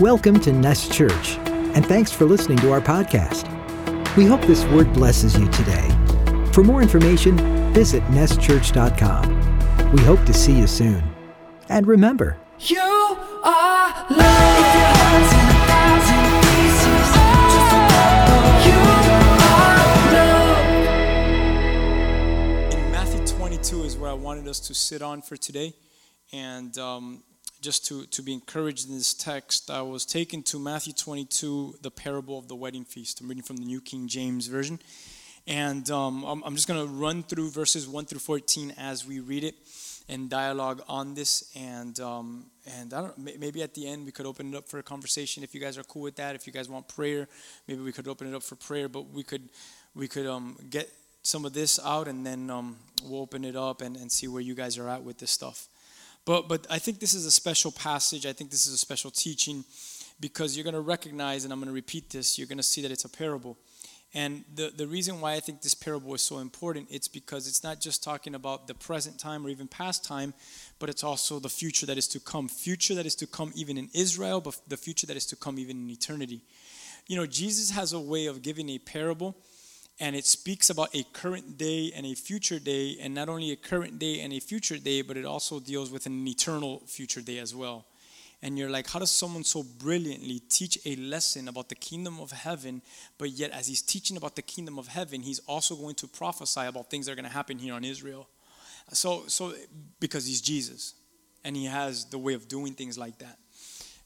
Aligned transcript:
Welcome 0.00 0.40
to 0.40 0.52
Nest 0.52 0.92
Church, 0.92 1.36
and 1.46 1.84
thanks 1.84 2.10
for 2.10 2.24
listening 2.24 2.56
to 2.58 2.72
our 2.72 2.80
podcast. 2.80 3.46
We 4.16 4.24
hope 4.24 4.40
this 4.42 4.64
word 4.66 4.90
blesses 4.94 5.38
you 5.38 5.46
today. 5.50 5.86
For 6.52 6.64
more 6.64 6.80
information, 6.80 7.36
visit 7.74 8.02
nestchurch.com. 8.04 9.92
We 9.92 10.00
hope 10.02 10.24
to 10.24 10.32
see 10.32 10.56
you 10.58 10.66
soon. 10.66 11.02
And 11.68 11.86
remember, 11.86 12.38
You 12.60 12.80
are 12.80 13.90
love. 14.08 14.08
If 14.10 14.74
your 14.74 14.90
heart's 14.96 15.32
in 15.34 15.46
a 15.50 15.60
thousand 15.68 16.24
pieces, 16.48 17.08
just 17.52 17.70
remember 17.76 18.40
you 18.66 18.78
are 19.52 19.84
love. 22.72 22.72
in 22.72 22.90
Matthew 22.90 23.20
22 23.26 23.82
is 23.84 23.96
where 23.98 24.10
I 24.10 24.14
wanted 24.14 24.48
us 24.48 24.60
to 24.60 24.72
sit 24.74 25.02
on 25.02 25.20
for 25.20 25.36
today. 25.36 25.74
And 26.32 26.76
um, 26.78 27.22
just 27.60 27.86
to, 27.86 28.06
to 28.06 28.22
be 28.22 28.32
encouraged 28.32 28.88
in 28.88 28.96
this 28.96 29.12
text, 29.12 29.70
I 29.70 29.82
was 29.82 30.06
taken 30.06 30.42
to 30.44 30.58
Matthew 30.58 30.92
22, 30.92 31.76
the 31.82 31.90
parable 31.90 32.38
of 32.38 32.48
the 32.48 32.56
wedding 32.56 32.84
feast. 32.84 33.20
I'm 33.20 33.28
reading 33.28 33.42
from 33.42 33.56
the 33.56 33.64
New 33.64 33.80
King 33.80 34.08
James 34.08 34.46
Version. 34.46 34.78
And 35.46 35.90
um, 35.90 36.24
I'm, 36.24 36.42
I'm 36.44 36.54
just 36.54 36.68
going 36.68 36.86
to 36.86 36.92
run 36.92 37.22
through 37.22 37.50
verses 37.50 37.88
1 37.88 38.06
through 38.06 38.20
14 38.20 38.74
as 38.78 39.06
we 39.06 39.20
read 39.20 39.44
it 39.44 39.54
and 40.08 40.28
dialogue 40.30 40.82
on 40.88 41.14
this. 41.14 41.50
And, 41.56 41.98
um, 42.00 42.46
and 42.78 42.92
I 42.94 43.00
don't 43.02 43.18
maybe 43.18 43.62
at 43.62 43.74
the 43.74 43.86
end 43.86 44.06
we 44.06 44.12
could 44.12 44.26
open 44.26 44.54
it 44.54 44.56
up 44.56 44.68
for 44.68 44.78
a 44.78 44.82
conversation 44.82 45.42
if 45.42 45.54
you 45.54 45.60
guys 45.60 45.76
are 45.78 45.82
cool 45.84 46.02
with 46.02 46.16
that. 46.16 46.34
If 46.34 46.46
you 46.46 46.52
guys 46.52 46.68
want 46.68 46.88
prayer, 46.88 47.28
maybe 47.68 47.80
we 47.80 47.92
could 47.92 48.08
open 48.08 48.28
it 48.28 48.34
up 48.34 48.42
for 48.42 48.56
prayer. 48.56 48.88
But 48.88 49.10
we 49.10 49.22
could, 49.22 49.48
we 49.94 50.08
could 50.08 50.26
um, 50.26 50.56
get 50.70 50.90
some 51.22 51.44
of 51.44 51.52
this 51.52 51.78
out 51.84 52.08
and 52.08 52.24
then 52.24 52.48
um, 52.50 52.76
we'll 53.04 53.20
open 53.20 53.44
it 53.44 53.56
up 53.56 53.82
and, 53.82 53.96
and 53.96 54.10
see 54.10 54.28
where 54.28 54.40
you 54.40 54.54
guys 54.54 54.78
are 54.78 54.88
at 54.88 55.02
with 55.02 55.18
this 55.18 55.30
stuff. 55.30 55.68
But, 56.24 56.48
but 56.48 56.66
I 56.70 56.78
think 56.78 57.00
this 57.00 57.14
is 57.14 57.26
a 57.26 57.30
special 57.30 57.72
passage. 57.72 58.26
I 58.26 58.32
think 58.32 58.50
this 58.50 58.66
is 58.66 58.74
a 58.74 58.78
special 58.78 59.10
teaching 59.10 59.64
because 60.20 60.56
you're 60.56 60.64
going 60.64 60.74
to 60.74 60.80
recognize, 60.80 61.44
and 61.44 61.52
I'm 61.52 61.58
going 61.58 61.68
to 61.68 61.74
repeat 61.74 62.10
this, 62.10 62.38
you're 62.38 62.46
going 62.46 62.58
to 62.58 62.62
see 62.62 62.82
that 62.82 62.90
it's 62.90 63.04
a 63.04 63.08
parable. 63.08 63.56
And 64.12 64.44
the, 64.54 64.72
the 64.76 64.88
reason 64.88 65.20
why 65.20 65.34
I 65.34 65.40
think 65.40 65.62
this 65.62 65.74
parable 65.74 66.12
is 66.14 66.22
so 66.22 66.38
important, 66.38 66.88
it's 66.90 67.06
because 67.06 67.46
it's 67.46 67.62
not 67.62 67.80
just 67.80 68.02
talking 68.02 68.34
about 68.34 68.66
the 68.66 68.74
present 68.74 69.20
time 69.20 69.46
or 69.46 69.50
even 69.50 69.68
past 69.68 70.04
time, 70.04 70.34
but 70.80 70.88
it's 70.90 71.04
also 71.04 71.38
the 71.38 71.48
future 71.48 71.86
that 71.86 71.96
is 71.96 72.08
to 72.08 72.20
come. 72.20 72.48
Future 72.48 72.94
that 72.96 73.06
is 73.06 73.14
to 73.16 73.26
come 73.26 73.52
even 73.54 73.78
in 73.78 73.88
Israel, 73.94 74.40
but 74.40 74.60
the 74.66 74.76
future 74.76 75.06
that 75.06 75.16
is 75.16 75.26
to 75.26 75.36
come 75.36 75.58
even 75.60 75.76
in 75.76 75.90
eternity. 75.90 76.42
You 77.06 77.16
know, 77.16 77.26
Jesus 77.26 77.70
has 77.70 77.92
a 77.92 78.00
way 78.00 78.26
of 78.26 78.42
giving 78.42 78.68
a 78.70 78.78
parable 78.78 79.36
and 80.00 80.16
it 80.16 80.24
speaks 80.24 80.70
about 80.70 80.94
a 80.94 81.04
current 81.12 81.58
day 81.58 81.92
and 81.94 82.06
a 82.06 82.14
future 82.14 82.58
day, 82.58 82.96
and 83.00 83.14
not 83.14 83.28
only 83.28 83.52
a 83.52 83.56
current 83.56 83.98
day 83.98 84.20
and 84.20 84.32
a 84.32 84.40
future 84.40 84.78
day, 84.78 85.02
but 85.02 85.18
it 85.18 85.26
also 85.26 85.60
deals 85.60 85.90
with 85.90 86.06
an 86.06 86.26
eternal 86.26 86.82
future 86.86 87.20
day 87.20 87.38
as 87.38 87.54
well. 87.54 87.84
And 88.42 88.58
you're 88.58 88.70
like, 88.70 88.88
how 88.88 88.98
does 88.98 89.10
someone 89.10 89.44
so 89.44 89.62
brilliantly 89.62 90.40
teach 90.48 90.78
a 90.86 90.96
lesson 90.96 91.48
about 91.48 91.68
the 91.68 91.74
kingdom 91.74 92.18
of 92.18 92.30
heaven, 92.32 92.80
but 93.18 93.30
yet 93.30 93.50
as 93.50 93.66
he's 93.66 93.82
teaching 93.82 94.16
about 94.16 94.34
the 94.34 94.42
kingdom 94.42 94.78
of 94.78 94.88
heaven, 94.88 95.20
he's 95.20 95.40
also 95.40 95.76
going 95.76 95.94
to 95.96 96.08
prophesy 96.08 96.62
about 96.62 96.88
things 96.88 97.04
that 97.04 97.12
are 97.12 97.16
going 97.16 97.26
to 97.26 97.30
happen 97.30 97.58
here 97.58 97.74
on 97.74 97.84
Israel? 97.84 98.26
So, 98.92 99.24
so 99.26 99.52
because 100.00 100.26
he's 100.26 100.40
Jesus, 100.40 100.94
and 101.44 101.54
he 101.54 101.66
has 101.66 102.06
the 102.06 102.18
way 102.18 102.32
of 102.32 102.48
doing 102.48 102.72
things 102.72 102.96
like 102.96 103.18
that. 103.18 103.38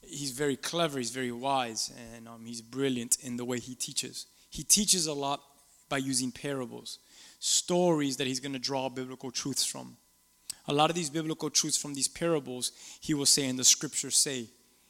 He's 0.02 0.32
very 0.32 0.56
clever, 0.56 0.98
he's 0.98 1.10
very 1.10 1.32
wise, 1.32 1.92
and 2.14 2.28
um, 2.28 2.44
he's 2.44 2.60
brilliant 2.60 3.18
in 3.22 3.36
the 3.36 3.44
way 3.44 3.60
he 3.60 3.76
teaches. 3.76 4.26
He 4.50 4.64
teaches 4.64 5.06
a 5.06 5.14
lot 5.14 5.40
by 5.88 5.98
using 5.98 6.32
parables, 6.32 6.98
stories 7.38 8.16
that 8.16 8.26
he's 8.26 8.40
going 8.40 8.52
to 8.52 8.58
draw 8.58 8.88
biblical 8.88 9.30
truths 9.30 9.64
from. 9.64 9.96
A 10.66 10.72
lot 10.72 10.90
of 10.90 10.96
these 10.96 11.10
biblical 11.10 11.50
truths 11.50 11.76
from 11.76 11.94
these 11.94 12.08
parables, 12.08 12.72
he 13.00 13.14
will 13.14 13.26
say, 13.26 13.46
and 13.46 13.58
the 13.58 13.64
scriptures 13.64 14.16
say. 14.16 14.46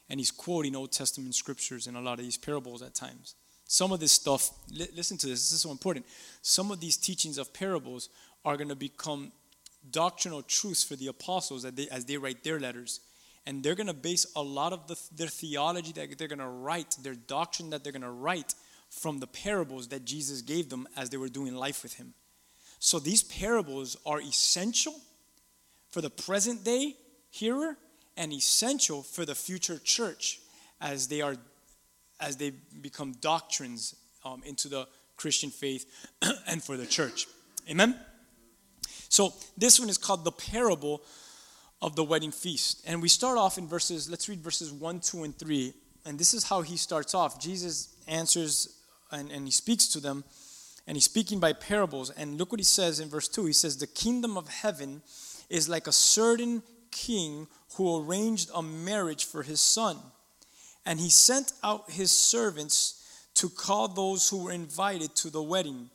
And 0.08 0.20
he's 0.20 0.30
quoting 0.30 0.76
Old 0.76 0.92
Testament 0.92 1.34
scriptures 1.34 1.86
in 1.86 1.96
a 1.96 2.00
lot 2.00 2.18
of 2.18 2.24
these 2.24 2.36
parables 2.36 2.82
at 2.82 2.94
times. 2.94 3.34
Some 3.66 3.90
of 3.90 4.00
this 4.00 4.12
stuff, 4.12 4.50
li- 4.70 4.88
listen 4.94 5.16
to 5.18 5.26
this, 5.26 5.40
this 5.40 5.52
is 5.52 5.62
so 5.62 5.70
important. 5.70 6.06
Some 6.42 6.70
of 6.70 6.80
these 6.80 6.96
teachings 6.96 7.38
of 7.38 7.52
parables 7.54 8.10
are 8.44 8.56
going 8.56 8.68
to 8.68 8.76
become 8.76 9.32
doctrinal 9.90 10.42
truths 10.42 10.84
for 10.84 10.96
the 10.96 11.08
apostles 11.08 11.62
that 11.62 11.76
they, 11.76 11.88
as 11.88 12.04
they 12.04 12.18
write 12.18 12.44
their 12.44 12.60
letters. 12.60 13.00
And 13.46 13.62
they're 13.62 13.74
going 13.74 13.88
to 13.88 13.94
base 13.94 14.26
a 14.36 14.42
lot 14.42 14.72
of 14.72 14.86
the, 14.86 14.98
their 15.14 15.28
theology 15.28 15.92
that 15.92 16.16
they're 16.18 16.28
going 16.28 16.38
to 16.38 16.46
write, 16.46 16.96
their 17.02 17.14
doctrine 17.14 17.70
that 17.70 17.82
they're 17.82 17.92
going 17.92 18.02
to 18.02 18.10
write 18.10 18.54
from 19.00 19.18
the 19.18 19.26
parables 19.26 19.88
that 19.88 20.04
Jesus 20.04 20.40
gave 20.40 20.68
them 20.70 20.86
as 20.96 21.10
they 21.10 21.16
were 21.16 21.28
doing 21.28 21.54
life 21.54 21.82
with 21.82 21.94
him. 21.94 22.14
So 22.78 22.98
these 22.98 23.22
parables 23.22 23.96
are 24.06 24.20
essential 24.20 24.94
for 25.90 26.00
the 26.00 26.10
present 26.10 26.64
day 26.64 26.96
hearer 27.30 27.76
and 28.16 28.32
essential 28.32 29.02
for 29.02 29.24
the 29.24 29.34
future 29.34 29.78
church 29.78 30.40
as 30.80 31.08
they 31.08 31.20
are 31.20 31.36
as 32.20 32.36
they 32.36 32.52
become 32.80 33.12
doctrines 33.20 33.96
um, 34.24 34.42
into 34.46 34.68
the 34.68 34.86
Christian 35.16 35.50
faith 35.50 35.84
and 36.46 36.62
for 36.62 36.76
the 36.76 36.86
church. 36.86 37.26
Amen. 37.68 37.98
So 39.08 39.32
this 39.56 39.80
one 39.80 39.88
is 39.88 39.98
called 39.98 40.24
the 40.24 40.32
parable 40.32 41.02
of 41.82 41.96
the 41.96 42.04
wedding 42.04 42.30
feast. 42.30 42.82
And 42.86 43.02
we 43.02 43.08
start 43.08 43.36
off 43.36 43.58
in 43.58 43.66
verses, 43.66 44.08
let's 44.08 44.28
read 44.28 44.40
verses 44.40 44.72
1, 44.72 45.00
2, 45.00 45.24
and 45.24 45.38
3. 45.38 45.74
And 46.06 46.18
this 46.18 46.34
is 46.34 46.44
how 46.44 46.62
he 46.62 46.76
starts 46.76 47.14
off. 47.14 47.40
Jesus 47.40 47.94
answers 48.06 48.80
and, 49.10 49.30
and 49.30 49.46
he 49.46 49.50
speaks 49.50 49.88
to 49.88 50.00
them, 50.00 50.24
and 50.86 50.96
he's 50.96 51.04
speaking 51.04 51.40
by 51.40 51.52
parables. 51.52 52.10
And 52.10 52.38
look 52.38 52.52
what 52.52 52.60
he 52.60 52.64
says 52.64 53.00
in 53.00 53.08
verse 53.08 53.28
2. 53.28 53.46
He 53.46 53.52
says, 53.52 53.76
The 53.76 53.86
kingdom 53.86 54.36
of 54.36 54.48
heaven 54.48 55.02
is 55.48 55.68
like 55.68 55.86
a 55.86 55.92
certain 55.92 56.62
king 56.90 57.46
who 57.76 58.02
arranged 58.02 58.50
a 58.54 58.62
marriage 58.62 59.24
for 59.24 59.42
his 59.42 59.60
son. 59.60 59.98
And 60.86 61.00
he 61.00 61.10
sent 61.10 61.52
out 61.62 61.90
his 61.90 62.10
servants 62.10 63.00
to 63.34 63.48
call 63.48 63.88
those 63.88 64.28
who 64.28 64.44
were 64.44 64.52
invited 64.52 65.14
to 65.16 65.30
the 65.30 65.42
wedding. 65.42 65.90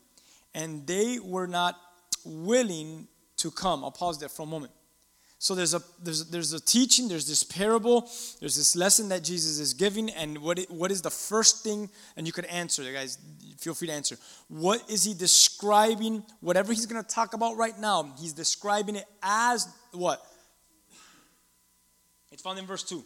And 0.54 0.86
they 0.88 1.20
were 1.20 1.48
not 1.48 1.80
willing 2.26 3.08
to 3.38 3.52
come. 3.52 3.84
I'll 3.84 3.92
pause 3.92 4.20
there 4.20 4.30
for 4.30 4.44
a 4.44 4.48
moment. 4.48 4.74
So 5.42 5.56
there's 5.56 5.74
a 5.74 5.82
there's 6.04 6.26
there's 6.30 6.52
a 6.52 6.60
teaching, 6.60 7.08
there's 7.08 7.26
this 7.26 7.44
parable, 7.44 8.02
there's 8.42 8.58
this 8.58 8.76
lesson 8.76 9.08
that 9.08 9.24
Jesus 9.24 9.58
is 9.58 9.74
giving, 9.74 10.10
and 10.10 10.40
what 10.40 10.60
it, 10.60 10.70
what 10.70 10.92
is 10.92 11.02
the 11.02 11.10
first 11.10 11.64
thing? 11.64 11.90
And 12.18 12.28
you 12.28 12.34
could 12.34 12.46
answer, 12.46 12.84
guys. 12.92 13.18
Feel 13.58 13.74
free 13.74 13.88
to 13.88 13.94
answer. 13.94 14.18
What 14.50 14.84
is 14.90 15.06
he 15.06 15.14
describing? 15.14 16.24
Whatever 16.42 16.74
he's 16.74 16.86
going 16.86 17.02
to 17.02 17.10
talk 17.10 17.34
about 17.34 17.56
right 17.56 17.78
now, 17.80 18.14
he's 18.20 18.34
describing 18.34 18.98
it 18.98 19.06
as 19.24 19.68
what? 19.94 20.22
It's 22.32 22.42
found 22.42 22.60
in 22.60 22.66
verse 22.66 22.84
two. 22.84 23.04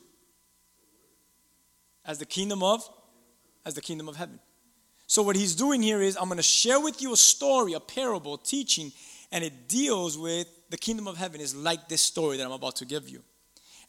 As 2.04 2.18
the 2.18 2.26
kingdom 2.26 2.64
of, 2.64 2.88
as 3.64 3.76
the 3.76 3.82
kingdom 3.82 4.10
of 4.10 4.16
heaven. 4.16 4.40
So 5.06 5.22
what 5.22 5.36
he's 5.36 5.56
doing 5.56 5.84
here 5.84 6.02
is 6.02 6.18
I'm 6.18 6.26
going 6.26 6.38
to 6.38 6.44
share 6.44 6.80
with 6.80 7.00
you 7.00 7.14
a 7.14 7.18
story, 7.18 7.74
a 7.74 7.80
parable, 7.80 8.34
a 8.36 8.44
teaching, 8.44 8.92
and 9.32 9.44
it 9.44 9.68
deals 9.68 10.18
with 10.18 10.48
the 10.74 10.78
kingdom 10.78 11.08
of 11.08 11.18
heaven 11.18 11.40
is 11.40 11.56
like 11.56 11.88
this 11.88 12.02
story 12.02 12.38
that 12.38 12.44
I'm 12.48 12.52
about 12.52 12.78
to 12.78 12.86
give 12.86 13.08
you. 13.08 13.22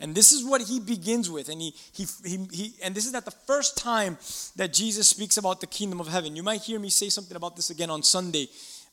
And 0.00 0.14
this 0.14 0.32
is 0.32 0.44
what 0.44 0.60
he 0.60 0.80
begins 0.80 1.30
with. 1.30 1.48
And 1.48 1.58
he, 1.58 1.74
he, 1.92 2.06
he, 2.22 2.46
he, 2.52 2.74
and 2.84 2.94
this 2.94 3.06
is 3.06 3.12
not 3.14 3.24
the 3.24 3.30
first 3.30 3.78
time 3.78 4.18
that 4.56 4.74
Jesus 4.74 5.08
speaks 5.08 5.38
about 5.38 5.62
the 5.62 5.66
kingdom 5.66 5.98
of 5.98 6.08
heaven. 6.08 6.36
You 6.36 6.42
might 6.42 6.60
hear 6.60 6.78
me 6.78 6.90
say 6.90 7.08
something 7.08 7.38
about 7.38 7.56
this 7.56 7.70
again 7.70 7.88
on 7.88 8.02
Sunday 8.02 8.48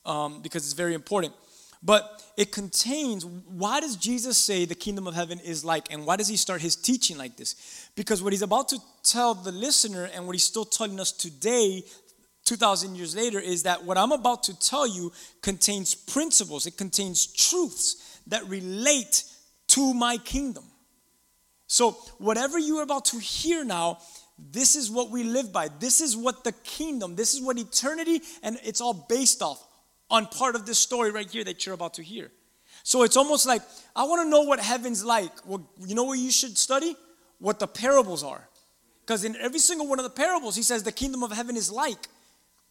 um, 0.06 0.42
because 0.42 0.64
it's 0.64 0.72
very 0.72 0.94
important. 0.94 1.34
But 1.84 2.24
it 2.38 2.54
contains 2.54 3.26
why 3.26 3.82
does 3.82 3.98
Jesus 3.98 4.38
say 4.38 4.64
the 4.64 4.74
kingdom 4.74 5.06
of 5.06 5.14
heaven 5.14 5.42
is 5.42 5.66
like, 5.66 5.92
and 5.92 6.06
why 6.06 6.16
does 6.16 6.30
he 6.30 6.38
start 6.38 6.62
his 6.62 6.78
teaching 6.78 7.18
like 7.18 7.36
this? 7.36 7.90
Because 7.98 8.24
what 8.24 8.32
he's 8.32 8.42
about 8.42 8.70
to 8.70 8.80
tell 9.04 9.34
the 9.34 9.52
listener 9.52 10.10
and 10.14 10.28
what 10.28 10.34
he's 10.34 10.46
still 10.46 10.64
telling 10.64 10.98
us 10.98 11.12
today 11.12 11.84
2,000 12.52 12.98
years 12.98 13.16
later 13.16 13.40
is 13.40 13.64
that 13.64 13.86
what 13.86 13.98
I'm 13.98 14.12
about 14.12 14.44
to 14.44 14.60
tell 14.60 14.86
you 14.86 15.14
contains 15.42 15.96
principles, 15.96 16.66
it 16.66 16.76
contains 16.76 17.26
truths 17.26 18.20
that 18.28 18.46
relate 18.50 19.24
to 19.68 19.94
my 19.94 20.18
kingdom. 20.18 20.66
So, 21.68 21.92
whatever 22.18 22.60
you're 22.60 22.84
about 22.84 23.06
to 23.06 23.20
hear 23.20 23.64
now, 23.64 24.00
this 24.38 24.76
is 24.76 24.92
what 24.92 25.12
we 25.12 25.24
live 25.24 25.54
by. 25.54 25.70
This 25.80 26.02
is 26.02 26.18
what 26.18 26.44
the 26.44 26.52
kingdom, 26.52 27.16
this 27.16 27.34
is 27.34 27.42
what 27.42 27.58
eternity, 27.58 28.20
and 28.44 28.60
it's 28.66 28.82
all 28.82 29.06
based 29.08 29.42
off 29.42 29.66
on 30.10 30.26
part 30.26 30.56
of 30.56 30.66
this 30.66 30.78
story 30.78 31.10
right 31.10 31.32
here 31.32 31.46
that 31.46 31.66
you're 31.66 31.76
about 31.76 31.94
to 31.94 32.04
hear. 32.04 32.32
So, 32.84 33.04
it's 33.04 33.16
almost 33.16 33.46
like 33.46 33.62
I 33.96 34.04
want 34.04 34.24
to 34.24 34.30
know 34.30 34.42
what 34.42 34.60
heaven's 34.60 35.06
like. 35.06 35.32
Well, 35.46 35.66
you 35.80 35.96
know 35.96 36.04
what 36.04 36.20
you 36.20 36.32
should 36.32 36.58
study? 36.58 36.98
What 37.40 37.60
the 37.60 37.68
parables 37.68 38.26
are. 38.26 38.46
Because 39.06 39.24
in 39.24 39.38
every 39.38 39.60
single 39.60 39.88
one 39.88 40.00
of 40.00 40.04
the 40.04 40.10
parables, 40.10 40.58
he 40.58 40.64
says 40.64 40.84
the 40.84 40.92
kingdom 40.92 41.24
of 41.24 41.32
heaven 41.32 41.56
is 41.56 41.72
like. 41.72 42.10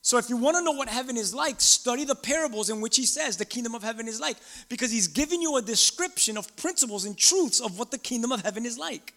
So 0.03 0.17
if 0.17 0.31
you 0.31 0.37
want 0.37 0.57
to 0.57 0.65
know 0.65 0.73
what 0.73 0.89
heaven 0.89 1.17
is 1.17 1.35
like, 1.35 1.61
study 1.61 2.05
the 2.05 2.15
parables 2.15 2.71
in 2.71 2.81
which 2.81 2.97
he 2.97 3.05
says 3.05 3.37
the 3.37 3.45
kingdom 3.45 3.75
of 3.75 3.83
heaven 3.83 4.09
is 4.09 4.19
like 4.19 4.37
because 4.69 4.91
he's 4.91 5.09
giving 5.09 5.43
you 5.43 5.57
a 5.57 5.63
description 5.63 6.39
of 6.39 6.55
principles 6.57 7.05
and 7.05 7.17
truths 7.19 7.61
of 7.61 7.79
what 7.79 7.91
the 7.91 7.99
kingdom 7.99 8.33
of 8.33 8.43
heaven 8.43 8.65
is 8.65 8.79
like. 8.79 9.13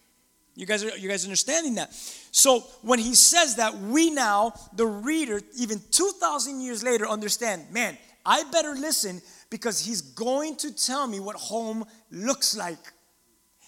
You 0.55 0.65
guys 0.65 0.83
are 0.83 0.97
you 0.97 1.09
guys 1.09 1.23
understanding 1.23 1.75
that? 1.75 1.93
So 2.31 2.59
when 2.81 2.99
he 2.99 3.15
says 3.15 3.55
that, 3.55 3.75
we 3.75 4.11
now, 4.11 4.53
the 4.75 4.85
reader, 4.85 5.41
even 5.57 5.81
2,000 5.89 6.61
years 6.61 6.83
later, 6.83 7.07
understand, 7.07 7.71
man, 7.71 7.97
I 8.25 8.43
better 8.51 8.73
listen 8.73 9.21
because 9.49 9.83
he's 9.83 10.01
going 10.01 10.57
to 10.57 10.71
tell 10.71 11.07
me 11.07 11.19
what 11.19 11.35
home 11.37 11.85
looks 12.11 12.55
like. 12.55 12.77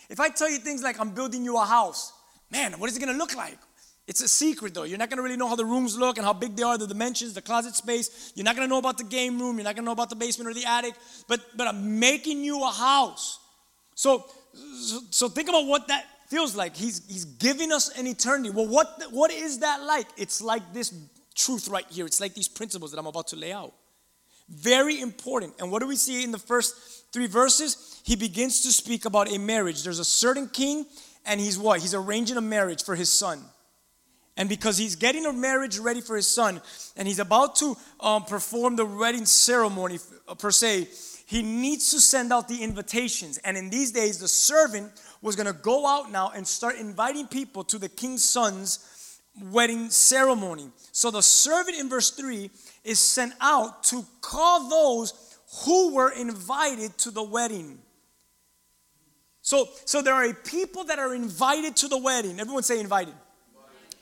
If 0.09 0.19
I 0.19 0.29
tell 0.29 0.49
you 0.49 0.57
things 0.57 0.83
like 0.83 0.99
I'm 0.99 1.11
building 1.11 1.43
you 1.43 1.57
a 1.57 1.65
house, 1.65 2.13
Man, 2.51 2.73
what 2.79 2.89
is 2.89 2.97
it 2.97 2.99
gonna 2.99 3.17
look 3.17 3.35
like? 3.35 3.57
It's 4.07 4.21
a 4.21 4.27
secret 4.27 4.73
though. 4.73 4.83
You're 4.83 4.99
not 4.99 5.09
gonna 5.09 5.23
really 5.23 5.37
know 5.37 5.47
how 5.47 5.55
the 5.55 5.65
rooms 5.65 5.97
look 5.97 6.17
and 6.17 6.25
how 6.25 6.33
big 6.33 6.55
they 6.55 6.63
are, 6.63 6.77
the 6.77 6.87
dimensions, 6.87 7.33
the 7.33 7.41
closet 7.41 7.75
space. 7.75 8.33
You're 8.35 8.43
not 8.43 8.55
gonna 8.55 8.67
know 8.67 8.77
about 8.77 8.97
the 8.97 9.03
game 9.03 9.39
room. 9.39 9.57
You're 9.57 9.63
not 9.63 9.75
gonna 9.75 9.85
know 9.85 9.91
about 9.91 10.09
the 10.09 10.15
basement 10.15 10.49
or 10.49 10.53
the 10.53 10.65
attic. 10.65 10.93
But 11.27 11.41
but 11.55 11.67
I'm 11.67 11.99
making 11.99 12.43
you 12.43 12.63
a 12.63 12.71
house. 12.71 13.39
So 13.95 14.25
so, 14.53 14.99
so 15.09 15.29
think 15.29 15.49
about 15.49 15.65
what 15.65 15.87
that 15.87 16.05
feels 16.27 16.55
like. 16.55 16.75
He's 16.75 17.01
he's 17.07 17.25
giving 17.25 17.71
us 17.71 17.89
an 17.97 18.05
eternity. 18.05 18.51
Well, 18.51 18.67
what 18.67 19.01
what 19.11 19.31
is 19.31 19.59
that 19.59 19.81
like? 19.83 20.07
It's 20.17 20.41
like 20.41 20.71
this 20.71 20.93
truth 21.33 21.67
right 21.67 21.85
here. 21.89 22.05
It's 22.05 22.21
like 22.21 22.35
these 22.35 22.47
principles 22.47 22.91
that 22.91 22.99
I'm 22.99 23.07
about 23.07 23.27
to 23.29 23.35
lay 23.35 23.51
out. 23.51 23.73
Very 24.47 25.01
important. 25.01 25.53
And 25.59 25.71
what 25.71 25.81
do 25.81 25.87
we 25.87 25.95
see 25.95 26.23
in 26.23 26.31
the 26.31 26.37
first 26.39 27.11
three 27.11 27.27
verses? 27.27 27.99
He 28.03 28.15
begins 28.15 28.61
to 28.61 28.71
speak 28.71 29.05
about 29.05 29.31
a 29.33 29.39
marriage. 29.39 29.83
There's 29.83 29.99
a 29.99 30.05
certain 30.05 30.47
king, 30.47 30.85
and 31.25 31.39
he's 31.39 31.57
what? 31.57 31.81
He's 31.81 31.95
arranging 31.95 32.37
a 32.37 32.41
marriage 32.41 32.83
for 32.83 32.95
his 32.95 33.09
son. 33.09 33.43
And 34.37 34.49
because 34.49 34.77
he's 34.77 34.95
getting 34.95 35.25
a 35.25 35.33
marriage 35.33 35.79
ready 35.79 36.01
for 36.01 36.15
his 36.15 36.27
son, 36.27 36.61
and 36.97 37.07
he's 37.07 37.19
about 37.19 37.55
to 37.57 37.77
um, 37.99 38.23
perform 38.25 38.75
the 38.75 38.85
wedding 38.85 39.25
ceremony 39.25 39.99
uh, 40.27 40.35
per 40.35 40.51
se, 40.51 40.89
he 41.25 41.41
needs 41.41 41.91
to 41.91 41.99
send 41.99 42.31
out 42.33 42.47
the 42.47 42.61
invitations. 42.61 43.37
And 43.39 43.57
in 43.57 43.69
these 43.69 43.91
days, 43.91 44.19
the 44.19 44.27
servant 44.27 44.91
was 45.21 45.35
going 45.35 45.47
to 45.47 45.53
go 45.53 45.87
out 45.87 46.11
now 46.11 46.31
and 46.35 46.45
start 46.45 46.75
inviting 46.75 47.27
people 47.27 47.63
to 47.65 47.79
the 47.79 47.89
king's 47.89 48.23
son's 48.23 49.19
wedding 49.41 49.89
ceremony. 49.89 50.69
So 50.91 51.11
the 51.11 51.21
servant 51.21 51.77
in 51.77 51.89
verse 51.89 52.11
3 52.11 52.49
is 52.83 52.99
sent 52.99 53.33
out 53.41 53.83
to 53.85 54.05
call 54.21 54.69
those 54.69 55.39
who 55.63 55.95
were 55.95 56.11
invited 56.11 56.97
to 56.99 57.11
the 57.11 57.23
wedding. 57.23 57.79
So, 59.41 59.69
so 59.85 60.01
there 60.01 60.13
are 60.13 60.33
people 60.33 60.85
that 60.85 60.99
are 60.99 61.13
invited 61.13 61.75
to 61.77 61.87
the 61.87 61.97
wedding. 61.97 62.39
Everyone 62.39 62.63
say 62.63 62.79
invited. 62.79 63.13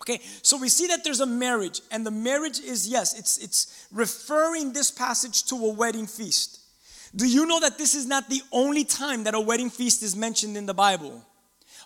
Okay, 0.03 0.19
so 0.41 0.57
we 0.57 0.67
see 0.67 0.88
that 0.88 1.05
there's 1.05 1.21
a 1.21 1.25
marriage, 1.25 1.79
and 1.89 2.05
the 2.05 2.11
marriage 2.11 2.59
is, 2.59 2.85
yes, 2.85 3.17
it's, 3.17 3.38
it's 3.38 3.88
referring 3.89 4.73
this 4.73 4.91
passage 4.91 5.45
to 5.45 5.55
a 5.55 5.69
wedding 5.69 6.07
feast. 6.07 6.59
Do 7.15 7.25
you 7.25 7.45
know 7.45 7.61
that 7.61 7.77
this 7.77 7.95
is 7.95 8.05
not 8.05 8.29
the 8.29 8.41
only 8.51 8.83
time 8.83 9.23
that 9.23 9.33
a 9.33 9.39
wedding 9.39 9.69
feast 9.69 10.03
is 10.03 10.13
mentioned 10.13 10.57
in 10.57 10.65
the 10.65 10.73
Bible? 10.73 11.25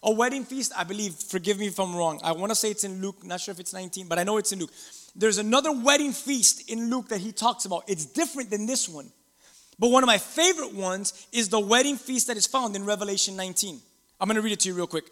A 0.02 0.12
wedding 0.12 0.46
feast, 0.46 0.72
I 0.76 0.84
believe, 0.84 1.14
forgive 1.14 1.60
me 1.60 1.68
if 1.68 1.80
I'm 1.80 1.96
wrong. 1.96 2.20
I 2.24 2.32
want 2.32 2.50
to 2.50 2.56
say 2.56 2.72
it's 2.72 2.84
in 2.84 3.04
Luke, 3.04 3.24
not 3.24 3.40
sure 3.40 3.52
if 3.52 3.60
it's 3.60 3.74
19, 3.74 4.08
but 4.08 4.18
I 4.18 4.24
know 4.24 4.38
it's 4.38 4.52
in 4.52 4.58
Luke. 4.58 4.72
There's 5.16 5.38
another 5.38 5.72
wedding 5.72 6.12
feast 6.12 6.72
in 6.72 6.90
Luke 6.90 7.10
that 7.10 7.20
he 7.20 7.32
talks 7.32 7.66
about. 7.66 7.84
It's 7.88 8.06
different 8.06 8.50
than 8.50 8.66
this 8.66 8.90
one. 8.90 9.12
But 9.78 9.90
one 9.92 10.02
of 10.02 10.08
my 10.08 10.18
favorite 10.18 10.74
ones 10.74 11.28
is 11.32 11.50
the 11.50 11.60
wedding 11.60 11.98
feast 11.98 12.28
that 12.28 12.38
is 12.38 12.48
found 12.48 12.76
in 12.76 12.84
Revelation 12.84 13.36
19. 13.36 13.80
I'm 14.20 14.28
going 14.28 14.38
to 14.38 14.42
read 14.42 14.54
it 14.54 14.62
to 14.62 14.70
you 14.70 14.76
real 14.76 14.88
quick. 14.88 15.06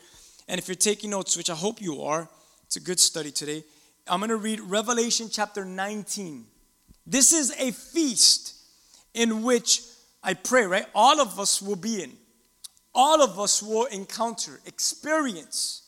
And 0.48 0.58
if 0.58 0.68
you're 0.68 0.76
taking 0.76 1.12
notes, 1.12 1.38
which 1.38 1.52
I 1.52 1.56
hope 1.56 1.82
you 1.82 2.02
are, 2.02 2.30
it's 2.66 2.78
a 2.78 2.80
good 2.80 3.00
study 3.00 3.32
today. 3.32 3.64
I'm 4.08 4.20
going 4.20 4.30
to 4.30 4.38
read 4.38 4.60
Revelation 4.60 5.30
chapter 5.32 5.64
19. 5.64 6.46
This 7.06 7.32
is 7.32 7.52
a 7.60 7.72
feast 7.72 8.56
in 9.14 9.44
which 9.44 9.82
I 10.24 10.34
pray, 10.34 10.66
right? 10.66 10.86
All 10.96 11.22
of 11.22 11.40
us 11.40 11.62
will 11.62 11.76
be 11.76 12.04
in. 12.04 12.12
All 12.94 13.22
of 13.22 13.40
us 13.40 13.62
will 13.62 13.86
encounter, 13.86 14.60
experience. 14.66 15.84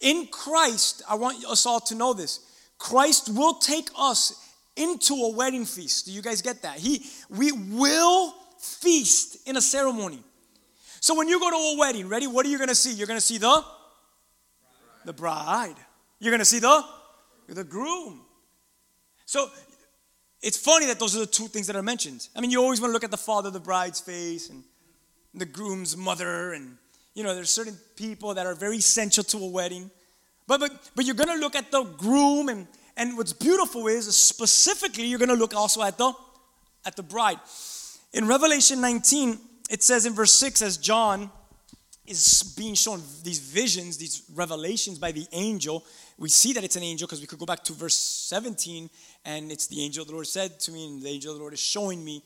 In 0.00 0.28
Christ, 0.30 1.02
I 1.08 1.14
want 1.14 1.44
us 1.46 1.64
all 1.64 1.80
to 1.80 1.94
know 1.94 2.12
this. 2.12 2.40
Christ 2.78 3.30
will 3.34 3.54
take 3.54 3.88
us 3.96 4.50
into 4.76 5.14
a 5.14 5.32
wedding 5.32 5.64
feast. 5.64 6.06
Do 6.06 6.12
you 6.12 6.22
guys 6.22 6.42
get 6.42 6.62
that? 6.62 6.78
He 6.78 7.06
we 7.30 7.52
will 7.52 8.34
feast 8.58 9.48
in 9.48 9.56
a 9.56 9.60
ceremony. 9.60 10.22
So 11.00 11.16
when 11.16 11.28
you 11.28 11.40
go 11.40 11.50
to 11.50 11.56
a 11.56 11.76
wedding, 11.78 12.08
ready? 12.08 12.26
What 12.26 12.46
are 12.46 12.48
you 12.48 12.58
going 12.58 12.68
to 12.68 12.74
see? 12.74 12.92
You're 12.92 13.06
going 13.06 13.18
to 13.18 13.24
see 13.24 13.38
the 13.38 13.64
the 15.04 15.12
bride. 15.12 15.76
You're 16.18 16.30
going 16.30 16.40
to 16.40 16.44
see 16.44 16.58
the 16.58 16.84
the 17.48 17.64
groom. 17.64 18.22
So 19.26 19.48
it's 20.40 20.56
funny 20.56 20.86
that 20.86 20.98
those 20.98 21.16
are 21.16 21.20
the 21.20 21.26
two 21.26 21.46
things 21.46 21.66
that 21.66 21.76
are 21.76 21.82
mentioned. 21.82 22.28
I 22.34 22.40
mean, 22.40 22.50
you 22.50 22.60
always 22.62 22.80
want 22.80 22.90
to 22.90 22.92
look 22.92 23.04
at 23.04 23.10
the 23.10 23.16
father 23.16 23.48
of 23.48 23.52
the 23.52 23.60
bride's 23.60 24.00
face 24.00 24.50
and 24.50 24.64
the 25.34 25.46
groom's 25.46 25.96
mother, 25.96 26.52
and 26.52 26.76
you 27.14 27.22
know, 27.22 27.34
there's 27.34 27.50
certain 27.50 27.76
people 27.96 28.34
that 28.34 28.46
are 28.46 28.54
very 28.54 28.76
essential 28.76 29.24
to 29.24 29.38
a 29.38 29.46
wedding. 29.46 29.90
But 30.46 30.60
but 30.60 30.90
but 30.94 31.04
you're 31.04 31.14
gonna 31.14 31.36
look 31.36 31.54
at 31.54 31.70
the 31.70 31.84
groom, 31.84 32.48
and 32.48 32.66
and 32.96 33.16
what's 33.16 33.32
beautiful 33.32 33.86
is 33.86 34.14
specifically 34.16 35.04
you're 35.04 35.18
gonna 35.18 35.34
look 35.34 35.54
also 35.54 35.82
at 35.82 35.96
the 35.96 36.12
at 36.84 36.96
the 36.96 37.02
bride. 37.02 37.38
In 38.12 38.26
Revelation 38.26 38.80
19, 38.80 39.38
it 39.70 39.82
says 39.82 40.04
in 40.04 40.12
verse 40.12 40.34
6, 40.34 40.60
as 40.60 40.76
John 40.76 41.30
is 42.12 42.54
being 42.56 42.74
shown 42.74 43.02
these 43.24 43.40
visions, 43.40 43.96
these 43.96 44.22
revelations 44.34 44.98
by 44.98 45.12
the 45.12 45.26
angel. 45.32 45.84
We 46.18 46.28
see 46.28 46.52
that 46.52 46.62
it's 46.62 46.76
an 46.76 46.82
angel 46.82 47.06
because 47.08 47.20
we 47.20 47.26
could 47.26 47.38
go 47.38 47.46
back 47.46 47.64
to 47.64 47.72
verse 47.72 47.96
17 47.96 48.88
and 49.24 49.50
it's 49.50 49.66
the 49.66 49.82
angel 49.82 50.02
of 50.02 50.08
the 50.08 50.14
Lord 50.14 50.26
said 50.26 50.60
to 50.60 50.72
me, 50.72 50.86
and 50.86 51.02
the 51.02 51.08
angel 51.08 51.32
of 51.32 51.38
the 51.38 51.42
Lord 51.42 51.54
is 51.54 51.60
showing 51.60 52.04
me. 52.04 52.22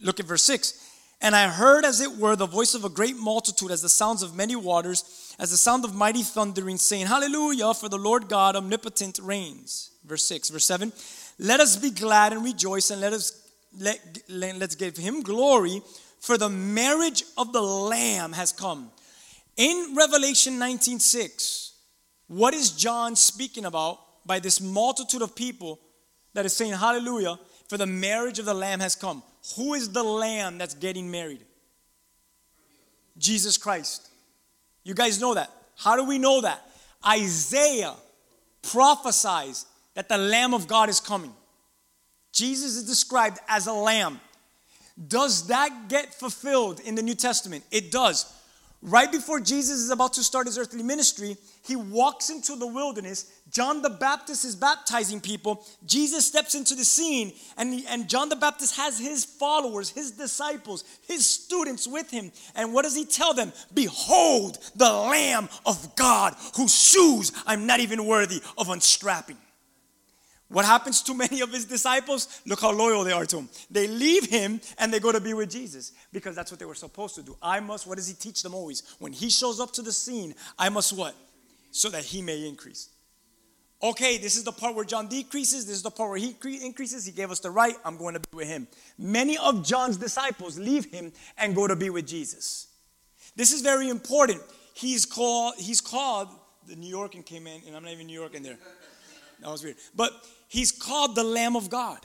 Look 0.00 0.20
at 0.20 0.26
verse 0.26 0.44
6. 0.44 0.94
And 1.20 1.34
I 1.34 1.48
heard, 1.48 1.84
as 1.84 2.00
it 2.00 2.12
were, 2.16 2.36
the 2.36 2.46
voice 2.46 2.74
of 2.74 2.84
a 2.84 2.88
great 2.88 3.16
multitude, 3.16 3.72
as 3.72 3.82
the 3.82 3.88
sounds 3.88 4.22
of 4.22 4.36
many 4.36 4.54
waters, 4.54 5.34
as 5.38 5.50
the 5.50 5.56
sound 5.56 5.84
of 5.84 5.94
mighty 5.94 6.22
thundering, 6.22 6.76
saying, 6.76 7.06
Hallelujah, 7.06 7.74
for 7.74 7.88
the 7.88 7.98
Lord 7.98 8.28
God 8.28 8.54
omnipotent 8.54 9.18
reigns. 9.20 9.90
Verse 10.04 10.24
6. 10.24 10.50
Verse 10.50 10.64
7. 10.64 10.92
Let 11.40 11.58
us 11.58 11.76
be 11.76 11.90
glad 11.90 12.32
and 12.32 12.44
rejoice, 12.44 12.90
and 12.90 13.00
let 13.00 13.12
us 13.12 13.48
let, 13.78 14.00
let's 14.28 14.74
give 14.74 14.96
him 14.96 15.22
glory, 15.22 15.82
for 16.20 16.38
the 16.38 16.48
marriage 16.48 17.24
of 17.36 17.52
the 17.52 17.62
Lamb 17.62 18.32
has 18.32 18.52
come. 18.52 18.90
In 19.58 19.96
Revelation 19.96 20.56
19:6, 20.56 21.72
what 22.28 22.54
is 22.54 22.70
John 22.70 23.16
speaking 23.16 23.64
about 23.64 24.24
by 24.24 24.38
this 24.38 24.60
multitude 24.60 25.20
of 25.20 25.34
people 25.34 25.80
that 26.32 26.46
is 26.46 26.56
saying 26.56 26.74
hallelujah 26.74 27.40
for 27.68 27.76
the 27.76 27.86
marriage 27.86 28.38
of 28.38 28.44
the 28.44 28.54
lamb 28.54 28.78
has 28.78 28.94
come? 28.94 29.20
Who 29.56 29.74
is 29.74 29.90
the 29.90 30.04
lamb 30.04 30.58
that's 30.58 30.74
getting 30.74 31.10
married? 31.10 31.44
Jesus 33.18 33.58
Christ. 33.58 34.08
You 34.84 34.94
guys 34.94 35.20
know 35.20 35.34
that. 35.34 35.50
How 35.76 35.96
do 35.96 36.04
we 36.04 36.18
know 36.18 36.40
that? 36.42 36.64
Isaiah 37.04 37.96
prophesies 38.62 39.66
that 39.94 40.08
the 40.08 40.18
lamb 40.18 40.54
of 40.54 40.68
God 40.68 40.88
is 40.88 41.00
coming. 41.00 41.34
Jesus 42.30 42.76
is 42.76 42.84
described 42.84 43.40
as 43.48 43.66
a 43.66 43.72
lamb. 43.72 44.20
Does 45.08 45.48
that 45.48 45.88
get 45.88 46.14
fulfilled 46.14 46.78
in 46.78 46.94
the 46.94 47.02
New 47.02 47.16
Testament? 47.16 47.64
It 47.72 47.90
does. 47.90 48.24
Right 48.80 49.10
before 49.10 49.40
Jesus 49.40 49.80
is 49.80 49.90
about 49.90 50.12
to 50.12 50.22
start 50.22 50.46
his 50.46 50.56
earthly 50.56 50.84
ministry, 50.84 51.36
he 51.66 51.74
walks 51.74 52.30
into 52.30 52.54
the 52.54 52.66
wilderness. 52.66 53.26
John 53.50 53.82
the 53.82 53.90
Baptist 53.90 54.44
is 54.44 54.54
baptizing 54.54 55.20
people. 55.20 55.66
Jesus 55.84 56.24
steps 56.24 56.54
into 56.54 56.76
the 56.76 56.84
scene, 56.84 57.32
and, 57.56 57.74
he, 57.74 57.86
and 57.88 58.08
John 58.08 58.28
the 58.28 58.36
Baptist 58.36 58.76
has 58.76 58.96
his 58.96 59.24
followers, 59.24 59.90
his 59.90 60.12
disciples, 60.12 60.84
his 61.08 61.26
students 61.26 61.88
with 61.88 62.08
him. 62.08 62.30
And 62.54 62.72
what 62.72 62.84
does 62.84 62.94
he 62.94 63.04
tell 63.04 63.34
them? 63.34 63.52
Behold, 63.74 64.58
the 64.76 64.92
Lamb 64.92 65.48
of 65.66 65.96
God, 65.96 66.36
whose 66.54 66.72
shoes 66.72 67.32
I'm 67.46 67.66
not 67.66 67.80
even 67.80 68.06
worthy 68.06 68.40
of 68.56 68.68
unstrapping. 68.68 69.38
What 70.48 70.64
happens 70.64 71.02
to 71.02 71.14
many 71.26 71.40
of 71.40 71.52
his 71.52 71.64
disciples? 71.64 72.40
Look 72.46 72.60
how 72.60 72.72
loyal 72.72 73.04
they 73.04 73.12
are 73.12 73.26
to 73.26 73.38
him. 73.38 73.48
They 73.70 73.86
leave 73.86 74.26
him 74.26 74.60
and 74.78 74.92
they 74.92 75.00
go 75.00 75.12
to 75.12 75.20
be 75.20 75.34
with 75.34 75.50
Jesus 75.50 75.92
because 76.12 76.34
that's 76.34 76.50
what 76.50 76.58
they 76.58 76.66
were 76.66 76.74
supposed 76.74 77.14
to 77.16 77.22
do. 77.22 77.36
I 77.42 77.60
must, 77.60 77.86
what 77.86 77.96
does 77.96 78.08
he 78.08 78.14
teach 78.14 78.42
them 78.42 78.54
always? 78.54 78.82
When 78.98 79.12
he 79.12 79.30
shows 79.30 79.60
up 79.60 79.72
to 79.72 79.82
the 79.82 79.92
scene, 79.92 80.34
I 80.58 80.68
must 80.68 80.96
what? 80.96 81.14
So 81.70 81.90
that 81.90 82.04
he 82.04 82.22
may 82.22 82.48
increase. 82.48 82.88
Okay, 83.80 84.18
this 84.18 84.36
is 84.36 84.42
the 84.42 84.50
part 84.50 84.74
where 84.74 84.84
John 84.84 85.06
decreases. 85.06 85.66
This 85.66 85.76
is 85.76 85.82
the 85.82 85.90
part 85.90 86.10
where 86.10 86.18
he 86.18 86.34
increases. 86.64 87.06
He 87.06 87.12
gave 87.12 87.30
us 87.30 87.38
the 87.38 87.50
right. 87.50 87.76
I'm 87.84 87.96
going 87.96 88.14
to 88.14 88.20
be 88.20 88.38
with 88.38 88.48
him. 88.48 88.66
Many 88.98 89.38
of 89.38 89.64
John's 89.64 89.96
disciples 89.96 90.58
leave 90.58 90.86
him 90.86 91.12
and 91.36 91.54
go 91.54 91.68
to 91.68 91.76
be 91.76 91.88
with 91.88 92.06
Jesus. 92.06 92.66
This 93.36 93.52
is 93.52 93.60
very 93.60 93.88
important. 93.88 94.42
He's 94.74 95.04
called, 95.04 95.54
he's 95.58 95.80
called, 95.80 96.28
the 96.66 96.74
New 96.74 96.88
Yorker 96.88 97.22
came 97.22 97.46
in, 97.46 97.62
and 97.66 97.76
I'm 97.76 97.84
not 97.84 97.92
even 97.92 98.08
New 98.08 98.18
York 98.18 98.34
in 98.34 98.42
there. 98.42 98.58
That 99.40 99.50
was 99.50 99.62
weird. 99.62 99.76
But 99.94 100.12
he's 100.48 100.72
called 100.72 101.14
the 101.14 101.24
Lamb 101.24 101.54
of 101.54 101.70
God. 101.70 102.00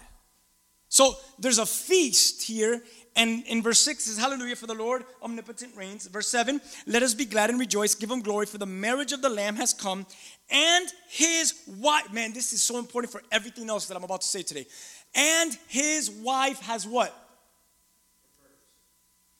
So 0.89 1.15
there's 1.39 1.57
a 1.57 1.65
feast 1.65 2.43
here. 2.43 2.83
And 3.15 3.43
in 3.47 3.63
verse 3.63 3.79
6 3.79 4.03
says, 4.03 4.17
Hallelujah 4.17 4.55
for 4.55 4.67
the 4.67 4.75
Lord, 4.75 5.05
omnipotent 5.23 5.75
reigns. 5.75 6.05
Verse 6.05 6.27
7, 6.27 6.61
let 6.85 7.01
us 7.01 7.15
be 7.15 7.25
glad 7.25 7.49
and 7.49 7.59
rejoice, 7.59 7.95
give 7.95 8.11
him 8.11 8.21
glory, 8.21 8.45
for 8.45 8.59
the 8.59 8.67
marriage 8.67 9.11
of 9.11 9.21
the 9.21 9.29
Lamb 9.29 9.55
has 9.55 9.73
come, 9.73 10.05
and 10.51 10.87
his 11.09 11.53
wife. 11.67 12.11
Man, 12.13 12.33
this 12.33 12.53
is 12.53 12.61
so 12.61 12.77
important 12.77 13.11
for 13.11 13.23
everything 13.31 13.69
else 13.69 13.87
that 13.87 13.97
I'm 13.97 14.03
about 14.03 14.21
to 14.21 14.27
say 14.27 14.43
today. 14.43 14.67
And 15.15 15.57
his 15.67 16.11
wife 16.11 16.59
has 16.61 16.87
what? 16.87 17.15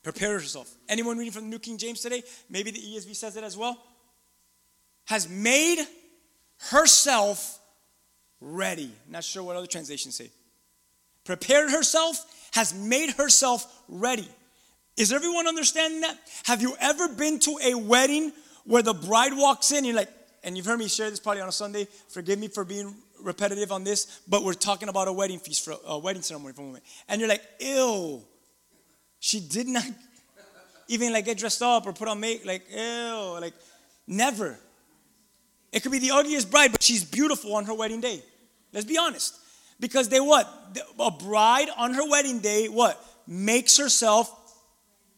Prepare 0.03 0.33
herself. 0.33 0.73
Anyone 0.89 1.17
reading 1.17 1.33
from 1.33 1.43
the 1.43 1.49
New 1.49 1.59
King 1.59 1.77
James 1.77 2.01
today? 2.01 2.23
Maybe 2.49 2.71
the 2.71 2.79
ESV 2.79 3.15
says 3.15 3.37
it 3.37 3.43
as 3.43 3.55
well. 3.55 3.77
Has 5.05 5.29
made 5.29 5.85
herself 6.71 7.59
ready. 8.43 8.91
Not 9.09 9.23
sure 9.23 9.43
what 9.43 9.55
other 9.55 9.67
translations 9.67 10.15
say. 10.15 10.29
Prepared 11.23 11.71
herself, 11.71 12.49
has 12.53 12.73
made 12.73 13.11
herself 13.11 13.65
ready. 13.87 14.27
Is 14.97 15.11
everyone 15.11 15.47
understanding 15.47 16.01
that? 16.01 16.17
Have 16.43 16.61
you 16.61 16.75
ever 16.79 17.07
been 17.07 17.39
to 17.39 17.57
a 17.63 17.73
wedding 17.73 18.31
where 18.65 18.83
the 18.83 18.93
bride 18.93 19.31
walks 19.35 19.71
in, 19.71 19.85
you're 19.85 19.95
like, 19.95 20.09
and 20.43 20.57
you've 20.57 20.65
heard 20.65 20.79
me 20.79 20.87
share 20.87 21.09
this 21.09 21.19
probably 21.19 21.41
on 21.41 21.49
a 21.49 21.53
Sunday. 21.53 21.87
Forgive 22.09 22.37
me 22.37 22.47
for 22.47 22.65
being 22.65 22.93
repetitive 23.21 23.71
on 23.71 23.83
this, 23.83 24.21
but 24.27 24.43
we're 24.43 24.53
talking 24.53 24.89
about 24.89 25.07
a 25.07 25.13
wedding 25.13 25.39
feast 25.39 25.63
for 25.63 25.75
a 25.85 25.97
wedding 25.97 26.21
ceremony 26.21 26.53
for 26.53 26.61
a 26.61 26.65
moment. 26.65 26.83
And 27.07 27.19
you're 27.21 27.29
like, 27.29 27.43
ew. 27.59 28.21
She 29.19 29.39
did 29.39 29.67
not 29.67 29.85
even 30.89 31.13
like 31.13 31.25
get 31.25 31.37
dressed 31.37 31.61
up 31.61 31.87
or 31.87 31.93
put 31.93 32.09
on 32.09 32.19
make 32.19 32.45
like 32.45 32.63
ew, 32.69 33.37
like 33.39 33.53
never. 34.05 34.59
It 35.71 35.81
could 35.81 35.93
be 35.93 35.99
the 35.99 36.11
ugliest 36.11 36.51
bride, 36.51 36.71
but 36.71 36.83
she's 36.83 37.03
beautiful 37.03 37.55
on 37.55 37.65
her 37.65 37.73
wedding 37.73 38.01
day. 38.01 38.21
Let's 38.73 38.85
be 38.85 38.97
honest. 38.97 39.35
Because 39.79 40.09
they 40.09 40.19
what? 40.19 40.47
A 40.99 41.11
bride 41.11 41.67
on 41.77 41.93
her 41.93 42.09
wedding 42.09 42.39
day, 42.39 42.67
what? 42.67 43.03
Makes 43.27 43.77
herself 43.77 44.31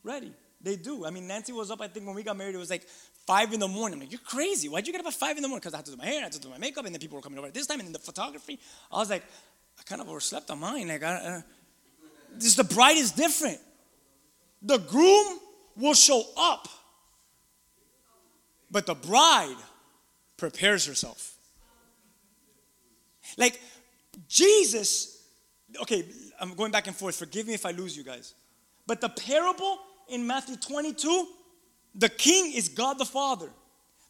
ready. 0.03 0.33
They 0.61 0.75
do. 0.75 1.05
I 1.05 1.11
mean, 1.11 1.27
Nancy 1.27 1.53
was 1.53 1.71
up, 1.71 1.81
I 1.81 1.87
think, 1.87 2.05
when 2.05 2.15
we 2.15 2.23
got 2.23 2.37
married, 2.37 2.55
it 2.55 2.59
was 2.59 2.69
like 2.69 2.87
five 3.27 3.53
in 3.53 3.59
the 3.59 3.67
morning. 3.67 3.95
I'm 3.95 3.99
like, 4.01 4.11
you're 4.11 4.21
crazy. 4.25 4.67
Why'd 4.69 4.87
you 4.87 4.93
get 4.93 5.01
up 5.01 5.07
at 5.07 5.13
five 5.13 5.35
in 5.37 5.43
the 5.43 5.47
morning? 5.47 5.61
Because 5.61 5.73
I 5.73 5.77
had 5.77 5.85
to 5.85 5.91
do 5.91 5.97
my 5.97 6.05
hair, 6.05 6.21
I 6.21 6.23
had 6.23 6.31
to 6.33 6.39
do 6.39 6.49
my 6.49 6.57
makeup, 6.57 6.85
and 6.85 6.93
then 6.93 6.99
people 6.99 7.17
were 7.17 7.21
coming 7.21 7.37
over 7.37 7.47
at 7.47 7.53
this 7.53 7.67
time, 7.67 7.79
and 7.79 7.87
then 7.87 7.93
the 7.93 7.99
photography. 7.99 8.59
I 8.91 8.97
was 8.97 9.09
like, 9.09 9.23
I 9.79 9.83
kind 9.83 10.01
of 10.01 10.09
overslept 10.09 10.49
on 10.49 10.59
mine. 10.59 10.87
Like, 10.87 11.03
I, 11.03 11.15
uh, 11.15 11.41
this, 12.33 12.55
the 12.55 12.63
bride 12.63 12.97
is 12.97 13.11
different. 13.11 13.59
The 14.61 14.77
groom 14.77 15.39
will 15.77 15.93
show 15.93 16.23
up, 16.37 16.67
but 18.71 18.85
the 18.85 18.95
bride 18.95 19.57
prepares 20.37 20.85
herself. 20.85 21.34
Like, 23.37 23.59
Jesus, 24.27 25.23
okay, 25.81 26.05
I'm 26.39 26.53
going 26.53 26.71
back 26.71 26.87
and 26.87 26.95
forth. 26.95 27.15
Forgive 27.15 27.47
me 27.47 27.53
if 27.53 27.65
I 27.65 27.71
lose 27.71 27.95
you 27.95 28.03
guys. 28.03 28.33
But 28.87 29.01
the 29.01 29.09
parable 29.09 29.79
in 30.09 30.25
Matthew 30.25 30.55
22, 30.55 31.27
the 31.95 32.09
king 32.09 32.53
is 32.53 32.69
God 32.69 32.97
the 32.97 33.05
Father. 33.05 33.49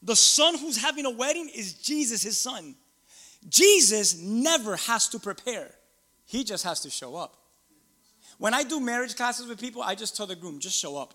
The 0.01 0.15
son 0.15 0.57
who's 0.57 0.77
having 0.77 1.05
a 1.05 1.09
wedding 1.09 1.49
is 1.53 1.73
Jesus, 1.73 2.21
his 2.21 2.39
son. 2.39 2.75
Jesus 3.47 4.19
never 4.19 4.75
has 4.75 5.07
to 5.09 5.19
prepare, 5.19 5.71
he 6.25 6.43
just 6.43 6.63
has 6.63 6.79
to 6.81 6.89
show 6.89 7.15
up. 7.15 7.37
When 8.37 8.53
I 8.53 8.63
do 8.63 8.79
marriage 8.79 9.15
classes 9.15 9.47
with 9.47 9.59
people, 9.59 9.81
I 9.81 9.95
just 9.95 10.17
tell 10.17 10.27
the 10.27 10.35
groom, 10.35 10.59
just 10.59 10.77
show 10.77 10.97
up. 10.97 11.13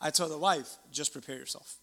I 0.00 0.10
tell 0.10 0.28
the 0.28 0.38
wife, 0.38 0.76
just 0.90 1.12
prepare 1.12 1.36
yourself. 1.36 1.76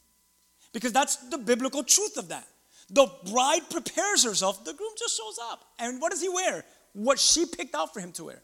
Because 0.74 0.92
that's 0.92 1.18
the 1.30 1.38
biblical 1.38 1.84
truth 1.84 2.18
of 2.18 2.30
that. 2.30 2.48
The 2.90 3.08
bride 3.32 3.70
prepares 3.70 4.24
herself, 4.24 4.64
the 4.64 4.74
groom 4.74 4.92
just 4.98 5.18
shows 5.18 5.38
up. 5.52 5.66
And 5.80 6.02
what 6.02 6.12
does 6.12 6.22
he 6.22 6.30
wear? 6.30 6.64
What 6.94 7.20
she 7.20 7.46
picked 7.46 7.76
out 7.76 7.94
for 7.94 8.00
him 8.00 8.12
to 8.14 8.26
wear. 8.26 8.42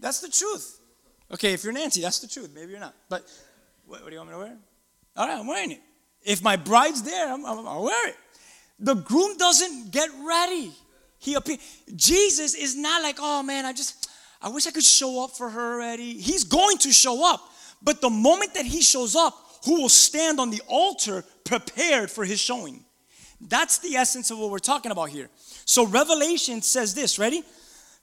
That's 0.00 0.20
the 0.20 0.28
truth. 0.28 0.80
Okay, 1.32 1.52
if 1.52 1.64
you're 1.64 1.72
Nancy, 1.72 2.00
that's 2.00 2.20
the 2.20 2.28
truth. 2.28 2.50
Maybe 2.54 2.70
you're 2.70 2.80
not. 2.80 2.94
But 3.08 3.24
what, 3.86 4.02
what 4.02 4.08
do 4.08 4.12
you 4.14 4.18
want 4.18 4.30
me 4.30 4.34
to 4.34 4.38
wear? 4.38 4.56
All 5.16 5.26
right, 5.26 5.38
I'm 5.38 5.46
wearing 5.46 5.72
it. 5.72 5.80
If 6.22 6.42
my 6.42 6.56
bride's 6.56 7.02
there, 7.02 7.32
I'm, 7.32 7.44
I'm, 7.44 7.66
I'll 7.66 7.82
wear 7.82 8.08
it. 8.08 8.16
The 8.78 8.94
groom 8.94 9.36
doesn't 9.36 9.90
get 9.90 10.08
ready. 10.24 10.72
He 11.18 11.34
appears. 11.34 11.58
Jesus 11.96 12.54
is 12.54 12.76
not 12.76 13.02
like, 13.02 13.16
oh 13.18 13.42
man, 13.42 13.66
I 13.66 13.72
just, 13.72 14.08
I 14.40 14.48
wish 14.48 14.66
I 14.66 14.70
could 14.70 14.84
show 14.84 15.24
up 15.24 15.32
for 15.32 15.50
her 15.50 15.74
already. 15.74 16.14
He's 16.14 16.44
going 16.44 16.78
to 16.78 16.92
show 16.92 17.28
up. 17.28 17.40
But 17.82 18.00
the 18.00 18.10
moment 18.10 18.54
that 18.54 18.66
he 18.66 18.80
shows 18.82 19.16
up, 19.16 19.34
who 19.64 19.82
will 19.82 19.88
stand 19.88 20.38
on 20.38 20.50
the 20.50 20.62
altar 20.68 21.24
prepared 21.44 22.10
for 22.10 22.24
his 22.24 22.40
showing? 22.40 22.84
That's 23.40 23.78
the 23.78 23.96
essence 23.96 24.30
of 24.30 24.38
what 24.38 24.50
we're 24.50 24.58
talking 24.58 24.90
about 24.90 25.10
here. 25.10 25.28
So 25.64 25.86
Revelation 25.86 26.62
says 26.62 26.94
this, 26.94 27.18
ready? 27.18 27.44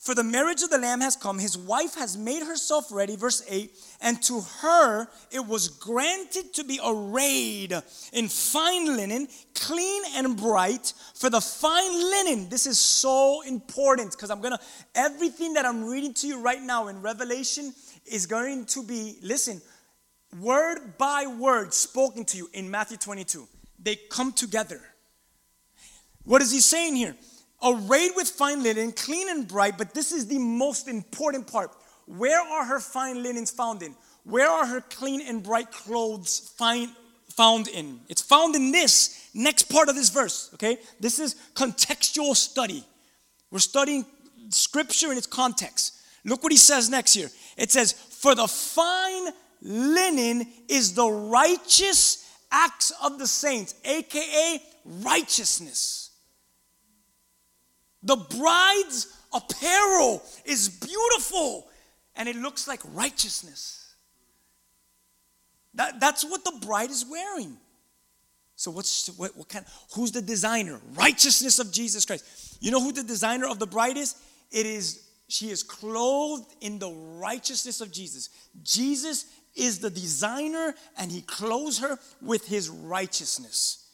For 0.05 0.13
the 0.13 0.23
marriage 0.23 0.61
of 0.61 0.69
the 0.69 0.77
Lamb 0.77 1.01
has 1.01 1.15
come, 1.15 1.39
his 1.39 1.57
wife 1.57 1.95
has 1.95 2.15
made 2.15 2.43
herself 2.43 2.91
ready, 2.91 3.15
verse 3.15 3.43
8, 3.49 3.71
and 4.01 4.21
to 4.23 4.41
her 4.61 5.07
it 5.31 5.39
was 5.39 5.69
granted 5.69 6.53
to 6.53 6.63
be 6.63 6.79
arrayed 6.85 7.73
in 8.13 8.27
fine 8.27 8.95
linen, 8.95 9.27
clean 9.55 10.03
and 10.15 10.37
bright. 10.37 10.93
For 11.15 11.31
the 11.31 11.41
fine 11.41 11.99
linen, 11.99 12.49
this 12.49 12.67
is 12.67 12.77
so 12.77 13.41
important 13.47 14.11
because 14.11 14.29
I'm 14.29 14.41
gonna, 14.41 14.59
everything 14.93 15.53
that 15.53 15.65
I'm 15.65 15.85
reading 15.85 16.13
to 16.15 16.27
you 16.27 16.39
right 16.39 16.61
now 16.61 16.87
in 16.87 17.01
Revelation 17.01 17.73
is 18.05 18.27
going 18.27 18.65
to 18.65 18.83
be, 18.83 19.17
listen, 19.23 19.59
word 20.39 20.99
by 20.99 21.25
word 21.25 21.73
spoken 21.73 22.25
to 22.25 22.37
you 22.37 22.47
in 22.53 22.69
Matthew 22.69 22.97
22. 22.97 23.47
They 23.81 23.95
come 23.95 24.33
together. 24.33 24.81
What 26.25 26.41
is 26.41 26.51
he 26.51 26.59
saying 26.59 26.95
here? 26.95 27.15
Arrayed 27.63 28.11
with 28.15 28.27
fine 28.27 28.61
linen, 28.61 28.91
clean 28.91 29.29
and 29.29 29.47
bright, 29.47 29.77
but 29.77 29.93
this 29.93 30.11
is 30.11 30.27
the 30.27 30.39
most 30.39 30.87
important 30.87 31.51
part. 31.51 31.71
Where 32.05 32.41
are 32.41 32.65
her 32.65 32.79
fine 32.79 33.23
linens 33.23 33.51
found 33.51 33.81
in? 33.81 33.95
Where 34.23 34.49
are 34.49 34.65
her 34.65 34.81
clean 34.81 35.21
and 35.21 35.41
bright 35.41 35.71
clothes 35.71 36.51
find, 36.57 36.89
found 37.29 37.67
in? 37.67 38.01
It's 38.09 38.21
found 38.21 38.55
in 38.55 38.71
this 38.71 39.29
next 39.33 39.63
part 39.63 39.87
of 39.87 39.95
this 39.95 40.09
verse, 40.09 40.49
okay? 40.55 40.77
This 40.99 41.19
is 41.19 41.35
contextual 41.53 42.35
study. 42.35 42.83
We're 43.51 43.59
studying 43.59 44.05
scripture 44.49 45.11
in 45.11 45.17
its 45.17 45.27
context. 45.27 45.93
Look 46.23 46.43
what 46.43 46.51
he 46.51 46.57
says 46.57 46.89
next 46.89 47.13
here. 47.13 47.29
It 47.55 47.71
says, 47.71 47.93
For 47.93 48.33
the 48.33 48.47
fine 48.47 49.31
linen 49.61 50.47
is 50.67 50.93
the 50.93 51.07
righteous 51.07 52.29
acts 52.51 52.91
of 53.03 53.19
the 53.19 53.27
saints, 53.27 53.75
aka 53.85 54.61
righteousness. 54.85 56.04
The 58.05 58.15
bride's 58.15 59.07
apparel 59.33 60.23
is 60.45 60.69
beautiful 60.69 61.67
and 62.15 62.29
it 62.29 62.35
looks 62.35 62.67
like 62.67 62.79
righteousness. 62.93 63.93
That, 65.73 65.99
that's 65.99 66.23
what 66.23 66.45
the 66.45 66.57
bride 66.65 66.91
is 66.91 67.05
wearing. 67.09 67.57
So 68.55 68.71
what's 68.71 69.09
what, 69.17 69.35
what 69.35 69.49
kind? 69.49 69.65
Who's 69.95 70.11
the 70.11 70.21
designer? 70.21 70.79
Righteousness 70.93 71.59
of 71.59 71.73
Jesus 71.73 72.05
Christ. 72.05 72.57
You 72.61 72.71
know 72.71 72.81
who 72.81 72.93
the 72.93 73.03
designer 73.03 73.47
of 73.47 73.59
the 73.59 73.67
bride 73.67 73.97
is? 73.97 74.15
It 74.51 74.65
is 74.65 75.03
she 75.27 75.49
is 75.49 75.63
clothed 75.63 76.55
in 76.61 76.79
the 76.79 76.91
righteousness 76.91 77.81
of 77.81 77.91
Jesus. 77.91 78.29
Jesus 78.63 79.25
is 79.55 79.79
the 79.79 79.89
designer, 79.89 80.75
and 80.97 81.11
he 81.11 81.21
clothes 81.21 81.79
her 81.79 81.97
with 82.21 82.47
his 82.47 82.69
righteousness. 82.69 83.87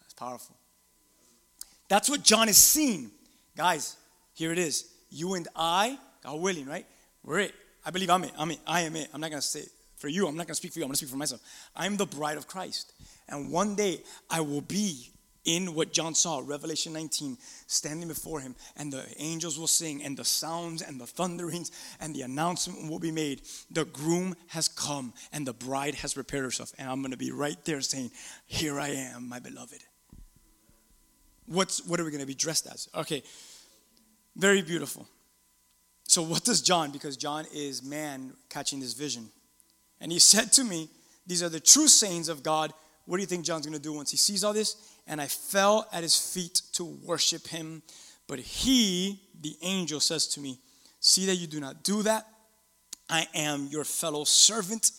That's 0.00 0.14
powerful. 0.14 0.56
That's 1.88 2.08
what 2.08 2.22
John 2.22 2.48
is 2.48 2.56
seeing. 2.56 3.10
Guys, 3.56 3.96
here 4.34 4.52
it 4.52 4.58
is. 4.58 4.90
You 5.10 5.34
and 5.34 5.46
I, 5.54 5.98
God 6.22 6.40
willing, 6.40 6.66
right? 6.66 6.86
We're 7.22 7.40
it. 7.40 7.54
I 7.84 7.90
believe 7.90 8.10
I'm 8.10 8.24
it. 8.24 8.32
I'm 8.38 8.50
it. 8.50 8.60
I 8.66 8.82
am 8.82 8.96
it. 8.96 9.08
I'm 9.12 9.20
not 9.20 9.30
going 9.30 9.42
to 9.42 9.46
say 9.46 9.64
for 9.96 10.08
you. 10.08 10.26
I'm 10.26 10.36
not 10.36 10.46
going 10.46 10.54
to 10.54 10.54
speak 10.54 10.72
for 10.72 10.78
you. 10.78 10.84
I'm 10.84 10.88
going 10.88 10.94
to 10.94 10.98
speak 10.98 11.10
for 11.10 11.16
myself. 11.16 11.42
I'm 11.76 11.96
the 11.96 12.06
bride 12.06 12.38
of 12.38 12.46
Christ. 12.46 12.92
And 13.28 13.52
one 13.52 13.74
day 13.74 14.02
I 14.30 14.40
will 14.40 14.60
be 14.60 15.12
in 15.44 15.74
what 15.74 15.92
John 15.92 16.14
saw, 16.14 16.40
Revelation 16.44 16.92
19, 16.92 17.36
standing 17.66 18.08
before 18.08 18.40
him, 18.40 18.54
and 18.76 18.92
the 18.92 19.04
angels 19.18 19.58
will 19.58 19.66
sing, 19.66 20.02
and 20.02 20.16
the 20.16 20.24
sounds 20.24 20.82
and 20.82 21.00
the 21.00 21.06
thunderings 21.06 21.72
and 22.00 22.14
the 22.14 22.22
announcement 22.22 22.88
will 22.88 23.00
be 23.00 23.10
made. 23.10 23.42
The 23.70 23.84
groom 23.84 24.36
has 24.48 24.68
come, 24.68 25.12
and 25.32 25.46
the 25.46 25.52
bride 25.52 25.96
has 25.96 26.14
prepared 26.14 26.44
herself. 26.44 26.72
And 26.78 26.88
I'm 26.88 27.00
going 27.00 27.10
to 27.10 27.16
be 27.16 27.32
right 27.32 27.62
there 27.64 27.80
saying, 27.80 28.12
Here 28.46 28.78
I 28.78 28.88
am, 28.90 29.28
my 29.28 29.40
beloved. 29.40 29.82
What's, 31.46 31.84
what 31.86 32.00
are 32.00 32.04
we 32.04 32.10
going 32.10 32.20
to 32.20 32.26
be 32.26 32.34
dressed 32.34 32.66
as? 32.66 32.88
Okay, 32.94 33.22
very 34.36 34.62
beautiful. 34.62 35.06
So, 36.08 36.22
what 36.22 36.44
does 36.44 36.60
John, 36.60 36.90
because 36.90 37.16
John 37.16 37.46
is 37.54 37.82
man 37.82 38.34
catching 38.48 38.80
this 38.80 38.92
vision, 38.92 39.30
and 40.00 40.12
he 40.12 40.18
said 40.32 40.52
to 40.52 40.64
me, 40.64 40.88
These 41.26 41.42
are 41.42 41.48
the 41.48 41.60
true 41.60 41.88
sayings 41.88 42.28
of 42.28 42.42
God. 42.42 42.72
What 43.06 43.16
do 43.16 43.20
you 43.20 43.26
think 43.26 43.44
John's 43.44 43.66
going 43.66 43.76
to 43.76 43.82
do 43.82 43.92
once 43.92 44.10
he 44.10 44.16
sees 44.16 44.44
all 44.44 44.52
this? 44.52 44.76
And 45.06 45.20
I 45.20 45.26
fell 45.26 45.88
at 45.92 46.02
his 46.02 46.16
feet 46.16 46.62
to 46.74 46.84
worship 46.84 47.48
him. 47.48 47.82
But 48.28 48.38
he, 48.38 49.20
the 49.40 49.56
angel, 49.62 49.98
says 49.98 50.28
to 50.28 50.40
me, 50.40 50.58
See 51.00 51.26
that 51.26 51.36
you 51.36 51.48
do 51.48 51.58
not 51.58 51.82
do 51.82 52.02
that. 52.02 52.26
I 53.10 53.26
am 53.34 53.66
your 53.70 53.84
fellow 53.84 54.24
servant 54.24 54.92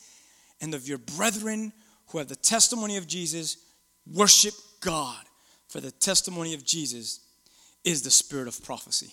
and 0.59 0.73
of 0.73 0.87
your 0.87 0.97
brethren 0.97 1.71
who 2.07 2.17
have 2.17 2.27
the 2.27 2.35
testimony 2.35 2.97
of 2.97 3.07
Jesus. 3.07 3.57
Worship 4.05 4.53
God. 4.81 5.23
For 5.73 5.81
the 5.81 5.89
testimony 5.89 6.53
of 6.53 6.63
Jesus 6.63 7.21
is 7.83 8.03
the 8.03 8.11
spirit 8.11 8.47
of 8.47 8.63
prophecy. 8.63 9.11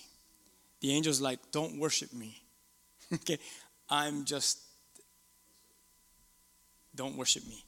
The 0.81 0.93
angel's 0.93 1.19
like, 1.19 1.39
Don't 1.51 1.79
worship 1.79 2.13
me. 2.13 2.39
okay, 3.15 3.39
I'm 3.89 4.25
just, 4.25 4.59
don't 6.93 7.17
worship 7.17 7.47
me. 7.47 7.65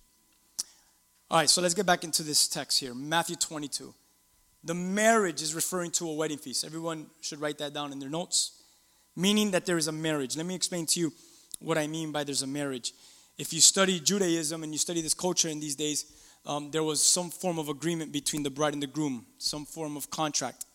All 1.31 1.39
right, 1.39 1.49
so 1.49 1.59
let's 1.59 1.73
get 1.73 1.87
back 1.87 2.03
into 2.03 2.21
this 2.21 2.47
text 2.47 2.79
here 2.79 2.93
Matthew 2.93 3.35
22. 3.35 3.95
The 4.63 4.75
marriage 4.75 5.41
is 5.41 5.55
referring 5.55 5.89
to 5.93 6.07
a 6.07 6.13
wedding 6.13 6.37
feast. 6.37 6.63
Everyone 6.63 7.07
should 7.19 7.41
write 7.41 7.57
that 7.57 7.73
down 7.73 7.93
in 7.93 7.97
their 7.97 8.11
notes, 8.11 8.61
meaning 9.15 9.49
that 9.51 9.65
there 9.65 9.77
is 9.77 9.87
a 9.87 9.91
marriage. 9.91 10.37
Let 10.37 10.45
me 10.45 10.53
explain 10.53 10.85
to 10.85 10.99
you 10.99 11.13
what 11.57 11.79
I 11.79 11.87
mean 11.87 12.11
by 12.11 12.25
there's 12.25 12.43
a 12.43 12.47
marriage. 12.47 12.93
If 13.39 13.53
you 13.53 13.59
study 13.59 13.99
Judaism 13.99 14.61
and 14.61 14.71
you 14.71 14.77
study 14.77 15.01
this 15.01 15.15
culture 15.15 15.49
in 15.49 15.59
these 15.59 15.75
days, 15.75 16.05
um, 16.45 16.71
there 16.71 16.83
was 16.83 17.01
some 17.01 17.29
form 17.29 17.57
of 17.57 17.69
agreement 17.69 18.11
between 18.11 18.43
the 18.43 18.49
bride 18.49 18.73
and 18.73 18.83
the 18.83 18.87
groom, 18.87 19.25
some 19.37 19.65
form 19.65 19.95
of 19.95 20.09
contract, 20.09 20.65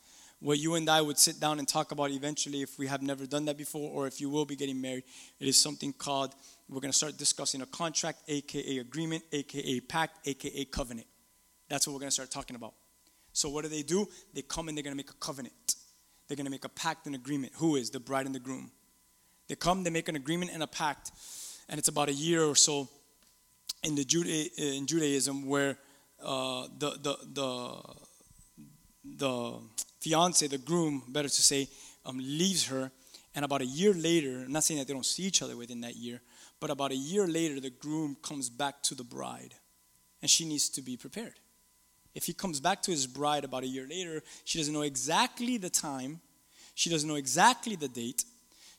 what 0.41 0.59
you 0.59 0.77
and 0.77 0.89
I 0.89 1.01
would 1.01 1.19
sit 1.19 1.41
down 1.41 1.59
and 1.59 1.67
talk 1.67 1.91
about 1.91 2.11
eventually 2.11 2.63
if 2.63 2.79
we 2.79 2.87
have 2.87 3.03
never 3.03 3.27
done 3.27 3.45
that 3.47 3.59
before 3.59 3.91
or 3.91 4.07
if 4.07 4.21
you 4.21 4.31
will 4.31 4.45
be 4.45 4.57
getting 4.57 4.81
married. 4.81 5.05
It 5.41 5.49
is 5.49 5.61
something 5.61 5.93
called, 5.93 6.35
we're 6.69 6.81
going 6.81 6.93
to 6.93 6.97
start 6.97 7.17
discussing 7.19 7.61
a 7.61 7.67
contract, 7.67 8.23
aka 8.29 8.79
agreement, 8.79 9.25
aka 9.33 9.81
pact, 9.81 10.27
aka 10.27 10.65
covenant. 10.67 11.07
That's 11.69 11.87
what 11.87 11.95
we're 11.95 12.01
going 12.01 12.09
to 12.09 12.15
start 12.15 12.31
talking 12.31 12.57
about. 12.57 12.75
So, 13.33 13.49
what 13.51 13.63
do 13.63 13.69
they 13.69 13.83
do? 13.83 14.09
They 14.33 14.43
come 14.43 14.69
and 14.69 14.77
they're 14.77 14.83
going 14.83 14.95
to 14.95 14.97
make 14.97 15.11
a 15.11 15.15
covenant. 15.15 15.77
They're 16.27 16.37
going 16.37 16.47
to 16.47 16.51
make 16.51 16.65
a 16.65 16.71
pact 16.71 17.07
and 17.07 17.15
agreement. 17.15 17.53
Who 17.57 17.77
is? 17.77 17.91
The 17.91 18.01
bride 18.01 18.27
and 18.27 18.35
the 18.35 18.41
groom. 18.41 18.71
They 19.49 19.55
come, 19.55 19.83
they 19.83 19.91
make 19.91 20.09
an 20.09 20.17
agreement 20.17 20.51
and 20.53 20.63
a 20.63 20.67
pact, 20.67 21.11
and 21.69 21.79
it's 21.79 21.89
about 21.89 22.09
a 22.09 22.13
year 22.13 22.45
or 22.45 22.55
so 22.55 22.89
in 23.83 23.95
the 23.95 24.05
Juda- 24.05 24.51
in 24.57 24.87
Judaism 24.87 25.47
where 25.47 25.79
uh, 26.23 26.69
the 26.79 26.91
the 26.91 27.17
the 27.33 27.83
the 29.17 29.61
fiance, 30.01 30.47
the 30.47 30.59
groom, 30.59 31.03
better 31.09 31.29
to 31.29 31.43
say, 31.43 31.69
um, 32.05 32.19
leaves 32.19 32.67
her, 32.67 32.91
and 33.35 33.45
about 33.45 33.63
a 33.63 33.67
year 33.67 33.95
later, 33.95 34.45
I'm 34.45 34.53
not 34.53 34.65
saying 34.65 34.79
that 34.79 34.87
they 34.87 34.93
don't 34.95 35.07
see 35.07 35.25
each 35.25 35.43
other 35.43 35.57
within 35.57 35.81
that 35.83 35.97
year, 35.97 36.21
but 36.61 36.71
about 36.71 36.93
a 36.93 36.97
year 36.97 37.27
later, 37.27 37.61
the 37.61 37.71
groom 37.71 38.17
comes 38.23 38.51
back 38.51 38.83
to 38.85 38.95
the 38.95 39.05
bride, 39.05 39.55
and 40.21 40.31
she 40.31 40.45
needs 40.45 40.69
to 40.71 40.83
be 40.83 40.97
prepared. 40.97 41.35
If 42.15 42.25
he 42.25 42.33
comes 42.33 42.61
back 42.61 42.83
to 42.83 42.91
his 42.91 43.07
bride 43.07 43.45
about 43.45 43.63
a 43.63 43.69
year 43.69 43.87
later, 43.89 44.23
she 44.45 44.59
doesn't 44.59 44.75
know 44.75 44.83
exactly 44.83 45.57
the 45.57 45.71
time, 45.71 46.21
she 46.75 46.91
doesn't 46.91 47.09
know 47.09 47.17
exactly 47.17 47.77
the 47.77 47.89
date, 47.89 48.25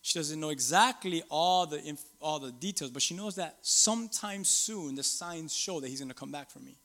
she 0.02 0.18
doesn't 0.18 0.40
know 0.40 0.50
exactly 0.50 1.24
all 1.30 1.66
the 1.66 1.84
inf- 1.84 2.04
all 2.22 2.40
the 2.40 2.52
details, 2.52 2.92
but 2.92 3.02
she 3.02 3.16
knows 3.16 3.36
that 3.36 3.58
sometime 3.62 4.44
soon 4.44 4.96
the 4.96 5.04
signs 5.04 5.54
show 5.56 5.80
that 5.80 5.90
he's 5.90 6.00
going 6.00 6.10
to 6.10 6.16
come 6.16 6.32
back 6.32 6.50
for 6.50 6.60
me. 6.60 6.78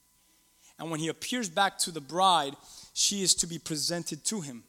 And 0.78 0.90
when 0.90 0.98
he 0.98 1.08
appears 1.08 1.48
back 1.48 1.78
to 1.78 1.92
the 1.92 2.00
bride, 2.00 2.54
she 2.92 3.22
is 3.22 3.34
to 3.36 3.46
be 3.46 3.58
presented 3.58 4.24
to 4.24 4.40
him 4.40 4.64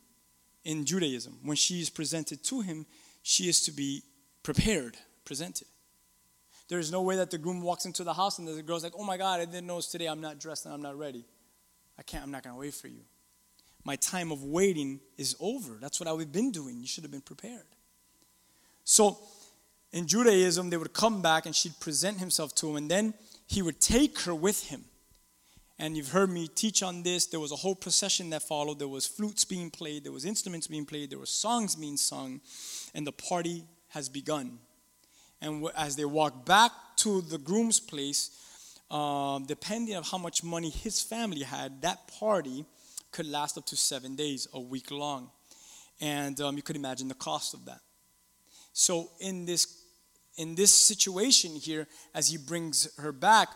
in 0.64 0.86
Judaism. 0.86 1.40
When 1.44 1.58
she 1.58 1.82
is 1.82 1.90
presented 1.90 2.44
to 2.46 2.62
him, 2.62 2.86
she 3.24 3.50
is 3.50 3.62
to 3.62 3.72
be 3.72 4.04
prepared, 4.44 4.98
presented. 5.26 5.68
There 6.68 6.80
is 6.80 6.92
no 6.92 7.02
way 7.02 7.16
that 7.16 7.32
the 7.32 7.40
groom 7.40 7.62
walks 7.62 7.86
into 7.86 8.04
the 8.04 8.14
house 8.14 8.38
and 8.38 8.48
the 8.48 8.62
girl's 8.62 8.84
like, 8.84 8.94
"Oh 8.98 9.04
my 9.04 9.18
God, 9.18 9.40
I 9.40 9.46
didn't 9.46 9.66
know 9.66 9.80
it's 9.80 9.88
today. 9.88 10.06
I'm 10.06 10.22
not 10.22 10.40
dressed 10.40 10.66
and 10.66 10.74
I'm 10.74 10.82
not 10.82 10.98
ready. 10.98 11.26
I 11.98 12.04
can't. 12.04 12.24
I'm 12.24 12.32
not 12.32 12.44
going 12.44 12.56
to 12.56 12.60
wait 12.60 12.74
for 12.76 12.88
you. 12.88 13.02
My 13.84 13.96
time 13.96 14.32
of 14.32 14.44
waiting 14.44 15.00
is 15.18 15.36
over. 15.40 15.78
That's 15.80 16.00
what 16.00 16.08
I've 16.10 16.32
been 16.32 16.52
doing. 16.52 16.80
You 16.80 16.88
should 16.88 17.04
have 17.04 17.12
been 17.12 17.22
prepared." 17.22 17.75
So, 18.86 19.18
in 19.92 20.08
Judaism, 20.08 20.70
they 20.70 20.78
would 20.78 20.94
come 20.94 21.22
back 21.22 21.46
and 21.46 21.56
she'd 21.56 21.80
present 21.80 22.20
himself 22.20 22.54
to 22.56 22.70
him, 22.70 22.76
and 22.76 22.92
then 22.92 23.14
he 23.48 23.62
would 23.62 23.82
take 23.82 24.20
her 24.20 24.36
with 24.36 24.70
him. 24.70 24.86
And 25.78 25.98
you've 25.98 26.12
heard 26.12 26.30
me 26.30 26.48
teach 26.48 26.84
on 26.84 27.04
this. 27.04 27.26
There 27.26 27.40
was 27.40 27.52
a 27.52 27.58
whole 27.58 27.76
procession 27.76 28.30
that 28.30 28.44
followed. 28.44 28.80
There 28.80 28.88
was 28.88 29.06
flutes 29.06 29.44
being 29.44 29.70
played, 29.70 30.06
there 30.06 30.12
was 30.12 30.24
instruments 30.24 30.68
being 30.68 30.86
played, 30.86 31.10
there 31.10 31.20
were 31.20 31.26
songs 31.26 31.76
being 31.76 31.98
sung, 31.98 32.40
and 32.94 33.06
the 33.06 33.12
party 33.12 33.66
has 33.90 34.08
begun. 34.08 34.60
And 35.42 35.68
as 35.76 35.96
they 35.96 36.06
walk 36.06 36.46
back 36.46 36.72
to 36.98 37.22
the 37.22 37.38
groom's 37.38 37.80
place, 37.80 38.32
um, 38.92 39.46
depending 39.46 39.96
on 39.96 40.04
how 40.04 40.18
much 40.18 40.44
money 40.44 40.70
his 40.70 41.02
family 41.02 41.44
had, 41.44 41.82
that 41.82 42.08
party 42.08 42.66
could 43.12 43.26
last 43.26 43.58
up 43.58 43.66
to 43.68 43.76
seven 43.76 44.16
days, 44.16 44.48
a 44.54 44.60
week 44.60 44.92
long. 44.92 45.30
And 46.00 46.40
um, 46.42 46.56
you 46.56 46.62
could 46.62 46.76
imagine 46.76 47.08
the 47.08 47.16
cost 47.16 47.54
of 47.54 47.66
that. 47.66 47.80
So 48.78 49.10
in 49.22 49.46
this 49.46 49.84
in 50.38 50.54
this 50.54 50.70
situation 50.70 51.56
here, 51.56 51.88
as 52.14 52.28
he 52.28 52.38
brings 52.38 52.94
her 52.98 53.14
back, 53.14 53.48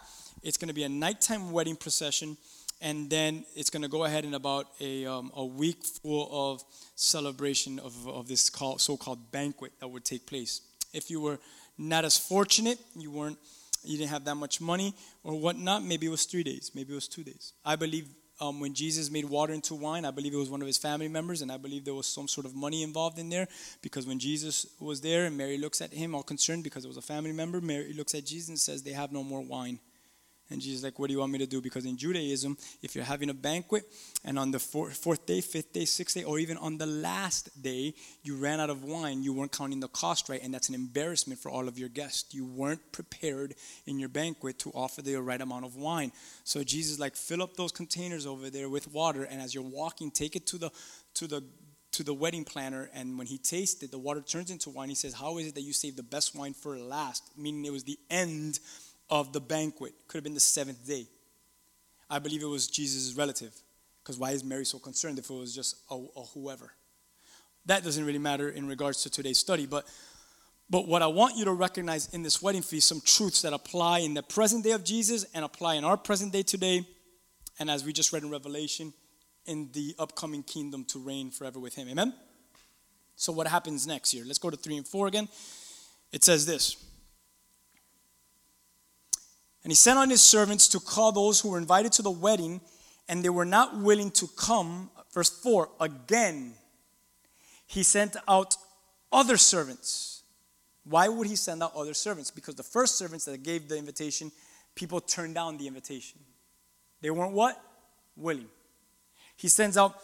it's 0.43 0.57
going 0.57 0.69
to 0.69 0.73
be 0.73 0.83
a 0.83 0.89
nighttime 0.89 1.51
wedding 1.51 1.75
procession, 1.75 2.37
and 2.79 3.09
then 3.09 3.43
it's 3.53 3.69
going 3.69 3.81
to 3.81 3.89
go 3.89 4.05
ahead 4.05 4.23
in 4.23 4.33
about 4.33 4.67
a, 4.79 5.05
um, 5.05 5.29
a 5.35 5.45
week 5.45 5.83
full 5.83 6.29
of 6.31 6.63
celebration 6.95 7.79
of, 7.79 8.07
of 8.07 8.29
this 8.29 8.49
call, 8.49 8.77
so-called 8.77 9.29
banquet 9.29 9.73
that 9.81 9.89
would 9.89 10.05
take 10.05 10.25
place. 10.25 10.61
If 10.93 11.09
you 11.09 11.19
were 11.19 11.37
not 11.77 12.05
as 12.05 12.17
fortunate, 12.17 12.79
you 12.95 13.11
weren't, 13.11 13.37
you 13.83 13.97
didn't 13.97 14.11
have 14.11 14.23
that 14.23 14.35
much 14.35 14.61
money 14.61 14.95
or 15.25 15.37
whatnot, 15.37 15.83
maybe 15.83 16.07
it 16.07 16.11
was 16.11 16.23
three 16.23 16.43
days, 16.43 16.71
maybe 16.73 16.93
it 16.93 16.95
was 16.95 17.09
two 17.09 17.25
days. 17.25 17.51
I 17.65 17.75
believe 17.75 18.07
um, 18.39 18.59
when 18.59 18.73
Jesus 18.73 19.11
made 19.11 19.25
water 19.25 19.53
into 19.53 19.75
wine, 19.75 20.05
I 20.05 20.11
believe 20.11 20.33
it 20.33 20.37
was 20.37 20.49
one 20.49 20.61
of 20.61 20.67
his 20.67 20.77
family 20.77 21.07
members, 21.07 21.41
and 21.41 21.51
I 21.51 21.57
believe 21.57 21.85
there 21.85 21.93
was 21.93 22.07
some 22.07 22.27
sort 22.27 22.45
of 22.45 22.55
money 22.55 22.83
involved 22.83 23.19
in 23.19 23.29
there 23.29 23.47
because 23.81 24.07
when 24.07 24.19
Jesus 24.19 24.65
was 24.79 25.01
there 25.01 25.25
and 25.25 25.37
Mary 25.37 25.57
looks 25.57 25.81
at 25.81 25.93
him 25.93 26.15
all 26.15 26.23
concerned 26.23 26.63
because 26.63 26.85
it 26.85 26.87
was 26.87 26.97
a 26.97 27.01
family 27.01 27.31
member, 27.31 27.59
Mary 27.59 27.93
looks 27.93 28.15
at 28.15 28.25
Jesus 28.25 28.49
and 28.49 28.59
says, 28.59 28.83
They 28.83 28.91
have 28.91 29.11
no 29.11 29.23
more 29.23 29.41
wine. 29.41 29.79
And 30.51 30.61
Jesus 30.61 30.83
like, 30.83 30.97
what 30.97 31.07
do 31.07 31.13
you 31.13 31.19
want 31.19 31.31
me 31.31 31.39
to 31.39 31.45
do? 31.45 31.61
Because 31.61 31.85
in 31.85 31.95
Judaism, 31.95 32.57
if 32.81 32.95
you're 32.95 33.03
having 33.03 33.29
a 33.29 33.33
banquet 33.33 33.83
and 34.25 34.39
on 34.39 34.51
the 34.51 34.59
fourth, 34.59 34.97
fourth 34.97 35.25
day, 35.25 35.41
fifth 35.41 35.73
day, 35.73 35.85
sixth 35.85 36.15
day, 36.15 36.23
or 36.23 36.39
even 36.39 36.57
on 36.57 36.77
the 36.77 36.85
last 36.85 37.61
day, 37.61 37.93
you 38.23 38.35
ran 38.35 38.59
out 38.59 38.69
of 38.69 38.83
wine, 38.83 39.21
you 39.21 39.33
weren't 39.33 39.51
counting 39.51 39.79
the 39.79 39.87
cost 39.87 40.27
right, 40.27 40.41
and 40.41 40.53
that's 40.53 40.69
an 40.69 40.75
embarrassment 40.75 41.39
for 41.39 41.51
all 41.51 41.67
of 41.67 41.77
your 41.77 41.89
guests. 41.89 42.33
You 42.33 42.45
weren't 42.45 42.91
prepared 42.91 43.55
in 43.85 43.99
your 43.99 44.09
banquet 44.09 44.59
to 44.59 44.71
offer 44.71 45.01
the 45.01 45.15
right 45.15 45.39
amount 45.39 45.65
of 45.65 45.75
wine. 45.75 46.11
So 46.43 46.63
Jesus 46.63 46.99
like, 46.99 47.15
fill 47.15 47.43
up 47.43 47.55
those 47.55 47.71
containers 47.71 48.25
over 48.25 48.49
there 48.49 48.69
with 48.69 48.91
water, 48.91 49.23
and 49.23 49.41
as 49.41 49.53
you're 49.53 49.63
walking, 49.63 50.09
take 50.09 50.35
it 50.35 50.47
to 50.47 50.57
the 50.57 50.71
to 51.15 51.27
the 51.27 51.43
to 51.91 52.03
the 52.03 52.13
wedding 52.13 52.45
planner, 52.45 52.89
and 52.93 53.17
when 53.17 53.27
he 53.27 53.37
tasted, 53.37 53.91
the 53.91 53.97
water 53.97 54.21
turns 54.21 54.51
into 54.51 54.69
wine. 54.69 54.89
He 54.89 54.95
says, 54.95 55.13
How 55.13 55.37
is 55.37 55.47
it 55.47 55.55
that 55.55 55.61
you 55.61 55.73
saved 55.73 55.97
the 55.97 56.03
best 56.03 56.35
wine 56.35 56.53
for 56.53 56.77
last? 56.77 57.31
Meaning 57.35 57.65
it 57.65 57.71
was 57.71 57.83
the 57.83 57.97
end 58.09 58.59
of 59.09 59.33
the 59.33 59.41
banquet. 59.41 59.93
Could 60.07 60.17
have 60.17 60.23
been 60.23 60.33
the 60.33 60.39
seventh 60.39 60.85
day. 60.87 61.07
I 62.09 62.19
believe 62.19 62.41
it 62.41 62.47
was 62.47 62.67
Jesus' 62.67 63.15
relative. 63.15 63.53
Because 64.03 64.17
why 64.17 64.31
is 64.31 64.43
Mary 64.43 64.65
so 64.65 64.79
concerned 64.79 65.19
if 65.19 65.29
it 65.29 65.33
was 65.33 65.53
just 65.53 65.75
a, 65.91 65.95
a 65.95 66.21
whoever? 66.33 66.71
That 67.65 67.83
doesn't 67.83 68.03
really 68.03 68.19
matter 68.19 68.49
in 68.49 68.67
regards 68.67 69.03
to 69.03 69.09
today's 69.09 69.37
study. 69.37 69.65
But, 69.65 69.85
but 70.69 70.87
what 70.87 71.01
I 71.01 71.07
want 71.07 71.35
you 71.35 71.45
to 71.45 71.53
recognize 71.53 72.07
in 72.13 72.23
this 72.23 72.41
wedding 72.41 72.61
feast, 72.61 72.87
some 72.87 73.01
truths 73.01 73.41
that 73.43 73.53
apply 73.53 73.99
in 73.99 74.13
the 74.13 74.23
present 74.23 74.63
day 74.63 74.71
of 74.71 74.83
Jesus 74.83 75.25
and 75.33 75.45
apply 75.45 75.75
in 75.75 75.83
our 75.83 75.97
present 75.97 76.33
day 76.33 76.41
today. 76.41 76.87
And 77.59 77.69
as 77.69 77.83
we 77.83 77.93
just 77.93 78.11
read 78.13 78.23
in 78.23 78.29
Revelation, 78.31 78.93
in 79.45 79.69
the 79.73 79.95
upcoming 79.97 80.43
kingdom 80.43 80.85
to 80.85 80.99
reign 80.99 81.31
forever 81.31 81.59
with 81.59 81.75
him. 81.75 81.89
Amen? 81.89 82.13
So, 83.15 83.33
what 83.33 83.47
happens 83.47 83.85
next 83.87 84.11
here? 84.11 84.23
Let's 84.25 84.37
go 84.37 84.49
to 84.49 84.57
3 84.57 84.77
and 84.77 84.87
4 84.87 85.07
again. 85.07 85.27
It 86.11 86.23
says 86.23 86.45
this. 86.45 86.77
And 89.69 89.73
he 89.73 89.75
sent 89.75 89.99
on 89.99 90.09
his 90.09 90.23
servants 90.23 90.67
to 90.69 90.79
call 90.79 91.11
those 91.11 91.41
who 91.41 91.49
were 91.49 91.59
invited 91.59 91.91
to 91.91 92.01
the 92.01 92.09
wedding, 92.09 92.59
and 93.07 93.23
they 93.23 93.29
were 93.29 93.45
not 93.45 93.77
willing 93.77 94.09
to 94.09 94.27
come. 94.35 94.89
Verse 95.13 95.29
4 95.29 95.69
again, 95.79 96.55
he 97.67 97.83
sent 97.83 98.15
out 98.27 98.55
other 99.11 99.37
servants. 99.37 100.23
Why 100.85 101.07
would 101.07 101.27
he 101.27 101.35
send 101.35 101.61
out 101.61 101.75
other 101.75 101.93
servants? 101.93 102.31
Because 102.31 102.55
the 102.55 102.63
first 102.63 102.97
servants 102.97 103.25
that 103.25 103.43
gave 103.43 103.69
the 103.69 103.77
invitation, 103.77 104.31
people 104.73 105.01
turned 105.01 105.35
down 105.35 105.57
the 105.57 105.67
invitation. 105.67 106.17
They 107.01 107.11
weren't 107.11 107.33
what? 107.33 107.63
Willing. 108.15 108.49
He 109.35 109.49
sends 109.49 109.77
out 109.77 110.01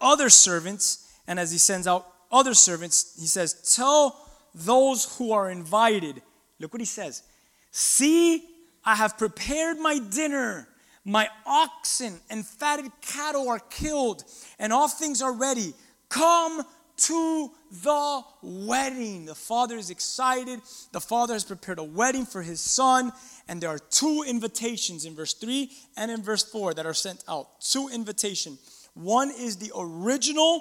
other 0.00 0.30
servants, 0.30 1.12
and 1.26 1.40
as 1.40 1.50
he 1.50 1.58
sends 1.58 1.88
out 1.88 2.06
other 2.30 2.54
servants, 2.54 3.16
he 3.18 3.26
says, 3.26 3.74
Tell 3.74 4.24
those 4.54 5.16
who 5.18 5.32
are 5.32 5.50
invited. 5.50 6.22
Look 6.60 6.72
what 6.72 6.80
he 6.80 6.86
says. 6.86 7.24
See 7.72 8.46
I 8.84 8.96
have 8.96 9.18
prepared 9.18 9.78
my 9.78 9.98
dinner. 9.98 10.68
My 11.04 11.28
oxen 11.46 12.20
and 12.28 12.46
fatted 12.46 12.90
cattle 13.00 13.48
are 13.48 13.58
killed, 13.58 14.24
and 14.58 14.72
all 14.72 14.88
things 14.88 15.22
are 15.22 15.32
ready. 15.32 15.72
Come 16.08 16.62
to 17.00 17.50
the 17.70 18.22
wedding. 18.42 19.24
The 19.24 19.34
father 19.34 19.76
is 19.76 19.88
excited. 19.88 20.60
The 20.92 21.00
father 21.00 21.32
has 21.32 21.44
prepared 21.44 21.78
a 21.78 21.84
wedding 21.84 22.26
for 22.26 22.42
his 22.42 22.60
son, 22.60 23.12
and 23.48 23.60
there 23.60 23.70
are 23.70 23.78
two 23.78 24.24
invitations 24.26 25.06
in 25.06 25.14
verse 25.14 25.32
3 25.34 25.70
and 25.96 26.10
in 26.10 26.22
verse 26.22 26.44
4 26.44 26.74
that 26.74 26.84
are 26.84 26.94
sent 26.94 27.24
out. 27.26 27.60
Two 27.60 27.88
invitation. 27.92 28.58
One 28.94 29.30
is 29.30 29.56
the 29.56 29.72
original 29.76 30.60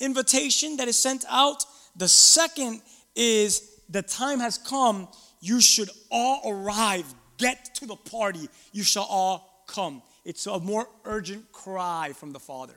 invitation 0.00 0.78
that 0.78 0.88
is 0.88 0.98
sent 0.98 1.24
out. 1.28 1.64
The 1.96 2.08
second 2.08 2.80
is 3.14 3.80
the 3.90 4.02
time 4.02 4.40
has 4.40 4.56
come. 4.56 5.08
You 5.40 5.60
should 5.60 5.90
all 6.10 6.40
arrive 6.50 7.12
Get 7.38 7.74
to 7.76 7.86
the 7.86 7.96
party, 7.96 8.48
you 8.72 8.82
shall 8.82 9.06
all 9.08 9.64
come. 9.66 10.02
It's 10.24 10.46
a 10.46 10.58
more 10.58 10.88
urgent 11.04 11.50
cry 11.52 12.12
from 12.14 12.32
the 12.32 12.40
Father. 12.40 12.74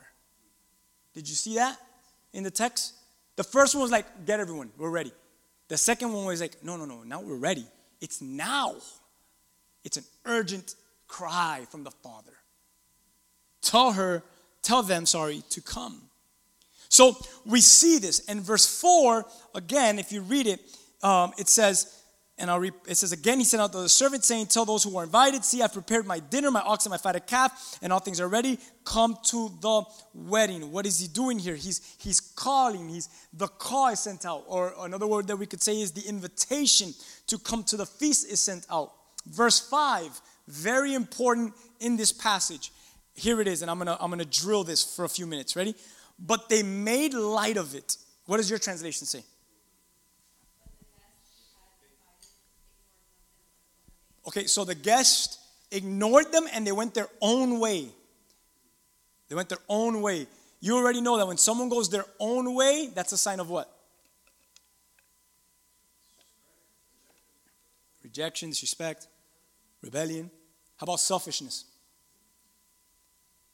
Did 1.14 1.28
you 1.28 1.34
see 1.34 1.56
that 1.56 1.76
in 2.32 2.44
the 2.44 2.50
text? 2.50 2.94
The 3.36 3.44
first 3.44 3.74
one 3.74 3.82
was 3.82 3.90
like, 3.90 4.24
Get 4.24 4.40
everyone, 4.40 4.70
we're 4.78 4.90
ready. 4.90 5.12
The 5.68 5.76
second 5.76 6.12
one 6.12 6.24
was 6.24 6.40
like, 6.40 6.62
No, 6.62 6.76
no, 6.76 6.84
no, 6.84 7.02
now 7.02 7.20
we're 7.20 7.36
ready. 7.36 7.66
It's 8.00 8.22
now. 8.22 8.76
It's 9.84 9.96
an 9.96 10.04
urgent 10.24 10.74
cry 11.08 11.66
from 11.70 11.84
the 11.84 11.90
Father. 11.90 12.32
Tell 13.60 13.92
her, 13.92 14.22
tell 14.62 14.82
them, 14.82 15.06
sorry, 15.06 15.42
to 15.50 15.60
come. 15.60 16.02
So 16.88 17.16
we 17.46 17.60
see 17.60 17.98
this. 17.98 18.18
in 18.20 18.40
verse 18.40 18.80
4, 18.80 19.24
again, 19.54 19.98
if 19.98 20.12
you 20.12 20.20
read 20.20 20.46
it, 20.46 20.60
um, 21.02 21.32
it 21.38 21.48
says, 21.48 22.01
And 22.38 22.50
I'll 22.50 22.58
re- 22.58 22.72
it 22.88 22.96
says 22.96 23.12
again, 23.12 23.38
he 23.38 23.44
sent 23.44 23.62
out 23.62 23.72
the 23.72 23.88
servant 23.88 24.24
saying, 24.24 24.46
Tell 24.46 24.64
those 24.64 24.82
who 24.82 24.96
are 24.96 25.04
invited, 25.04 25.44
see, 25.44 25.62
I've 25.62 25.72
prepared 25.72 26.06
my 26.06 26.18
dinner, 26.18 26.50
my 26.50 26.62
ox 26.62 26.86
and 26.86 26.90
my 26.90 26.96
fatted 26.96 27.26
calf, 27.26 27.78
and 27.82 27.92
all 27.92 28.00
things 28.00 28.20
are 28.20 28.28
ready. 28.28 28.58
Come 28.84 29.16
to 29.26 29.50
the 29.60 29.84
wedding. 30.14 30.72
What 30.72 30.86
is 30.86 30.98
he 30.98 31.08
doing 31.08 31.38
here? 31.38 31.54
He's 31.54 31.96
he's 31.98 32.20
calling. 32.20 32.88
He's 32.88 33.08
the 33.32 33.48
call 33.48 33.88
is 33.88 34.00
sent 34.00 34.24
out. 34.24 34.44
Or 34.46 34.74
another 34.80 35.06
word 35.06 35.26
that 35.28 35.36
we 35.36 35.46
could 35.46 35.62
say 35.62 35.80
is 35.80 35.92
the 35.92 36.08
invitation 36.08 36.94
to 37.26 37.38
come 37.38 37.64
to 37.64 37.76
the 37.76 37.86
feast 37.86 38.30
is 38.30 38.40
sent 38.40 38.66
out. 38.70 38.92
Verse 39.26 39.60
5, 39.60 40.20
very 40.48 40.94
important 40.94 41.54
in 41.80 41.96
this 41.96 42.12
passage. 42.12 42.72
Here 43.14 43.40
it 43.40 43.46
is, 43.46 43.62
and 43.62 43.70
I'm 43.70 43.78
gonna 43.78 43.96
I'm 44.00 44.10
gonna 44.10 44.24
drill 44.24 44.64
this 44.64 44.82
for 44.96 45.04
a 45.04 45.08
few 45.08 45.26
minutes. 45.26 45.54
Ready? 45.54 45.74
But 46.18 46.48
they 46.48 46.62
made 46.62 47.14
light 47.14 47.56
of 47.58 47.74
it. 47.74 47.96
What 48.26 48.38
does 48.38 48.48
your 48.48 48.58
translation 48.58 49.06
say? 49.06 49.22
Okay, 54.26 54.46
so 54.46 54.64
the 54.64 54.74
guest 54.74 55.40
ignored 55.70 56.30
them 56.32 56.46
and 56.52 56.66
they 56.66 56.72
went 56.72 56.94
their 56.94 57.08
own 57.20 57.58
way. 57.58 57.88
They 59.28 59.34
went 59.34 59.48
their 59.48 59.58
own 59.68 60.02
way. 60.02 60.26
You 60.60 60.76
already 60.76 61.00
know 61.00 61.16
that 61.18 61.26
when 61.26 61.38
someone 61.38 61.68
goes 61.68 61.88
their 61.88 62.04
own 62.20 62.54
way, 62.54 62.90
that's 62.94 63.12
a 63.12 63.18
sign 63.18 63.40
of 63.40 63.50
what? 63.50 63.68
Rejection, 68.02 68.50
disrespect, 68.50 69.08
rebellion. 69.80 70.30
How 70.76 70.84
about 70.84 71.00
selfishness? 71.00 71.64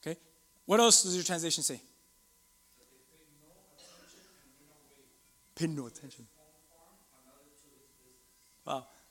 Okay? 0.03 0.19
What 0.67 0.81
else 0.81 1.03
does 1.03 1.15
your 1.15 1.25
translation 1.25 1.63
say? 1.63 1.81
Pay 5.55 5.67
no 5.67 5.87
attention. 5.87 6.27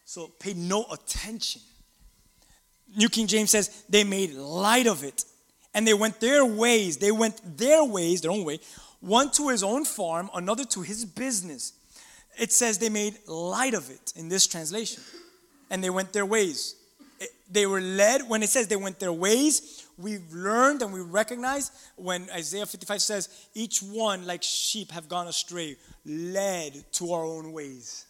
So 0.08 0.28
pay 0.39 0.54
no 0.54 0.86
attention. 0.89 1.62
New 2.96 3.10
King 3.10 3.28
James 3.28 3.52
says 3.52 3.84
they 3.89 4.06
made 4.06 4.34
light 4.34 4.88
of 4.88 5.04
it 5.04 5.26
and 5.74 5.86
they 5.86 5.93
went 5.93 6.22
their 6.22 6.46
ways. 6.46 6.96
They 6.96 7.12
went 7.12 7.41
their 7.58 7.84
ways, 7.84 8.22
their 8.22 8.32
own 8.32 8.46
way, 8.46 8.62
one 9.02 9.32
to 9.32 9.50
his 9.50 9.63
own 9.63 9.84
farm, 9.84 10.30
another 10.34 10.63
to 10.63 10.82
his 10.82 11.04
business. 11.04 11.74
It 12.39 12.54
says 12.54 12.78
they 12.78 12.88
made 12.88 13.17
light 13.28 13.74
of 13.74 13.89
it 13.89 14.13
in 14.15 14.30
this 14.30 14.48
translation 14.48 15.04
and 15.70 15.84
they 15.84 15.89
went 15.89 16.13
their 16.13 16.26
ways. 16.26 16.76
They 17.52 17.65
were 17.65 17.82
led, 17.82 18.30
when 18.30 18.43
it 18.43 18.50
says 18.50 18.70
they 18.70 18.78
went 18.78 19.00
their 19.00 19.12
ways, 19.12 19.86
we've 19.98 20.32
learned 20.32 20.84
and 20.84 20.93
we 20.93 21.02
recognize 21.02 21.70
when 21.98 22.30
Isaiah 22.34 22.65
55 22.65 23.02
says, 23.02 23.50
each 23.54 23.80
one 23.80 24.26
like 24.26 24.41
sheep 24.41 24.91
have 24.91 25.10
gone 25.10 25.28
astray, 25.28 25.76
led 26.06 26.86
to 26.93 27.12
our 27.12 27.26
own 27.26 27.52
ways. 27.52 28.07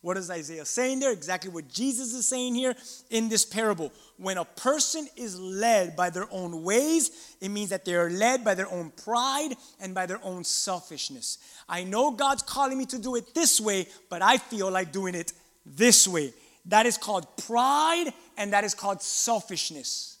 What 0.00 0.16
is 0.16 0.30
Isaiah 0.30 0.64
saying 0.64 1.00
there? 1.00 1.12
Exactly 1.12 1.50
what 1.50 1.68
Jesus 1.68 2.14
is 2.14 2.28
saying 2.28 2.54
here 2.54 2.74
in 3.10 3.28
this 3.28 3.44
parable. 3.44 3.92
When 4.16 4.38
a 4.38 4.44
person 4.44 5.08
is 5.16 5.38
led 5.38 5.96
by 5.96 6.10
their 6.10 6.28
own 6.30 6.62
ways, 6.62 7.36
it 7.40 7.48
means 7.48 7.70
that 7.70 7.84
they 7.84 7.94
are 7.94 8.08
led 8.08 8.44
by 8.44 8.54
their 8.54 8.70
own 8.70 8.92
pride 9.02 9.54
and 9.80 9.94
by 9.94 10.06
their 10.06 10.20
own 10.22 10.44
selfishness. 10.44 11.38
I 11.68 11.82
know 11.82 12.12
God's 12.12 12.42
calling 12.42 12.78
me 12.78 12.86
to 12.86 12.98
do 12.98 13.16
it 13.16 13.34
this 13.34 13.60
way, 13.60 13.88
but 14.08 14.22
I 14.22 14.38
feel 14.38 14.70
like 14.70 14.92
doing 14.92 15.16
it 15.16 15.32
this 15.66 16.06
way. 16.06 16.32
That 16.66 16.86
is 16.86 16.96
called 16.96 17.26
pride 17.36 18.12
and 18.36 18.52
that 18.52 18.62
is 18.62 18.74
called 18.74 19.02
selfishness. 19.02 20.18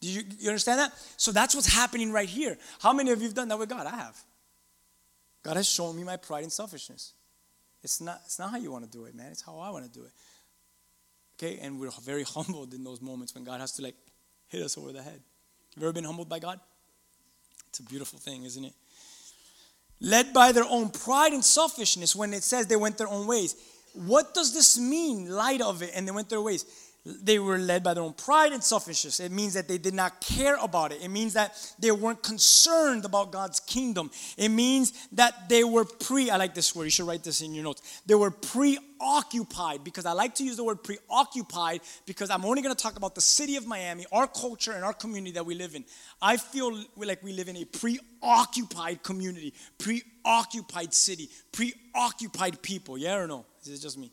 Do 0.00 0.08
you, 0.08 0.22
you 0.40 0.48
understand 0.48 0.80
that? 0.80 0.92
So 1.16 1.30
that's 1.30 1.54
what's 1.54 1.72
happening 1.72 2.10
right 2.10 2.28
here. 2.28 2.58
How 2.80 2.92
many 2.92 3.12
of 3.12 3.20
you 3.20 3.26
have 3.26 3.34
done 3.34 3.48
that 3.48 3.58
with 3.58 3.68
God? 3.68 3.86
I 3.86 3.96
have. 3.96 4.16
God 5.44 5.56
has 5.56 5.68
shown 5.68 5.96
me 5.96 6.02
my 6.02 6.16
pride 6.16 6.42
and 6.42 6.52
selfishness. 6.52 7.12
It's 7.82 8.00
not, 8.00 8.20
it's 8.24 8.38
not 8.38 8.50
how 8.50 8.56
you 8.56 8.72
want 8.72 8.84
to 8.84 8.90
do 8.90 9.04
it, 9.04 9.14
man. 9.14 9.30
It's 9.30 9.42
how 9.42 9.58
I 9.58 9.70
want 9.70 9.84
to 9.84 9.90
do 9.90 10.04
it. 10.04 10.10
Okay, 11.38 11.58
and 11.60 11.78
we're 11.78 11.90
very 12.02 12.22
humbled 12.34 12.74
in 12.74 12.84
those 12.84 13.00
moments 13.00 13.34
when 13.34 13.44
God 13.44 13.60
has 13.60 13.72
to 13.72 13.82
like 13.82 13.94
hit 14.48 14.62
us 14.62 14.76
over 14.76 14.92
the 14.92 15.02
head. 15.02 15.20
Have 15.74 15.82
you 15.82 15.88
ever 15.88 15.92
been 15.92 16.04
humbled 16.04 16.28
by 16.28 16.38
God? 16.38 16.58
It's 17.68 17.80
a 17.80 17.84
beautiful 17.84 18.18
thing, 18.18 18.44
isn't 18.44 18.64
it? 18.64 18.72
Led 20.00 20.32
by 20.32 20.52
their 20.52 20.64
own 20.64 20.90
pride 20.90 21.32
and 21.32 21.44
selfishness 21.44 22.14
when 22.14 22.32
it 22.32 22.42
says 22.42 22.66
they 22.66 22.76
went 22.76 22.98
their 22.98 23.08
own 23.08 23.26
ways. 23.26 23.56
What 23.94 24.32
does 24.32 24.54
this 24.54 24.78
mean, 24.78 25.28
light 25.28 25.60
of 25.60 25.82
it, 25.82 25.90
and 25.94 26.06
they 26.06 26.12
went 26.12 26.28
their 26.28 26.40
ways? 26.40 26.64
They 27.22 27.38
were 27.38 27.58
led 27.58 27.82
by 27.82 27.94
their 27.94 28.02
own 28.02 28.12
pride 28.12 28.52
and 28.52 28.62
selfishness. 28.62 29.18
It 29.18 29.32
means 29.32 29.54
that 29.54 29.66
they 29.66 29.78
did 29.78 29.94
not 29.94 30.20
care 30.20 30.56
about 30.56 30.92
it. 30.92 31.02
It 31.02 31.08
means 31.08 31.32
that 31.34 31.56
they 31.78 31.90
weren't 31.90 32.22
concerned 32.22 33.06
about 33.06 33.32
God's 33.32 33.60
kingdom. 33.60 34.10
It 34.36 34.50
means 34.50 34.92
that 35.12 35.48
they 35.48 35.64
were 35.64 35.86
pre, 35.86 36.28
I 36.28 36.36
like 36.36 36.54
this 36.54 36.74
word, 36.74 36.84
you 36.84 36.90
should 36.90 37.06
write 37.06 37.24
this 37.24 37.40
in 37.40 37.54
your 37.54 37.64
notes. 37.64 38.02
They 38.04 38.14
were 38.14 38.30
preoccupied 38.30 39.84
because 39.84 40.04
I 40.04 40.12
like 40.12 40.34
to 40.34 40.44
use 40.44 40.56
the 40.56 40.64
word 40.64 40.84
preoccupied 40.84 41.80
because 42.04 42.28
I'm 42.28 42.44
only 42.44 42.60
going 42.60 42.74
to 42.74 42.82
talk 42.82 42.96
about 42.96 43.14
the 43.14 43.22
city 43.22 43.56
of 43.56 43.66
Miami, 43.66 44.04
our 44.12 44.26
culture, 44.26 44.72
and 44.72 44.84
our 44.84 44.92
community 44.92 45.32
that 45.32 45.46
we 45.46 45.54
live 45.54 45.74
in. 45.74 45.84
I 46.20 46.36
feel 46.36 46.84
like 46.96 47.22
we 47.22 47.32
live 47.32 47.48
in 47.48 47.56
a 47.56 47.64
preoccupied 47.64 49.02
community, 49.02 49.54
preoccupied 49.78 50.92
city, 50.92 51.30
preoccupied 51.52 52.60
people. 52.60 52.98
Yeah 52.98 53.16
or 53.16 53.26
no? 53.26 53.46
Is 53.62 53.68
it 53.68 53.80
just 53.80 53.96
me? 53.96 54.12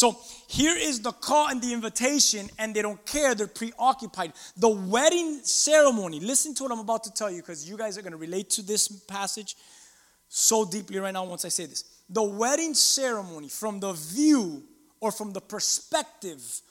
So 0.00 0.16
here 0.48 0.74
is 0.74 1.02
the 1.02 1.12
call 1.12 1.48
and 1.48 1.60
the 1.60 1.74
invitation, 1.74 2.48
and 2.58 2.74
they 2.74 2.80
don't 2.80 3.04
care, 3.04 3.34
they're 3.34 3.46
preoccupied. 3.46 4.32
The 4.56 4.70
wedding 4.70 5.40
ceremony, 5.42 6.20
listen 6.20 6.54
to 6.54 6.62
what 6.62 6.72
I'm 6.72 6.78
about 6.78 7.04
to 7.04 7.12
tell 7.12 7.30
you 7.30 7.42
because 7.42 7.68
you 7.68 7.76
guys 7.76 7.98
are 7.98 8.00
going 8.00 8.12
to 8.12 8.16
relate 8.16 8.48
to 8.50 8.62
this 8.62 8.88
passage 8.88 9.56
so 10.26 10.64
deeply 10.64 10.98
right 11.00 11.12
now 11.12 11.24
once 11.24 11.44
I 11.44 11.48
say 11.48 11.66
this. 11.66 11.84
The 12.08 12.22
wedding 12.22 12.72
ceremony, 12.72 13.50
from 13.50 13.78
the 13.78 13.92
view 13.92 14.62
or 15.00 15.12
from 15.12 15.34
the 15.34 15.40
perspective 15.42 16.62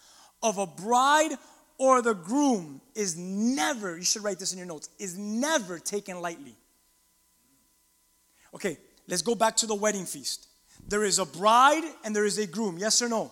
of 0.42 0.58
a 0.58 0.66
bride 0.66 1.34
or 1.78 2.02
the 2.02 2.16
groom, 2.16 2.82
is 2.96 3.16
never, 3.16 3.96
you 3.96 4.06
should 4.06 4.24
write 4.24 4.40
this 4.40 4.54
in 4.54 4.58
your 4.58 4.66
notes, 4.66 4.90
is 4.98 5.20
never 5.20 5.78
taken 5.78 6.20
lightly. 6.20 6.56
Okay, 8.56 8.80
let's 9.08 9.22
go 9.22 9.36
back 9.36 9.56
to 9.58 9.68
the 9.68 9.76
wedding 9.76 10.08
feast. 10.08 10.48
There 10.90 11.04
is 11.04 11.20
a 11.20 11.26
bride 11.26 11.84
and 12.04 12.16
there 12.16 12.26
is 12.26 12.38
a 12.40 12.48
groom, 12.48 12.78
yes 12.78 13.02
or 13.02 13.10
no? 13.10 13.32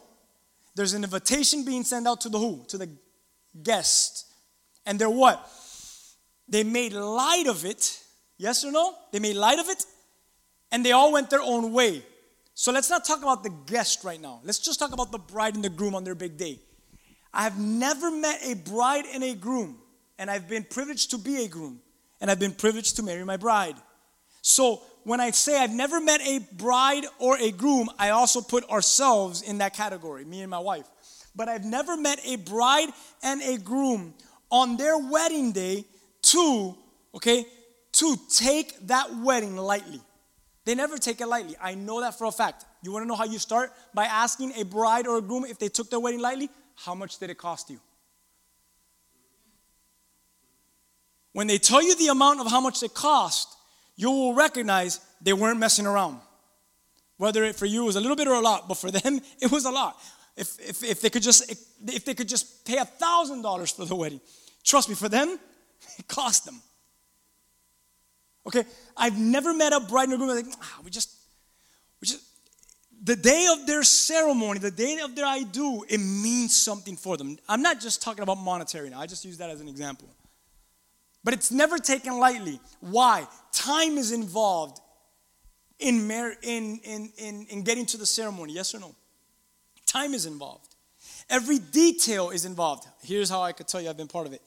There's 0.76 0.94
an 0.94 1.04
invitation 1.04 1.66
being 1.66 1.84
sent 1.84 2.08
out 2.08 2.22
to 2.22 2.30
the 2.30 2.38
who? 2.38 2.64
To 2.68 2.78
the 2.78 2.90
guest. 3.64 4.28
And 4.86 5.00
they're 5.00 5.10
what? 5.10 5.50
They 6.48 6.64
made 6.64 6.94
light 6.94 7.48
of 7.48 7.66
it, 7.66 8.00
yes 8.38 8.64
or 8.64 8.72
no? 8.72 8.94
They 9.12 9.20
made 9.20 9.36
light 9.36 9.60
of 9.60 9.68
it, 9.70 9.84
and 10.72 10.86
they 10.86 10.92
all 10.92 11.12
went 11.12 11.32
their 11.32 11.42
own 11.42 11.74
way. 11.74 12.04
So 12.54 12.72
let's 12.72 12.90
not 12.90 13.06
talk 13.06 13.22
about 13.22 13.44
the 13.44 13.54
guest 13.66 14.04
right 14.04 14.22
now. 14.22 14.40
Let's 14.44 14.60
just 14.60 14.80
talk 14.80 14.94
about 14.94 15.12
the 15.12 15.18
bride 15.18 15.56
and 15.56 15.64
the 15.64 15.70
groom 15.70 15.96
on 15.96 16.04
their 16.04 16.16
big 16.16 16.38
day. 16.38 16.60
I 17.34 17.44
have 17.44 17.60
never 17.60 18.12
met 18.12 18.40
a 18.44 18.54
bride 18.54 19.06
and 19.12 19.24
a 19.24 19.34
groom, 19.34 19.80
and 20.18 20.30
I've 20.30 20.48
been 20.48 20.64
privileged 20.64 21.12
to 21.12 21.18
be 21.18 21.44
a 21.44 21.48
groom, 21.48 21.82
and 22.22 22.30
I've 22.30 22.40
been 22.40 22.54
privileged 22.54 22.96
to 22.98 23.04
marry 23.04 23.24
my 23.26 23.38
bride. 23.38 23.76
So 24.42 24.82
when 25.08 25.22
I 25.22 25.32
say 25.32 25.58
I've 25.58 25.72
never 25.72 26.02
met 26.02 26.20
a 26.20 26.40
bride 26.58 27.06
or 27.18 27.38
a 27.38 27.50
groom, 27.50 27.90
I 27.98 28.10
also 28.10 28.42
put 28.42 28.70
ourselves 28.70 29.42
in 29.42 29.60
that 29.60 29.74
category, 29.74 30.26
me 30.26 30.42
and 30.42 30.52
my 30.52 30.60
wife. 30.60 30.86
But 31.34 31.48
I've 31.48 31.64
never 31.64 31.96
met 31.96 32.20
a 32.26 32.36
bride 32.36 32.90
and 33.24 33.42
a 33.42 33.58
groom 33.58 34.14
on 34.52 34.76
their 34.76 34.98
wedding 34.98 35.54
day 35.54 35.86
to, 36.24 36.76
okay, 37.16 37.46
to 37.94 38.18
take 38.30 38.86
that 38.88 39.16
wedding 39.20 39.56
lightly. 39.56 40.02
They 40.66 40.76
never 40.76 40.98
take 40.98 41.22
it 41.22 41.28
lightly. 41.28 41.56
I 41.62 41.74
know 41.76 42.02
that 42.02 42.18
for 42.18 42.26
a 42.26 42.32
fact. 42.32 42.66
You 42.84 42.92
want 42.92 43.04
to 43.04 43.08
know 43.08 43.16
how 43.16 43.24
you 43.24 43.40
start? 43.40 43.72
By 43.94 44.08
asking 44.08 44.56
a 44.58 44.64
bride 44.64 45.08
or 45.08 45.20
a 45.20 45.22
groom 45.22 45.46
if 45.46 45.58
they 45.58 45.70
took 45.70 45.90
their 45.90 46.02
wedding 46.02 46.20
lightly, 46.20 46.50
how 46.76 46.96
much 46.96 47.18
did 47.18 47.30
it 47.30 47.38
cost 47.38 47.70
you? 47.70 47.80
When 51.32 51.48
they 51.48 51.60
tell 51.60 51.82
you 51.82 51.96
the 51.96 52.08
amount 52.08 52.42
of 52.42 52.52
how 52.52 52.60
much 52.60 52.84
it 52.84 52.94
cost, 52.94 53.57
you 53.98 54.12
will 54.12 54.34
recognize 54.34 55.02
they 55.22 55.34
weren't 55.34 55.60
messing 55.60 55.86
around. 55.86 56.20
Whether 57.18 57.44
it 57.44 57.56
for 57.56 57.66
you 57.66 57.84
was 57.84 57.96
a 57.96 58.00
little 58.00 58.16
bit 58.16 58.28
or 58.28 58.36
a 58.36 58.40
lot, 58.40 58.68
but 58.68 58.78
for 58.78 58.92
them 58.92 59.20
it 59.42 59.52
was 59.52 59.66
a 59.66 59.72
lot. 59.72 60.00
If, 60.38 60.60
if, 60.60 60.84
if 60.84 61.02
they 61.02 61.10
could 61.10 61.24
just 61.24 61.52
if 61.86 62.06
they 62.06 62.14
could 62.14 62.30
just 62.30 62.64
pay 62.64 62.78
a 62.78 62.86
thousand 62.86 63.42
dollars 63.42 63.72
for 63.72 63.86
the 63.86 63.96
wedding, 63.96 64.22
trust 64.64 64.88
me, 64.88 64.96
for 64.96 65.10
them, 65.10 65.40
it 65.98 66.08
cost 66.08 66.46
them. 66.46 66.62
Okay, 68.46 68.64
I've 68.96 69.18
never 69.18 69.54
met 69.54 69.74
a 69.74 69.80
bride 69.80 70.10
and 70.10 70.18
groom 70.18 70.30
like 70.30 70.46
ah, 70.62 70.80
we 70.84 70.92
just 70.92 71.12
we 72.00 72.08
just 72.08 72.24
the 73.04 73.16
day 73.16 73.48
of 73.52 73.66
their 73.66 73.84
ceremony, 73.84 74.60
the 74.60 74.72
day 74.72 75.00
of 75.04 75.16
their 75.16 75.26
I 75.26 75.44
do, 75.44 75.84
it 75.88 76.00
means 76.00 76.56
something 76.56 76.96
for 76.96 77.18
them. 77.18 77.38
I'm 77.48 77.62
not 77.62 77.80
just 77.80 78.02
talking 78.02 78.24
about 78.24 78.38
monetary 78.38 78.90
now. 78.90 79.00
I 79.00 79.08
just 79.08 79.24
use 79.26 79.38
that 79.38 79.50
as 79.50 79.62
an 79.62 79.68
example. 79.68 80.08
But 81.28 81.34
it's 81.34 81.52
never 81.52 81.78
taken 81.78 82.20
lightly. 82.20 82.58
Why? 82.80 83.28
Time 83.52 83.98
is 83.98 84.14
involved 84.14 84.80
in, 85.78 86.08
mar- 86.08 86.38
in, 86.42 86.80
in, 86.86 87.12
in, 87.18 87.46
in 87.50 87.64
getting 87.64 87.86
to 87.88 87.98
the 87.98 88.06
ceremony, 88.06 88.54
yes 88.54 88.74
or 88.74 88.80
no? 88.80 88.96
Time 89.86 90.14
is 90.14 90.26
involved. 90.26 90.74
Every 91.30 91.60
detail 91.60 92.30
is 92.30 92.46
involved. 92.46 92.88
Here's 93.04 93.30
how 93.30 93.42
I 93.42 93.52
could 93.52 93.68
tell 93.68 93.82
you 93.82 93.90
I've 93.90 93.98
been 93.98 94.08
part 94.08 94.26
of 94.26 94.32
it 94.32 94.42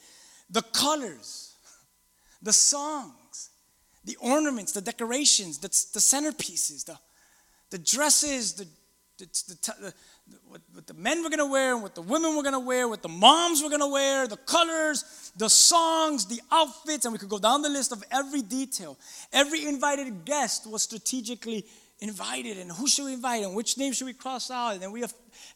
the 0.49 0.63
colors, 0.63 1.53
the 2.41 2.55
songs, 2.55 3.51
the 4.07 4.17
ornaments, 4.17 4.73
the 4.73 4.81
decorations, 4.81 5.59
the, 5.59 5.69
the 5.69 6.01
centerpieces, 6.01 6.87
the, 6.87 6.99
the 7.69 7.77
dresses, 7.77 8.55
the 8.55 8.67
the, 9.21 9.27
the, 9.49 9.75
the 9.83 9.95
what, 10.49 10.61
what 10.73 10.87
the 10.87 10.95
men 10.95 11.23
were 11.23 11.31
gonna 11.31 11.47
wear, 11.47 11.75
and 11.75 11.83
what 11.83 11.95
the 11.95 12.03
women 12.03 12.37
were 12.37 12.43
gonna 12.43 12.61
wear, 12.61 12.89
what 12.89 13.03
the 13.03 13.09
moms 13.09 13.63
were 13.63 13.71
gonna 13.71 13.89
wear, 13.89 14.27
the 14.27 14.37
colors, 14.37 15.33
the 15.37 15.49
songs, 15.49 16.27
the 16.27 16.41
outfits, 16.51 17.05
and 17.05 17.13
we 17.13 17.19
could 17.19 17.29
go 17.29 17.39
down 17.39 17.63
the 17.63 17.69
list 17.69 17.93
of 17.93 18.03
every 18.11 18.43
detail. 18.43 18.99
Every 19.33 19.67
invited 19.67 20.25
guest 20.25 20.67
was 20.69 20.83
strategically 20.83 21.65
invited, 22.01 22.59
and 22.59 22.71
who 22.73 22.89
should 22.89 23.05
we 23.05 23.13
invite, 23.13 23.45
and 23.45 23.55
which 23.55 23.79
name 23.79 23.93
should 23.93 24.07
we 24.07 24.13
cross 24.13 24.51
out, 24.51 24.73
and 24.73 24.83
then 24.83 24.91
we, 24.91 25.05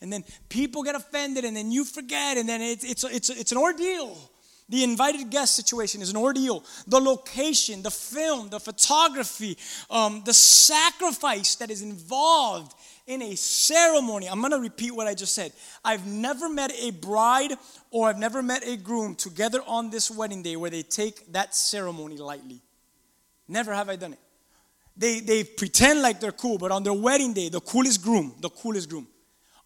and 0.01 0.13
then 0.13 0.25
people 0.49 0.83
get 0.83 0.95
offended, 0.95 1.45
and 1.45 1.57
then 1.57 1.73
you 1.73 1.85
forget, 1.85 2.37
and 2.37 2.49
then 2.49 2.61
it's 2.61 2.85
it's 2.85 3.05
it's 3.05 3.31
it's 3.31 3.53
an 3.53 3.59
ordeal. 3.59 4.17
The 4.69 4.83
invited 4.83 5.29
guest 5.29 5.57
situation 5.57 6.01
is 6.01 6.09
an 6.09 6.17
ordeal. 6.17 6.65
The 6.87 6.99
location, 6.99 7.83
the 7.83 7.91
film, 7.91 8.49
the 8.49 8.59
photography, 8.59 9.59
um, 9.91 10.23
the 10.25 10.33
sacrifice 10.33 11.57
that 11.57 11.71
is 11.71 11.83
involved 11.83 12.75
in 13.07 13.23
a 13.23 13.35
ceremony. 13.37 14.29
I'm 14.29 14.41
going 14.41 14.53
to 14.53 14.59
repeat 14.59 14.95
what 14.95 15.07
I 15.07 15.15
just 15.15 15.35
said. 15.35 15.53
I've 15.85 16.07
never 16.07 16.49
met 16.49 16.73
a 16.81 16.91
bride 16.91 17.53
or 17.91 18.09
I've 18.09 18.19
never 18.19 18.43
met 18.43 18.67
a 18.67 18.77
groom 18.77 19.15
together 19.15 19.61
on 19.67 19.91
this 19.91 20.11
wedding 20.11 20.43
day 20.43 20.57
where 20.57 20.71
they 20.71 20.83
take 20.83 21.31
that 21.33 21.55
ceremony 21.55 22.17
lightly. 22.17 22.61
Never 23.47 23.75
have 23.75 23.89
I 23.89 23.97
done 23.97 24.15
it. 24.15 24.19
They, 24.97 25.21
they 25.21 25.45
pretend 25.45 26.03
like 26.03 26.21
they're 26.21 26.33
cool, 26.33 26.57
but 26.57 26.71
on 26.71 26.83
their 26.83 26.93
wedding 26.93 27.33
day, 27.33 27.49
the 27.49 27.61
coolest 27.61 28.03
groom, 28.03 28.35
the 28.41 28.49
coolest 28.49 28.89
groom. 28.89 29.09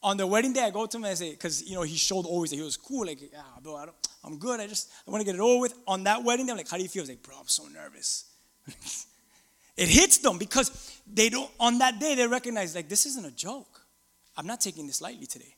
On 0.02 0.16
their 0.16 0.26
wedding 0.26 0.52
day, 0.52 0.62
I 0.62 0.70
go 0.70 0.86
to 0.86 0.96
him 0.96 1.04
and 1.04 1.10
I 1.10 1.14
say, 1.14 1.32
because 1.32 1.68
you 1.68 1.74
know 1.74 1.82
he 1.82 1.96
showed 1.96 2.24
always 2.24 2.50
that 2.50 2.56
he 2.56 2.62
was 2.62 2.76
cool, 2.76 3.04
like, 3.06 3.18
ah, 3.36 3.58
bro, 3.60 3.76
I 3.76 3.86
don't, 3.86 3.96
I'm 4.24 4.38
good. 4.38 4.60
I 4.60 4.66
just 4.66 4.90
I 5.06 5.10
want 5.10 5.20
to 5.20 5.26
get 5.26 5.34
it 5.34 5.40
over 5.40 5.60
with. 5.60 5.74
On 5.86 6.04
that 6.04 6.22
wedding 6.22 6.46
day, 6.46 6.52
I'm 6.52 6.58
like, 6.58 6.68
how 6.68 6.76
do 6.76 6.82
you 6.82 6.88
feel? 6.88 7.02
He's 7.02 7.10
like, 7.10 7.22
bro, 7.22 7.36
I'm 7.38 7.48
so 7.48 7.64
nervous. 7.66 8.24
it 9.78 9.88
hits 9.88 10.18
them 10.18 10.36
because 10.36 11.00
they 11.10 11.30
don't. 11.30 11.50
On 11.58 11.78
that 11.78 12.00
day, 12.00 12.14
they 12.14 12.26
recognize 12.26 12.74
like 12.74 12.88
this 12.88 13.06
isn't 13.06 13.24
a 13.24 13.30
joke. 13.30 13.80
I'm 14.36 14.46
not 14.46 14.60
taking 14.60 14.86
this 14.86 15.00
lightly 15.00 15.26
today, 15.26 15.56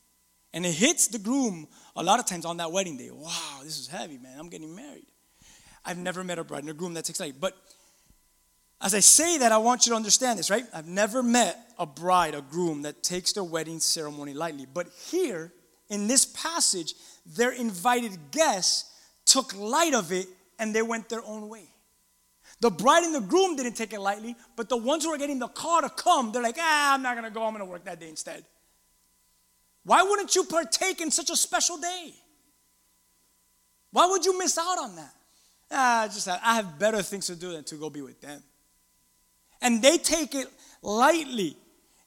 and 0.53 0.65
it 0.65 0.73
hits 0.73 1.09
the 1.09 1.19
groom 1.19 1.67
a 1.97 2.03
lot 2.03 2.21
of 2.21 2.27
times 2.27 2.45
on 2.45 2.59
that 2.59 2.71
wedding 2.71 2.97
day. 2.97 3.11
Wow, 3.11 3.61
this 3.65 3.79
is 3.79 3.89
heavy, 3.89 4.19
man. 4.19 4.39
I'm 4.39 4.49
getting 4.49 4.77
married. 4.77 5.07
I've 5.85 5.99
never 5.99 6.23
met 6.23 6.39
a 6.39 6.45
bride 6.45 6.63
and 6.63 6.71
a 6.71 6.75
groom 6.75 6.95
that 6.95 7.07
takes 7.07 7.19
lightly, 7.19 7.39
but 7.41 7.57
as 8.83 8.95
I 8.95 9.01
say 9.01 9.39
that, 9.39 9.53
I 9.53 9.59
want 9.59 9.85
you 9.85 9.91
to 9.91 9.97
understand 9.97 10.39
this, 10.39 10.51
right? 10.51 10.65
I've 10.73 10.87
never 10.87 11.23
met 11.23 11.59
a 11.79 11.85
bride, 11.85 12.35
a 12.35 12.41
groom 12.41 12.83
that 12.83 13.03
takes 13.03 13.33
their 13.33 13.45
wedding 13.45 13.79
ceremony 13.79 14.33
lightly. 14.33 14.67
But 14.73 14.89
here, 15.11 15.53
in 15.91 16.07
this 16.07 16.25
passage, 16.25 16.95
their 17.27 17.53
invited 17.53 18.19
guests 18.31 18.91
took 19.27 19.55
light 19.55 19.93
of 19.93 20.13
it 20.13 20.29
and 20.59 20.75
they 20.75 20.83
went 20.83 21.11
their 21.11 21.23
own 21.25 21.49
way. 21.49 21.70
The 22.61 22.71
bride 22.71 23.05
and 23.05 23.15
the 23.15 23.21
groom 23.21 23.57
didn't 23.57 23.75
take 23.75 23.93
it 23.93 24.01
lightly, 24.01 24.37
but 24.55 24.69
the 24.69 24.77
ones 24.77 25.05
who 25.05 25.11
are 25.11 25.19
getting 25.19 25.39
the 25.39 25.49
car 25.49 25.81
to 25.81 25.89
come, 25.89 26.31
they're 26.31 26.43
like, 26.43 26.59
ah, 26.59 26.95
I'm 26.95 27.03
not 27.03 27.15
gonna 27.15 27.31
go, 27.31 27.45
I'm 27.45 27.53
gonna 27.53 27.65
work 27.65 27.85
that 27.85 27.99
day 27.99 28.09
instead. 28.09 28.45
Why 29.83 30.03
wouldn't 30.03 30.37
you 30.37 30.45
partake 30.45 31.01
in 31.01 31.11
such 31.11 31.31
a 31.31 31.37
special 31.37 31.79
day? 31.79 32.13
Why 33.93 34.07
would 34.07 34.25
you 34.25 34.39
miss 34.39 34.59
out 34.59 34.79
on 34.79 34.97
that? 34.97 35.15
Ah, 35.71 36.09
just 36.13 36.29
I 36.29 36.55
have 36.55 36.79
better 36.79 37.01
things 37.03 37.27
to 37.29 37.37
do 37.37 37.53
than 37.53 37.65
to 37.65 37.77
go 37.77 37.89
be 37.89 38.03
with 38.03 38.21
them. 38.21 38.43
And 39.63 39.83
they 39.83 39.97
take 39.97 40.35
it 40.35 40.49
lightly. 40.83 41.57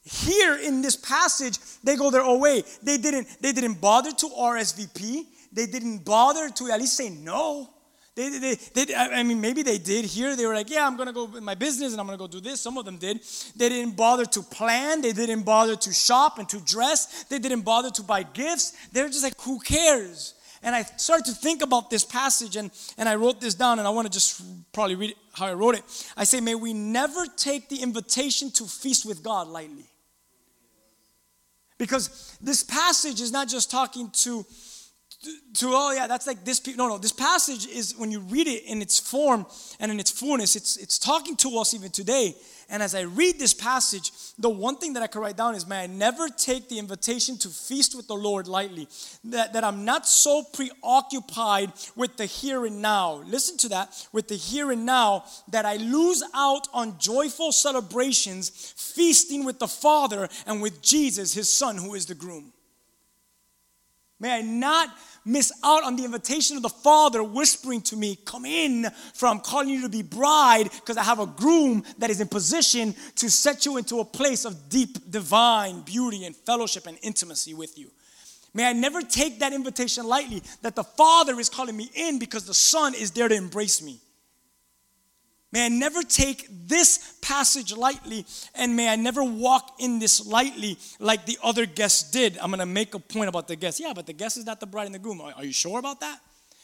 Here 0.02 0.56
in 0.56 0.82
this 0.82 0.96
passage, 0.96 1.58
they 1.82 1.96
go 1.96 2.10
their 2.10 2.22
own 2.22 2.40
way. 2.40 2.62
They 2.82 2.98
didn't, 2.98 3.26
they 3.40 3.52
didn't 3.52 3.80
bother 3.80 4.12
to 4.12 4.26
RSVP. 4.26 5.24
They 5.50 5.66
didn't 5.66 6.04
bother 6.04 6.50
to 6.50 6.70
at 6.70 6.78
least 6.78 6.96
say 6.96 7.08
no. 7.08 7.73
They, 8.16 8.38
they, 8.38 8.54
they, 8.54 8.94
I 8.94 9.24
mean, 9.24 9.40
maybe 9.40 9.62
they 9.62 9.78
did 9.78 10.04
here. 10.04 10.36
They 10.36 10.46
were 10.46 10.54
like, 10.54 10.70
yeah, 10.70 10.86
I'm 10.86 10.96
going 10.96 11.08
to 11.08 11.12
go 11.12 11.36
in 11.36 11.42
my 11.42 11.56
business 11.56 11.92
and 11.92 12.00
I'm 12.00 12.06
going 12.06 12.16
to 12.16 12.22
go 12.22 12.28
do 12.28 12.40
this. 12.40 12.60
Some 12.60 12.78
of 12.78 12.84
them 12.84 12.96
did. 12.96 13.20
They 13.56 13.68
didn't 13.68 13.96
bother 13.96 14.24
to 14.24 14.42
plan. 14.42 15.02
They 15.02 15.12
didn't 15.12 15.42
bother 15.42 15.74
to 15.74 15.92
shop 15.92 16.38
and 16.38 16.48
to 16.50 16.60
dress. 16.60 17.24
They 17.24 17.40
didn't 17.40 17.62
bother 17.62 17.90
to 17.90 18.02
buy 18.04 18.22
gifts. 18.22 18.72
They 18.92 19.02
were 19.02 19.08
just 19.08 19.24
like, 19.24 19.40
who 19.40 19.58
cares? 19.58 20.34
And 20.62 20.76
I 20.76 20.82
started 20.82 21.26
to 21.26 21.32
think 21.32 21.62
about 21.62 21.90
this 21.90 22.04
passage 22.04 22.56
and, 22.56 22.70
and 22.96 23.08
I 23.08 23.16
wrote 23.16 23.40
this 23.40 23.54
down 23.54 23.80
and 23.80 23.86
I 23.86 23.90
want 23.90 24.06
to 24.06 24.12
just 24.12 24.40
probably 24.72 24.94
read 24.94 25.14
how 25.32 25.46
I 25.46 25.52
wrote 25.52 25.74
it. 25.74 25.82
I 26.16 26.22
say, 26.24 26.40
may 26.40 26.54
we 26.54 26.72
never 26.72 27.26
take 27.36 27.68
the 27.68 27.82
invitation 27.82 28.50
to 28.52 28.64
feast 28.64 29.04
with 29.04 29.22
God 29.22 29.48
lightly. 29.48 29.84
Because 31.76 32.38
this 32.40 32.62
passage 32.62 33.20
is 33.20 33.32
not 33.32 33.48
just 33.48 33.70
talking 33.70 34.08
to, 34.22 34.46
to 35.24 35.66
oh 35.66 35.92
yeah, 35.92 36.06
that's 36.06 36.26
like 36.26 36.44
this. 36.44 36.64
No, 36.76 36.88
no. 36.88 36.98
This 36.98 37.12
passage 37.12 37.66
is 37.66 37.96
when 37.96 38.10
you 38.10 38.20
read 38.20 38.46
it 38.46 38.64
in 38.64 38.82
its 38.82 38.98
form 38.98 39.46
and 39.80 39.90
in 39.90 39.98
its 39.98 40.10
fullness, 40.10 40.56
it's 40.56 40.76
it's 40.76 40.98
talking 40.98 41.36
to 41.36 41.58
us 41.58 41.74
even 41.74 41.90
today. 41.90 42.34
And 42.68 42.82
as 42.82 42.94
I 42.94 43.02
read 43.02 43.38
this 43.38 43.52
passage, 43.52 44.10
the 44.38 44.48
one 44.48 44.76
thing 44.76 44.94
that 44.94 45.02
I 45.02 45.06
could 45.06 45.20
write 45.20 45.36
down 45.36 45.54
is, 45.54 45.66
may 45.66 45.84
I 45.84 45.86
never 45.86 46.28
take 46.28 46.68
the 46.68 46.78
invitation 46.78 47.36
to 47.38 47.48
feast 47.48 47.94
with 47.94 48.06
the 48.06 48.14
Lord 48.14 48.48
lightly. 48.48 48.88
That, 49.24 49.52
that 49.52 49.64
I'm 49.64 49.84
not 49.84 50.06
so 50.08 50.42
preoccupied 50.42 51.72
with 51.94 52.16
the 52.16 52.26
here 52.26 52.64
and 52.64 52.80
now. 52.80 53.22
Listen 53.26 53.56
to 53.58 53.68
that, 53.70 54.08
with 54.12 54.28
the 54.28 54.36
here 54.36 54.70
and 54.70 54.86
now, 54.86 55.24
that 55.48 55.66
I 55.66 55.76
lose 55.76 56.22
out 56.34 56.66
on 56.72 56.98
joyful 56.98 57.52
celebrations, 57.52 58.48
feasting 58.76 59.44
with 59.44 59.58
the 59.58 59.68
Father 59.68 60.28
and 60.46 60.62
with 60.62 60.80
Jesus, 60.80 61.34
his 61.34 61.48
Son, 61.48 61.76
who 61.76 61.94
is 61.94 62.06
the 62.06 62.14
groom. 62.14 62.52
May 64.20 64.38
I 64.38 64.40
not 64.40 64.88
miss 65.24 65.52
out 65.62 65.84
on 65.84 65.96
the 65.96 66.04
invitation 66.04 66.56
of 66.56 66.62
the 66.62 66.68
Father 66.68 67.22
whispering 67.22 67.80
to 67.82 67.96
me, 67.96 68.18
Come 68.24 68.44
in, 68.44 68.86
for 69.14 69.26
I'm 69.26 69.40
calling 69.40 69.68
you 69.68 69.82
to 69.82 69.88
be 69.88 70.02
bride, 70.02 70.70
because 70.70 70.96
I 70.96 71.02
have 71.02 71.20
a 71.20 71.26
groom 71.26 71.84
that 71.98 72.10
is 72.10 72.20
in 72.20 72.28
position 72.28 72.94
to 73.16 73.30
set 73.30 73.66
you 73.66 73.76
into 73.76 74.00
a 74.00 74.04
place 74.04 74.44
of 74.44 74.68
deep 74.68 75.10
divine 75.10 75.80
beauty 75.82 76.24
and 76.24 76.36
fellowship 76.36 76.86
and 76.86 76.98
intimacy 77.02 77.54
with 77.54 77.78
you. 77.78 77.90
May 78.54 78.68
I 78.68 78.72
never 78.72 79.02
take 79.02 79.40
that 79.40 79.52
invitation 79.52 80.06
lightly 80.06 80.42
that 80.62 80.76
the 80.76 80.84
Father 80.84 81.38
is 81.40 81.48
calling 81.48 81.76
me 81.76 81.90
in 81.94 82.20
because 82.20 82.44
the 82.44 82.54
Son 82.54 82.94
is 82.94 83.10
there 83.10 83.28
to 83.28 83.34
embrace 83.34 83.82
me. 83.82 84.00
May 85.54 85.66
I 85.66 85.68
never 85.68 86.02
take 86.02 86.48
this 86.50 87.14
passage 87.22 87.72
lightly, 87.72 88.26
and 88.56 88.74
may 88.74 88.88
I 88.88 88.96
never 88.96 89.22
walk 89.22 89.76
in 89.78 90.00
this 90.00 90.26
lightly 90.26 90.76
like 90.98 91.26
the 91.26 91.38
other 91.44 91.64
guests 91.64 92.10
did. 92.10 92.36
I'm 92.38 92.50
gonna 92.50 92.66
make 92.66 92.92
a 92.94 92.98
point 92.98 93.28
about 93.28 93.46
the 93.46 93.54
guests. 93.54 93.78
Yeah, 93.78 93.92
but 93.94 94.04
the 94.04 94.14
guest 94.14 94.36
is 94.36 94.44
not 94.44 94.58
the 94.58 94.66
bride 94.66 94.86
and 94.86 94.94
the 94.96 94.98
groom. 94.98 95.20
Are, 95.20 95.32
are 95.36 95.44
you 95.44 95.52
sure 95.52 95.78
about 95.78 96.00
that? 96.00 96.18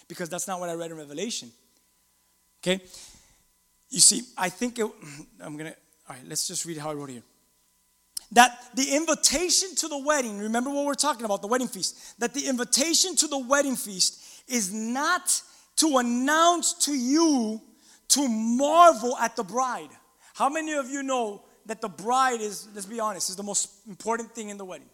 Because 0.09 0.29
that's 0.29 0.49
not 0.49 0.59
what 0.59 0.71
I 0.71 0.75
read 0.75 0.91
in 0.91 0.97
Revelation. 0.97 1.53
Okay? 2.61 2.83
You 3.91 4.01
see, 4.01 4.23
I 4.37 4.49
think 4.49 4.81
it, 4.81 4.85
I'm 5.41 5.57
gonna, 5.57 5.77
all 6.09 6.17
right, 6.17 6.25
let's 6.27 6.49
just 6.49 6.67
read 6.67 6.79
how 6.79 6.91
I 6.91 6.95
wrote 6.95 7.11
here. 7.11 7.23
That 8.33 8.59
the 8.75 8.97
invitation 8.97 9.77
to 9.77 9.87
the 9.87 9.99
wedding, 9.99 10.41
remember 10.41 10.69
what 10.69 10.85
we're 10.85 10.95
talking 10.95 11.25
about, 11.25 11.43
the 11.43 11.49
wedding 11.49 11.69
feast, 11.69 12.19
that 12.19 12.35
the 12.35 12.49
invitation 12.49 13.15
to 13.15 13.29
the 13.29 13.39
wedding 13.39 13.77
feast 13.77 14.21
is 14.49 14.73
not 14.73 15.41
to 15.77 15.99
announce 15.99 16.73
to 16.87 16.93
you 16.93 17.63
to 18.11 18.29
marvel 18.29 19.17
at 19.17 19.37
the 19.37 19.45
bride. 19.45 19.91
How 20.35 20.49
many 20.49 20.73
of 20.73 20.89
you 20.89 21.03
know 21.03 21.45
that 21.67 21.81
the 21.81 21.89
bride 21.89 22.41
is, 22.41 22.69
let's 22.75 22.87
be 22.87 23.01
honest, 23.01 23.31
is 23.31 23.37
the 23.37 23.43
most 23.43 23.71
important 23.89 24.35
thing 24.35 24.49
in 24.49 24.59
the 24.59 24.65
wedding? 24.65 24.89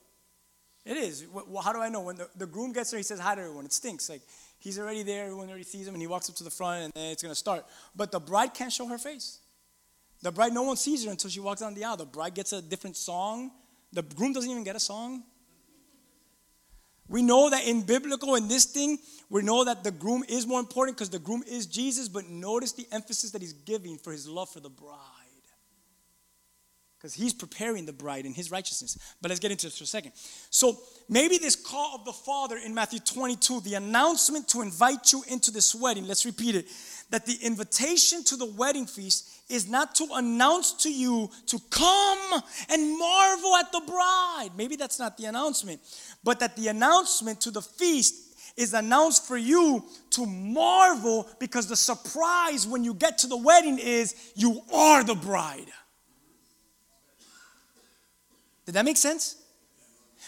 It 0.85 0.97
is. 0.97 1.27
How 1.63 1.73
do 1.73 1.81
I 1.81 1.89
know? 1.89 2.03
When 2.03 2.17
the, 2.17 2.29
the 2.37 2.47
groom 2.47 2.73
gets 2.73 2.91
there, 2.91 2.99
he 2.99 3.05
says 3.05 3.19
hi 3.19 3.35
to 3.35 3.41
everyone. 3.41 3.65
It 3.65 3.73
stinks. 3.73 4.09
Like, 4.09 4.23
he's 4.59 4.79
already 4.79 5.03
there, 5.03 5.25
everyone 5.25 5.49
already 5.49 5.65
sees 5.65 5.87
him, 5.87 5.95
and 5.95 6.01
he 6.01 6.07
walks 6.07 6.31
up 6.31 6.37
to 6.37 6.45
the 6.45 6.51
front, 6.51 6.93
and 6.95 7.13
it's 7.13 7.23
going 7.23 7.33
to 7.33 7.39
start. 7.39 7.65
But 7.95 8.13
the 8.13 8.21
bride 8.21 8.55
can't 8.55 8.73
show 8.73 8.87
her 8.87 8.99
face. 8.99 9.41
The 10.23 10.33
bride, 10.33 10.53
no 10.53 10.63
one 10.63 10.77
sees 10.77 11.05
her 11.05 11.11
until 11.11 11.31
she 11.31 11.41
walks 11.41 11.61
down 11.61 11.75
the 11.75 11.85
aisle. 11.85 11.97
The 11.97 12.07
bride 12.07 12.35
gets 12.35 12.53
a 12.53 12.63
different 12.63 12.97
song. 12.97 13.51
The 13.93 14.03
groom 14.03 14.33
doesn't 14.33 14.51
even 14.51 14.65
get 14.65 14.77
a 14.77 14.81
song. 14.81 15.25
We 17.09 17.23
know 17.23 17.51
that 17.51 17.65
in 17.67 17.83
biblical, 17.83 18.35
in 18.35 18.49
this 18.49 18.65
thing, 18.65 18.99
we 19.29 19.43
know 19.43 19.65
that 19.65 19.85
the 19.85 19.91
groom 19.91 20.25
is 20.29 20.47
more 20.47 20.61
important 20.61 20.97
because 20.97 21.11
the 21.11 21.19
groom 21.19 21.43
is 21.47 21.67
Jesus, 21.67 22.09
but 22.09 22.29
notice 22.29 22.73
the 22.73 22.87
emphasis 22.93 23.31
that 23.33 23.43
he's 23.43 23.53
giving 23.53 23.99
for 23.99 24.13
his 24.13 24.29
love 24.29 24.49
for 24.51 24.61
the 24.61 24.71
bride. 24.71 24.97
Because 26.99 27.13
he's 27.13 27.35
preparing 27.35 27.85
the 27.85 27.93
bride 27.93 28.25
in 28.25 28.33
his 28.33 28.51
righteousness. 28.51 28.97
But 29.21 29.29
let's 29.29 29.41
get 29.41 29.51
into 29.51 29.67
this 29.67 29.79
for 29.79 29.85
a 29.85 29.87
second. 29.87 30.13
So 30.51 30.79
maybe 31.09 31.39
this 31.39 31.55
call 31.55 31.97
of 31.97 32.05
the 32.05 32.13
Father 32.13 32.57
in 32.57 32.75
Matthew 32.75 33.01
22, 33.01 33.61
the 33.61 33.75
announcement 33.75 34.49
to 34.49 34.63
invite 34.63 35.13
you 35.13 35.23
into 35.29 35.51
this 35.51 35.75
wedding, 35.75 36.07
let's 36.07 36.25
repeat 36.25 36.55
it, 36.55 36.67
that 37.11 37.27
the 37.27 37.39
invitation 37.43 38.25
to 38.25 38.37
the 38.37 38.47
wedding 38.47 38.87
feast 38.87 39.31
is 39.49 39.69
not 39.69 39.95
to 39.95 40.09
announce 40.15 40.73
to 40.73 40.93
you 40.93 41.31
to 41.47 41.61
come 41.71 42.43
and 42.69 42.99
marvel 42.99 43.55
at 43.57 43.71
the 43.71 43.81
bride. 43.87 44.51
Maybe 44.57 44.77
that's 44.77 44.99
not 44.99 45.17
the 45.17 45.27
announcement, 45.27 45.81
but 46.25 46.41
that 46.41 46.57
the 46.57 46.69
announcement 46.69 47.41
to 47.43 47.51
the 47.51 47.63
feast 47.63 48.27
is 48.57 48.75
announced 48.75 49.27
for 49.27 49.37
you 49.37 49.85
to 50.11 50.27
marvel 50.27 51.29
because 51.39 51.69
the 51.69 51.77
surprise 51.77 52.67
when 52.67 52.83
you 52.83 52.95
get 52.95 53.19
to 53.19 53.27
the 53.27 53.37
wedding 53.37 53.79
is 53.79 54.33
you 54.35 54.63
are 54.73 55.05
the 55.05 55.15
bride. 55.15 55.71
Did 58.65 58.75
that 58.75 58.85
make 58.85 58.97
sense? 58.97 59.37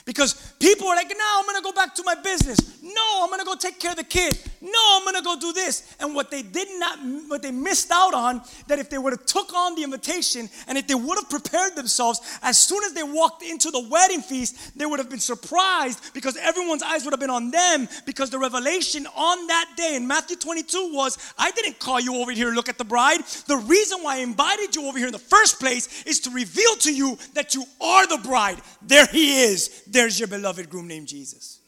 Because 0.04 0.54
people 0.60 0.86
are 0.86 0.94
like, 0.94 1.08
no, 1.08 1.40
I'm 1.40 1.46
gonna 1.46 1.62
go 1.62 1.72
back 1.72 1.94
to 1.96 2.02
my 2.04 2.14
business. 2.14 2.80
No, 2.82 3.20
I'm 3.22 3.30
gonna 3.30 3.44
go 3.44 3.56
take 3.56 3.80
care 3.80 3.90
of 3.90 3.96
the 3.96 4.04
kid. 4.04 4.38
No, 4.60 4.70
I'm 4.96 5.04
gonna 5.04 5.22
go 5.22 5.38
do 5.38 5.52
this. 5.52 5.94
And 6.00 6.14
what 6.14 6.30
they 6.30 6.42
did 6.42 6.68
not, 6.78 6.98
what 7.28 7.42
they 7.42 7.52
missed 7.52 7.90
out 7.92 8.14
on, 8.14 8.42
that 8.66 8.78
if 8.78 8.90
they 8.90 8.98
would 8.98 9.12
have 9.12 9.24
took 9.26 9.54
on 9.54 9.74
the 9.76 9.84
invitation 9.84 10.48
and 10.66 10.76
if 10.76 10.86
they 10.86 10.94
would 10.94 11.16
have 11.16 11.30
prepared 11.30 11.76
themselves, 11.76 12.20
as 12.42 12.58
soon 12.58 12.82
as 12.84 12.92
they 12.92 13.02
walked 13.02 13.42
into 13.42 13.70
the 13.70 13.86
wedding 13.88 14.20
feast, 14.20 14.76
they 14.76 14.86
would 14.86 14.98
have 14.98 15.10
been 15.10 15.20
surprised 15.20 16.12
because 16.12 16.36
everyone's 16.36 16.82
eyes 16.82 17.04
would 17.04 17.12
have 17.12 17.20
been 17.20 17.30
on 17.30 17.50
them 17.50 17.88
because 18.04 18.30
the 18.30 18.38
revelation 18.38 19.06
on 19.16 19.46
that 19.46 19.70
day 19.76 19.94
in 19.94 20.06
Matthew 20.06 20.36
22 20.36 20.92
was, 20.92 21.18
I 21.38 21.50
didn't 21.52 21.78
call 21.78 22.00
you 22.00 22.16
over 22.16 22.32
here 22.32 22.50
to 22.50 22.56
look 22.56 22.68
at 22.68 22.78
the 22.78 22.84
bride. 22.84 23.20
The 23.46 23.56
reason 23.56 24.02
why 24.02 24.16
I 24.16 24.18
invited 24.18 24.74
you 24.74 24.86
over 24.88 24.98
here 24.98 25.08
in 25.08 25.12
the 25.12 25.18
first 25.18 25.60
place 25.60 26.04
is 26.04 26.20
to 26.20 26.30
reveal 26.30 26.74
to 26.76 26.92
you 26.92 27.18
that 27.34 27.54
you 27.54 27.64
are 27.80 28.06
the 28.06 28.18
bride. 28.18 28.60
There 28.82 29.06
he 29.06 29.42
is. 29.42 29.82
There's 29.86 30.18
your 30.18 30.28
beloved 30.28 30.68
groom 30.68 30.88
named 30.88 31.08
Jesus. 31.08 31.60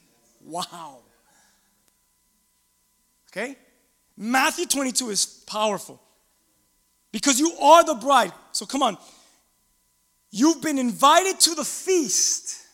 Wow. 0.43 0.99
Okay? 3.31 3.57
Matthew 4.17 4.65
22 4.65 5.09
is 5.09 5.25
powerful 5.47 6.01
because 7.11 7.39
you 7.39 7.53
are 7.61 7.83
the 7.83 7.95
bride. 7.95 8.33
So 8.51 8.65
come 8.65 8.83
on. 8.83 8.97
You've 10.31 10.61
been 10.61 10.77
invited 10.77 11.39
to 11.41 11.55
the 11.55 11.65
feast, 11.65 12.65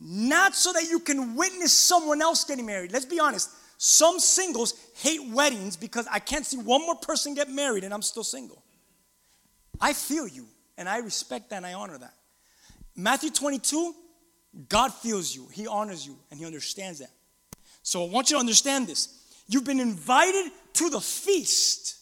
not 0.00 0.54
so 0.54 0.72
that 0.72 0.84
you 0.84 1.00
can 1.00 1.34
witness 1.34 1.72
someone 1.72 2.20
else 2.20 2.44
getting 2.44 2.66
married. 2.66 2.92
Let's 2.92 3.06
be 3.06 3.20
honest. 3.20 3.50
Some 3.78 4.18
singles 4.18 4.74
hate 4.96 5.30
weddings 5.30 5.76
because 5.76 6.06
I 6.10 6.18
can't 6.18 6.44
see 6.44 6.58
one 6.58 6.82
more 6.82 6.96
person 6.96 7.34
get 7.34 7.48
married 7.48 7.84
and 7.84 7.94
I'm 7.94 8.02
still 8.02 8.24
single. 8.24 8.62
I 9.80 9.92
feel 9.92 10.26
you 10.26 10.46
and 10.76 10.88
I 10.88 10.98
respect 10.98 11.50
that 11.50 11.56
and 11.56 11.66
I 11.66 11.74
honor 11.74 11.96
that. 11.98 12.14
Matthew 12.96 13.30
22, 13.30 13.94
God 14.68 14.92
feels 14.92 15.34
you, 15.34 15.46
He 15.52 15.66
honors 15.66 16.04
you, 16.04 16.18
and 16.30 16.40
He 16.40 16.44
understands 16.44 16.98
that. 16.98 17.10
So 17.82 18.04
I 18.04 18.08
want 18.08 18.30
you 18.30 18.36
to 18.36 18.40
understand 18.40 18.88
this. 18.88 19.17
You've 19.48 19.64
been 19.64 19.80
invited 19.80 20.52
to 20.74 20.90
the 20.90 21.00
feast, 21.00 21.96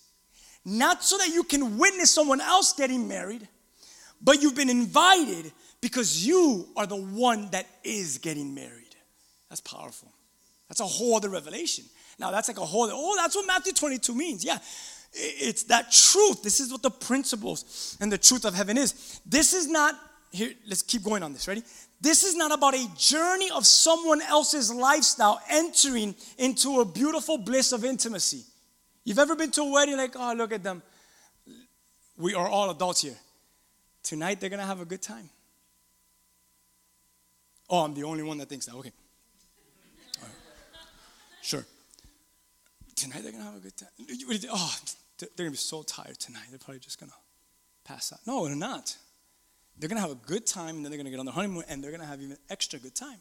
not 0.64 1.04
so 1.04 1.16
that 1.18 1.28
you 1.28 1.44
can 1.44 1.78
witness 1.78 2.10
someone 2.10 2.40
else 2.40 2.72
getting 2.72 3.06
married, 3.06 3.46
but 4.20 4.42
you've 4.42 4.56
been 4.56 4.70
invited 4.70 5.52
because 5.80 6.26
you 6.26 6.66
are 6.76 6.86
the 6.86 6.96
one 6.96 7.50
that 7.50 7.66
is 7.84 8.18
getting 8.18 8.54
married. 8.54 8.96
That's 9.48 9.60
powerful. 9.60 10.12
That's 10.68 10.80
a 10.80 10.86
whole 10.86 11.14
other 11.14 11.28
revelation. 11.28 11.84
Now, 12.18 12.30
that's 12.30 12.48
like 12.48 12.58
a 12.58 12.64
whole, 12.64 12.88
oh, 12.92 13.16
that's 13.16 13.36
what 13.36 13.46
Matthew 13.46 13.72
22 13.72 14.14
means. 14.14 14.44
Yeah, 14.44 14.58
it's 15.12 15.64
that 15.64 15.92
truth. 15.92 16.42
This 16.42 16.60
is 16.60 16.72
what 16.72 16.82
the 16.82 16.90
principles 16.90 17.96
and 18.00 18.10
the 18.10 18.18
truth 18.18 18.44
of 18.44 18.54
heaven 18.54 18.76
is. 18.76 19.20
This 19.24 19.52
is 19.52 19.68
not, 19.68 19.94
here, 20.32 20.52
let's 20.66 20.82
keep 20.82 21.04
going 21.04 21.22
on 21.22 21.32
this. 21.32 21.46
Ready? 21.46 21.62
This 22.00 22.24
is 22.24 22.34
not 22.34 22.52
about 22.52 22.74
a 22.74 22.88
journey 22.96 23.50
of 23.50 23.66
someone 23.66 24.20
else's 24.22 24.72
lifestyle 24.72 25.40
entering 25.48 26.14
into 26.38 26.80
a 26.80 26.84
beautiful 26.84 27.38
bliss 27.38 27.72
of 27.72 27.84
intimacy. 27.84 28.44
You've 29.04 29.18
ever 29.18 29.34
been 29.34 29.50
to 29.52 29.62
a 29.62 29.70
wedding 29.70 29.96
like, 29.96 30.14
oh, 30.16 30.34
look 30.34 30.52
at 30.52 30.62
them. 30.62 30.82
We 32.18 32.34
are 32.34 32.48
all 32.48 32.70
adults 32.70 33.02
here. 33.02 33.16
Tonight 34.02 34.40
they're 34.40 34.50
going 34.50 34.60
to 34.60 34.66
have 34.66 34.80
a 34.80 34.84
good 34.84 35.02
time. 35.02 35.30
Oh, 37.68 37.84
I'm 37.84 37.94
the 37.94 38.04
only 38.04 38.22
one 38.22 38.38
that 38.38 38.48
thinks 38.48 38.66
that. 38.66 38.74
Okay. 38.76 38.92
Sure. 41.42 41.64
Tonight 42.94 43.22
they're 43.22 43.32
going 43.32 43.44
to 43.44 43.50
have 43.50 43.56
a 43.56 43.60
good 43.60 43.76
time. 43.76 43.88
Oh, 44.50 44.76
they're 45.18 45.28
going 45.36 45.48
to 45.48 45.50
be 45.52 45.56
so 45.56 45.82
tired 45.82 46.18
tonight. 46.18 46.44
They're 46.50 46.58
probably 46.58 46.80
just 46.80 47.00
going 47.00 47.10
to 47.10 47.16
pass 47.84 48.12
out. 48.12 48.20
No, 48.26 48.46
they're 48.46 48.56
not. 48.56 48.96
They're 49.78 49.88
going 49.88 50.00
to 50.00 50.08
have 50.08 50.10
a 50.10 50.26
good 50.26 50.46
time, 50.46 50.76
and 50.76 50.84
then 50.84 50.90
they're 50.90 50.98
going 50.98 51.06
to 51.06 51.10
get 51.10 51.20
on 51.20 51.26
their 51.26 51.34
honeymoon, 51.34 51.64
and 51.68 51.82
they're 51.82 51.90
going 51.90 52.00
to 52.00 52.06
have 52.06 52.20
even 52.20 52.36
extra 52.48 52.78
good 52.78 52.94
time. 52.94 53.18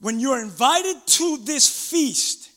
When 0.00 0.20
you're 0.20 0.40
invited 0.40 0.96
to 1.06 1.38
this 1.44 1.90
feast, 1.90 2.50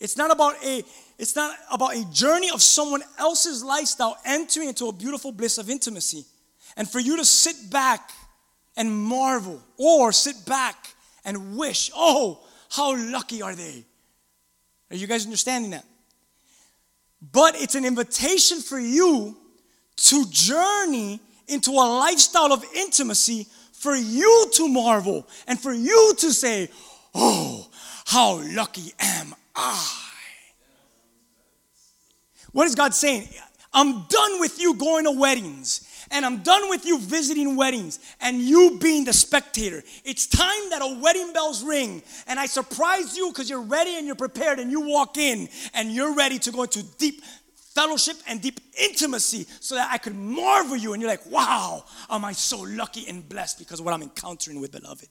it's 0.00 0.16
not 0.16 0.30
about 0.30 0.62
a 0.64 0.82
it's 1.18 1.34
not 1.34 1.58
about 1.72 1.96
a 1.96 2.04
journey 2.12 2.48
of 2.50 2.62
someone 2.62 3.02
else's 3.18 3.64
lifestyle 3.64 4.16
entering 4.24 4.68
into 4.68 4.86
a 4.86 4.92
beautiful 4.92 5.32
bliss 5.32 5.58
of 5.58 5.68
intimacy. 5.68 6.24
And 6.76 6.88
for 6.88 7.00
you 7.00 7.16
to 7.16 7.24
sit 7.24 7.70
back 7.70 8.12
and 8.76 8.90
marvel 8.90 9.60
or 9.76 10.12
sit 10.12 10.46
back 10.46 10.94
and 11.24 11.56
wish, 11.56 11.90
"Oh, 11.94 12.46
how 12.70 12.96
lucky 12.96 13.42
are 13.42 13.54
they?" 13.54 13.84
Are 14.90 14.96
you 14.96 15.06
guys 15.06 15.24
understanding 15.24 15.72
that? 15.72 15.84
But 17.20 17.56
it's 17.60 17.74
an 17.74 17.84
invitation 17.84 18.62
for 18.62 18.78
you 18.78 19.36
to 19.96 20.24
journey 20.30 21.20
into 21.48 21.70
a 21.70 21.86
lifestyle 21.98 22.52
of 22.52 22.64
intimacy 22.74 23.46
for 23.72 23.94
you 23.94 24.48
to 24.54 24.68
marvel 24.68 25.26
and 25.46 25.58
for 25.58 25.72
you 25.72 26.14
to 26.18 26.32
say, 26.32 26.68
Oh, 27.14 27.68
how 28.06 28.40
lucky 28.42 28.92
am 28.98 29.34
I? 29.54 30.04
What 32.52 32.66
is 32.66 32.74
God 32.74 32.94
saying? 32.94 33.28
I'm 33.72 34.04
done 34.08 34.40
with 34.40 34.60
you 34.60 34.74
going 34.74 35.04
to 35.04 35.12
weddings 35.12 35.84
and 36.10 36.24
I'm 36.24 36.38
done 36.38 36.70
with 36.70 36.86
you 36.86 36.98
visiting 36.98 37.56
weddings 37.56 37.98
and 38.20 38.40
you 38.40 38.78
being 38.80 39.04
the 39.04 39.12
spectator. 39.12 39.82
It's 40.04 40.26
time 40.26 40.70
that 40.70 40.80
a 40.80 40.98
wedding 41.00 41.32
bells 41.32 41.62
ring 41.62 42.02
and 42.26 42.40
I 42.40 42.46
surprise 42.46 43.16
you 43.16 43.28
because 43.28 43.50
you're 43.50 43.62
ready 43.62 43.96
and 43.96 44.06
you're 44.06 44.16
prepared 44.16 44.58
and 44.58 44.70
you 44.70 44.80
walk 44.80 45.18
in 45.18 45.48
and 45.74 45.92
you're 45.92 46.14
ready 46.14 46.38
to 46.40 46.50
go 46.50 46.62
into 46.62 46.82
deep 46.96 47.22
fellowship 47.78 48.16
and 48.26 48.42
deep 48.42 48.58
intimacy 48.76 49.46
so 49.60 49.76
that 49.76 49.88
I 49.92 49.98
could 49.98 50.16
marvel 50.16 50.76
you 50.76 50.92
and 50.92 51.00
you're 51.00 51.10
like, 51.10 51.24
wow, 51.26 51.84
am 52.10 52.24
I 52.24 52.32
so 52.32 52.60
lucky 52.62 53.06
and 53.08 53.28
blessed 53.28 53.60
because 53.60 53.78
of 53.78 53.86
what 53.86 53.94
I'm 53.94 54.02
encountering 54.02 54.60
with 54.60 54.72
beloved. 54.72 55.08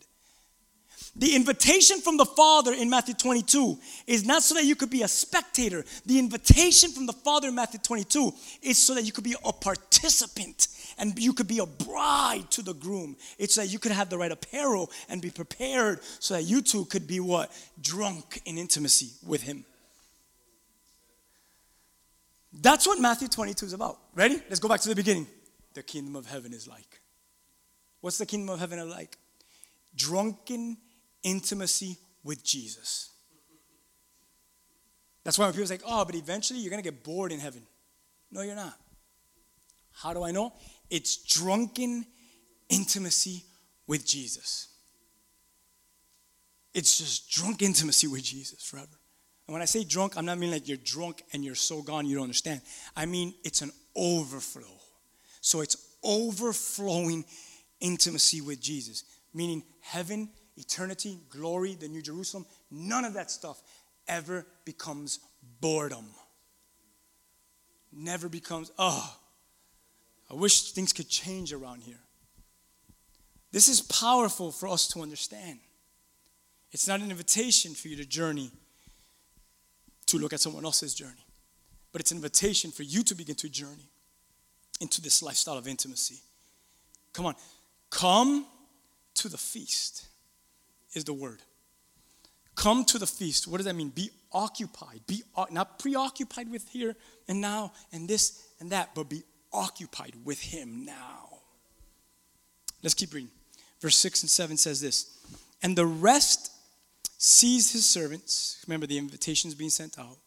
The 1.16 1.34
invitation 1.34 2.02
from 2.02 2.18
the 2.18 2.26
Father 2.26 2.74
in 2.74 2.90
Matthew 2.90 3.14
22 3.14 3.78
is 4.06 4.26
not 4.26 4.44
so 4.44 4.56
that 4.56 4.66
you 4.66 4.76
could 4.76 4.90
be 4.90 5.04
a 5.04 5.08
spectator. 5.08 5.86
The 6.06 6.20
invitation 6.20 6.92
from 6.92 7.06
the 7.06 7.14
Father 7.14 7.48
in 7.48 7.56
Matthew 7.56 7.80
22 7.80 8.34
is 8.62 8.78
so 8.78 8.96
that 8.96 9.04
you 9.04 9.14
could 9.14 9.24
be 9.24 9.36
a 9.46 9.54
participant 9.54 10.68
and 11.00 11.18
you 11.18 11.32
could 11.32 11.48
be 11.48 11.60
a 11.60 11.66
bride 11.66 12.52
to 12.52 12.62
the 12.62 12.74
groom. 12.74 13.16
It's 13.40 13.56
so 13.56 13.62
that 13.62 13.68
you 13.68 13.80
could 13.80 13.94
have 13.94 14.10
the 14.10 14.18
right 14.18 14.32
apparel 14.32 14.92
and 15.08 15.22
be 15.22 15.30
prepared 15.30 16.02
so 16.20 16.34
that 16.34 16.44
you 16.44 16.62
too 16.62 16.86
could 16.86 17.08
be 17.08 17.20
what? 17.22 17.50
Drunk 17.82 18.42
in 18.46 18.58
intimacy 18.58 19.12
with 19.26 19.42
Him. 19.42 19.64
That's 22.60 22.88
what 22.88 23.00
Matthew 23.00 23.28
22 23.28 23.68
is 23.68 23.74
about. 23.74 24.00
Ready? 24.16 24.42
Let's 24.50 24.60
go 24.60 24.68
back 24.68 24.82
to 24.82 24.90
the 24.90 24.96
beginning. 24.96 25.28
The 25.74 25.84
kingdom 25.84 26.16
of 26.16 26.26
heaven 26.26 26.54
is 26.54 26.68
like. 26.68 27.02
What's 28.02 28.18
the 28.18 28.26
kingdom 28.26 28.54
of 28.54 28.60
heaven 28.60 28.90
like? 28.90 29.18
Drunken 29.96 30.78
intimacy 31.24 31.98
with 32.24 32.44
Jesus. 32.44 33.12
That's 35.24 35.38
why 35.38 35.46
when 35.46 35.54
people 35.54 35.68
say, 35.68 35.80
oh, 35.86 36.06
but 36.06 36.16
eventually 36.16 36.60
you're 36.60 36.70
going 36.70 36.82
to 36.82 36.90
get 36.90 37.04
bored 37.04 37.32
in 37.32 37.40
heaven. 37.40 37.62
No, 38.32 38.42
you're 38.42 38.56
not. 38.56 38.78
How 39.94 40.14
do 40.14 40.24
I 40.24 40.32
know? 40.32 40.54
It's 40.90 41.18
drunken 41.18 42.06
intimacy 42.70 43.44
with 43.88 44.06
Jesus. 44.06 44.70
It's 46.74 46.98
just 46.98 47.30
drunk 47.32 47.62
intimacy 47.62 48.08
with 48.08 48.24
Jesus 48.24 48.64
forever. 48.64 48.88
And 49.48 49.54
when 49.54 49.62
I 49.62 49.66
say 49.66 49.84
drunk, 49.84 50.18
I'm 50.18 50.26
not 50.26 50.38
meaning 50.38 50.54
like 50.54 50.68
you're 50.68 50.78
drunk 50.78 51.24
and 51.32 51.44
you're 51.44 51.56
so 51.56 51.82
gone 51.82 52.06
you 52.06 52.16
don't 52.16 52.24
understand. 52.24 52.62
I 52.96 53.06
mean 53.06 53.34
it's 53.44 53.62
an 53.62 53.72
overflow. 53.96 54.82
So 55.42 55.62
it's 55.62 55.78
overflowing 56.04 57.24
intimacy 57.80 58.42
with 58.42 58.60
Jesus, 58.60 59.04
meaning 59.34 59.64
heaven, 59.82 60.30
eternity, 60.58 61.20
glory, 61.30 61.76
the 61.76 61.88
New 61.88 62.02
Jerusalem, 62.02 62.46
none 62.70 63.06
of 63.06 63.14
that 63.14 63.32
stuff 63.32 63.62
ever 64.08 64.46
becomes 64.66 65.20
boredom. 65.62 66.06
Never 67.94 68.28
becomes, 68.28 68.72
oh, 68.78 69.18
I 70.30 70.34
wish 70.34 70.72
things 70.74 70.92
could 70.92 71.08
change 71.08 71.54
around 71.54 71.84
here. 71.84 72.00
This 73.52 73.70
is 73.70 73.82
powerful 73.82 74.52
for 74.52 74.68
us 74.68 74.88
to 74.90 75.02
understand. 75.02 75.60
It's 76.72 76.88
not 76.88 77.00
an 77.00 77.10
invitation 77.12 77.74
for 77.74 77.88
you 77.88 77.96
to 77.96 78.06
journey 78.06 78.52
to 80.08 80.18
look 80.18 80.34
at 80.34 80.40
someone 80.40 80.66
else's 80.66 80.94
journey. 80.94 81.26
But 81.92 82.02
it's 82.02 82.12
an 82.12 82.18
invitation 82.18 82.72
for 82.72 82.84
you 82.84 83.04
to 83.04 83.16
begin 83.16 83.36
to 83.36 83.50
journey 83.50 83.90
into 84.82 85.02
this 85.02 85.24
lifestyle 85.24 85.58
of 85.58 85.68
intimacy. 85.68 86.18
Come 87.14 87.26
on, 87.26 87.36
come 87.90 88.46
to 89.16 89.30
the 89.30 89.38
feast 89.38 90.08
is 90.94 91.04
the 91.04 91.14
word. 91.14 91.42
Come 92.56 92.86
to 92.86 92.98
the 92.98 93.08
feast. 93.08 93.48
What 93.48 93.58
does 93.58 93.66
that 93.66 93.76
mean? 93.76 93.90
Be 93.90 94.10
occupied. 94.32 95.02
Be 95.08 95.24
not 95.52 95.80
preoccupied 95.80 96.52
with 96.52 96.68
here 96.70 96.96
and 97.28 97.40
now 97.40 97.72
and 97.94 98.08
this 98.08 98.48
and 98.60 98.72
that, 98.72 98.96
but 98.96 99.10
be 99.10 99.24
occupied 99.54 100.14
with 100.26 100.42
him 100.42 100.86
now. 100.86 101.30
Let's 102.84 102.96
keep 102.96 103.14
reading. 103.14 103.32
Verse 103.80 103.96
6 103.98 104.24
and 104.24 104.30
7 104.30 104.58
says 104.58 104.82
this 104.82 105.18
And 105.62 105.76
the 105.76 105.86
rest 105.86 106.52
seized 107.18 107.74
his 107.74 107.86
servants. 107.86 108.64
Remember, 108.68 108.88
the 108.88 108.98
invitation's 108.98 109.56
being 109.56 109.70
sent 109.70 109.98
out. 110.00 110.18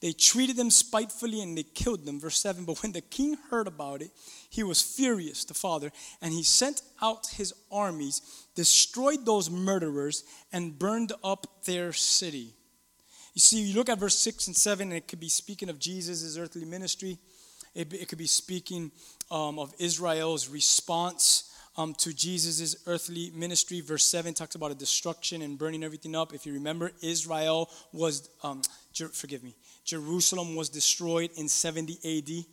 They 0.00 0.12
treated 0.12 0.56
them 0.56 0.70
spitefully 0.70 1.40
and 1.40 1.56
they 1.56 1.62
killed 1.62 2.04
them. 2.04 2.20
Verse 2.20 2.38
7 2.38 2.64
But 2.64 2.82
when 2.82 2.92
the 2.92 3.00
king 3.00 3.38
heard 3.50 3.66
about 3.66 4.02
it, 4.02 4.10
he 4.50 4.62
was 4.62 4.82
furious, 4.82 5.44
the 5.44 5.54
father, 5.54 5.90
and 6.20 6.32
he 6.32 6.42
sent 6.42 6.82
out 7.00 7.28
his 7.28 7.54
armies, 7.72 8.20
destroyed 8.54 9.24
those 9.24 9.48
murderers, 9.48 10.24
and 10.52 10.78
burned 10.78 11.12
up 11.22 11.46
their 11.64 11.92
city. 11.94 12.54
You 13.32 13.40
see, 13.40 13.62
you 13.62 13.74
look 13.74 13.88
at 13.88 13.98
verse 13.98 14.18
6 14.18 14.46
and 14.48 14.56
7, 14.56 14.88
and 14.88 14.96
it 14.96 15.08
could 15.08 15.20
be 15.20 15.30
speaking 15.30 15.70
of 15.70 15.78
Jesus' 15.78 16.36
earthly 16.36 16.66
ministry. 16.66 17.18
It, 17.74 17.92
it 17.94 18.08
could 18.08 18.18
be 18.18 18.26
speaking 18.26 18.92
um, 19.30 19.58
of 19.58 19.72
Israel's 19.78 20.48
response 20.48 21.50
um, 21.76 21.94
to 21.94 22.12
Jesus' 22.12 22.76
earthly 22.86 23.30
ministry. 23.34 23.80
Verse 23.80 24.04
7 24.04 24.34
talks 24.34 24.54
about 24.54 24.70
a 24.70 24.74
destruction 24.74 25.42
and 25.42 25.58
burning 25.58 25.82
everything 25.82 26.14
up. 26.14 26.32
If 26.32 26.46
you 26.46 26.52
remember, 26.52 26.92
Israel 27.02 27.70
was, 27.92 28.28
um, 28.42 28.62
Jer- 28.92 29.08
forgive 29.08 29.42
me, 29.42 29.56
Jerusalem 29.84 30.54
was 30.54 30.68
destroyed 30.68 31.30
in 31.36 31.48
70 31.48 31.98
AD 32.04 32.44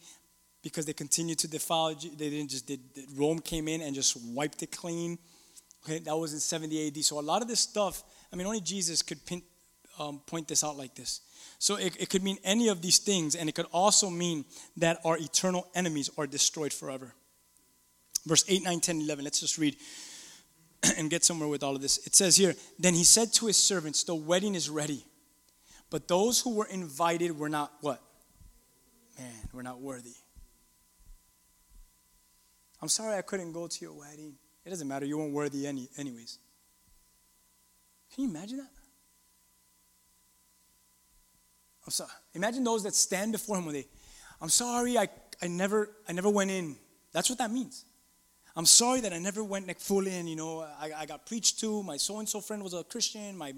because 0.63 0.85
they 0.85 0.93
continued 0.93 1.39
to 1.39 1.47
defile. 1.47 1.93
They 1.93 2.29
didn't 2.29 2.49
just, 2.49 2.67
did, 2.67 2.79
Rome 3.15 3.39
came 3.39 3.67
in 3.67 3.81
and 3.81 3.95
just 3.95 4.17
wiped 4.23 4.63
it 4.63 4.71
clean. 4.71 5.17
Okay, 5.83 5.99
that 5.99 6.15
was 6.15 6.33
in 6.33 6.39
70 6.39 6.87
AD. 6.87 7.03
So 7.03 7.19
a 7.19 7.21
lot 7.21 7.41
of 7.41 7.47
this 7.47 7.59
stuff, 7.59 8.03
I 8.31 8.35
mean, 8.35 8.45
only 8.45 8.61
Jesus 8.61 9.01
could 9.01 9.25
pin, 9.25 9.41
um, 9.99 10.19
point 10.25 10.47
this 10.47 10.63
out 10.63 10.77
like 10.77 10.95
this. 10.95 11.21
So 11.57 11.75
it, 11.75 11.95
it 11.99 12.09
could 12.09 12.23
mean 12.23 12.37
any 12.43 12.69
of 12.69 12.81
these 12.81 12.97
things, 12.97 13.35
and 13.35 13.49
it 13.49 13.55
could 13.55 13.67
also 13.71 14.09
mean 14.09 14.45
that 14.77 14.99
our 15.05 15.17
eternal 15.17 15.67
enemies 15.75 16.09
are 16.17 16.27
destroyed 16.27 16.73
forever. 16.73 17.13
Verse 18.25 18.45
8, 18.47 18.63
9, 18.63 18.79
10, 18.79 19.01
11. 19.01 19.23
Let's 19.23 19.39
just 19.39 19.57
read 19.57 19.77
and 20.97 21.09
get 21.09 21.23
somewhere 21.23 21.49
with 21.49 21.63
all 21.63 21.75
of 21.75 21.81
this. 21.81 22.05
It 22.05 22.15
says 22.15 22.35
here 22.37 22.55
Then 22.79 22.93
he 22.93 23.03
said 23.03 23.33
to 23.33 23.47
his 23.47 23.57
servants, 23.57 24.03
The 24.03 24.15
wedding 24.15 24.55
is 24.55 24.69
ready, 24.69 25.05
but 25.89 26.07
those 26.07 26.41
who 26.41 26.55
were 26.55 26.67
invited 26.67 27.37
were 27.37 27.49
not 27.49 27.71
what? 27.81 28.01
Man, 29.17 29.33
we're 29.53 29.61
not 29.61 29.81
worthy. 29.81 30.15
I'm 32.81 32.89
sorry 32.89 33.15
I 33.15 33.21
couldn't 33.21 33.51
go 33.51 33.67
to 33.67 33.77
your 33.81 33.93
wedding. 33.93 34.33
It 34.65 34.69
doesn't 34.69 34.87
matter. 34.87 35.05
You 35.05 35.17
weren't 35.17 35.33
worthy 35.33 35.67
any, 35.67 35.89
anyways. 35.97 36.39
Can 38.13 38.23
you 38.23 38.29
imagine 38.29 38.57
that? 38.57 38.69
I'm 41.85 41.91
sorry. 41.91 42.09
Imagine 42.33 42.63
those 42.63 42.83
that 42.83 42.93
stand 42.93 43.31
before 43.31 43.57
him 43.57 43.65
when 43.65 43.75
they, 43.75 43.87
I'm 44.39 44.49
sorry, 44.49 44.97
I, 44.97 45.09
I 45.41 45.47
never 45.47 45.89
I 46.07 46.11
never 46.11 46.29
went 46.29 46.51
in. 46.51 46.75
That's 47.11 47.29
what 47.29 47.39
that 47.39 47.51
means. 47.51 47.85
I'm 48.55 48.65
sorry 48.65 48.99
that 49.01 49.13
I 49.13 49.19
never 49.19 49.43
went 49.43 49.67
like 49.67 49.79
full 49.79 50.05
in. 50.07 50.27
You 50.27 50.35
know, 50.35 50.61
I, 50.61 50.91
I 50.99 51.05
got 51.05 51.25
preached 51.25 51.59
to. 51.61 51.83
My 51.83 51.97
so 51.97 52.19
and 52.19 52.27
so 52.27 52.41
friend 52.41 52.63
was 52.63 52.73
a 52.73 52.83
Christian. 52.83 53.37
My 53.37 53.53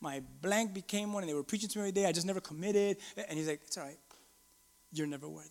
my 0.00 0.20
blank 0.40 0.74
became 0.74 1.12
one, 1.12 1.22
and 1.22 1.30
they 1.30 1.34
were 1.34 1.44
preaching 1.44 1.68
to 1.68 1.78
me 1.78 1.82
every 1.82 1.92
day. 1.92 2.06
I 2.06 2.12
just 2.12 2.26
never 2.26 2.40
committed. 2.40 2.96
And 3.28 3.38
he's 3.38 3.48
like, 3.48 3.60
it's 3.66 3.78
all 3.78 3.84
right. 3.84 3.98
You're 4.92 5.06
never 5.06 5.28
worthy. 5.28 5.48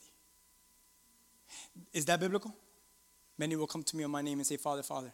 Is 1.93 2.05
that 2.05 2.19
biblical? 2.19 2.53
Many 3.37 3.55
will 3.55 3.67
come 3.67 3.83
to 3.83 3.95
me 3.95 4.03
on 4.03 4.11
my 4.11 4.21
name 4.21 4.39
and 4.39 4.45
say, 4.45 4.57
Father, 4.57 4.83
Father. 4.83 5.11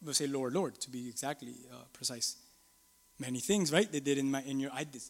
We'll 0.00 0.14
say, 0.14 0.26
Lord, 0.26 0.52
Lord, 0.52 0.80
to 0.80 0.90
be 0.90 1.08
exactly 1.08 1.54
uh, 1.72 1.76
precise. 1.92 2.36
Many 3.18 3.38
things, 3.40 3.72
right? 3.72 3.90
They 3.90 4.00
did 4.00 4.18
in 4.18 4.30
my 4.30 4.42
in 4.42 4.60
your. 4.60 4.70
I 4.72 4.84
did. 4.84 5.02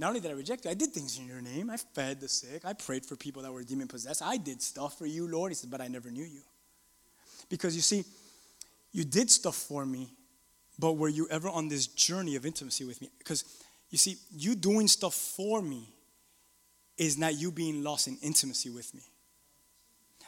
Not 0.00 0.08
only 0.08 0.20
did 0.20 0.30
I 0.30 0.34
reject 0.34 0.64
you, 0.64 0.70
I 0.70 0.74
did 0.74 0.92
things 0.92 1.18
in 1.18 1.26
your 1.26 1.42
name. 1.42 1.68
I 1.68 1.76
fed 1.76 2.22
the 2.22 2.28
sick. 2.28 2.64
I 2.64 2.72
prayed 2.72 3.04
for 3.04 3.16
people 3.16 3.42
that 3.42 3.52
were 3.52 3.62
demon 3.62 3.86
possessed. 3.86 4.22
I 4.24 4.38
did 4.38 4.62
stuff 4.62 4.96
for 4.96 5.04
you, 5.04 5.28
Lord. 5.28 5.50
He 5.50 5.54
said, 5.54 5.70
but 5.70 5.82
I 5.82 5.88
never 5.88 6.10
knew 6.10 6.24
you. 6.24 6.40
Because 7.50 7.76
you 7.76 7.82
see, 7.82 8.04
you 8.92 9.04
did 9.04 9.30
stuff 9.30 9.54
for 9.54 9.84
me, 9.84 10.14
but 10.78 10.94
were 10.94 11.10
you 11.10 11.28
ever 11.30 11.50
on 11.50 11.68
this 11.68 11.86
journey 11.86 12.34
of 12.36 12.46
intimacy 12.46 12.86
with 12.86 12.98
me? 13.02 13.10
Because 13.18 13.44
you 13.90 13.98
see, 13.98 14.16
you 14.34 14.54
doing 14.54 14.88
stuff 14.88 15.12
for 15.12 15.60
me 15.60 15.92
is 16.96 17.18
not 17.18 17.34
you 17.34 17.52
being 17.52 17.84
lost 17.84 18.08
in 18.08 18.16
intimacy 18.22 18.70
with 18.70 18.94
me. 18.94 19.02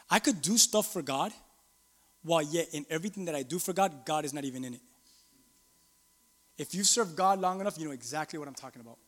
I 0.07 0.19
could 0.19 0.43
do 0.43 0.55
stuff 0.59 0.93
for 0.93 1.01
God, 1.01 1.31
while 2.21 2.43
yet 2.43 2.67
in 2.73 2.85
everything 2.91 3.25
that 3.25 3.33
I 3.33 3.41
do 3.41 3.57
for 3.57 3.73
God, 3.73 4.05
God 4.05 4.23
is 4.23 4.33
not 4.35 4.43
even 4.43 4.63
in 4.65 4.75
it. 4.75 4.81
If 6.59 6.75
you 6.75 6.83
serve 6.83 7.15
God 7.15 7.41
long 7.41 7.59
enough, 7.59 7.79
you 7.79 7.85
know 7.85 7.91
exactly 7.91 8.37
what 8.37 8.47
I'm 8.47 8.53
talking 8.53 8.79
about. 8.79 8.99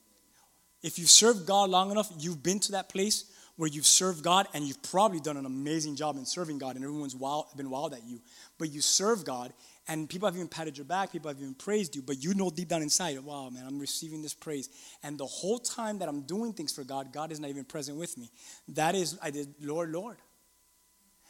If 0.83 0.99
you've 0.99 1.09
served 1.09 1.45
God 1.47 1.69
long 1.69 1.91
enough, 1.91 2.11
you've 2.19 2.43
been 2.43 2.59
to 2.61 2.73
that 2.73 2.89
place 2.89 3.25
where 3.57 3.69
you've 3.69 3.85
served 3.85 4.23
God 4.23 4.47
and 4.53 4.65
you've 4.65 4.81
probably 4.83 5.19
done 5.19 5.37
an 5.37 5.45
amazing 5.45 5.95
job 5.95 6.17
in 6.17 6.25
serving 6.25 6.57
God 6.57 6.75
and 6.75 6.83
everyone's 6.83 7.15
wild, 7.15 7.45
been 7.55 7.69
wild 7.69 7.93
at 7.93 8.03
you. 8.03 8.19
But 8.57 8.71
you 8.71 8.81
serve 8.81 9.23
God 9.23 9.53
and 9.87 10.09
people 10.09 10.27
have 10.27 10.35
even 10.35 10.47
patted 10.47 10.77
your 10.77 10.85
back, 10.85 11.11
people 11.11 11.29
have 11.29 11.39
even 11.39 11.53
praised 11.53 11.95
you, 11.95 12.01
but 12.01 12.21
you 12.23 12.33
know 12.33 12.49
deep 12.49 12.67
down 12.67 12.81
inside, 12.81 13.17
wow, 13.19 13.49
man, 13.49 13.65
I'm 13.65 13.79
receiving 13.79 14.21
this 14.21 14.33
praise. 14.33 14.69
And 15.03 15.17
the 15.17 15.25
whole 15.25 15.59
time 15.59 15.99
that 15.99 16.09
I'm 16.09 16.21
doing 16.21 16.53
things 16.53 16.73
for 16.73 16.83
God, 16.83 17.13
God 17.13 17.31
is 17.31 17.39
not 17.39 17.49
even 17.49 17.63
present 17.63 17.97
with 17.97 18.17
me. 18.17 18.29
That 18.69 18.95
is, 18.95 19.17
I 19.21 19.29
did, 19.29 19.53
Lord, 19.61 19.91
Lord. 19.91 20.17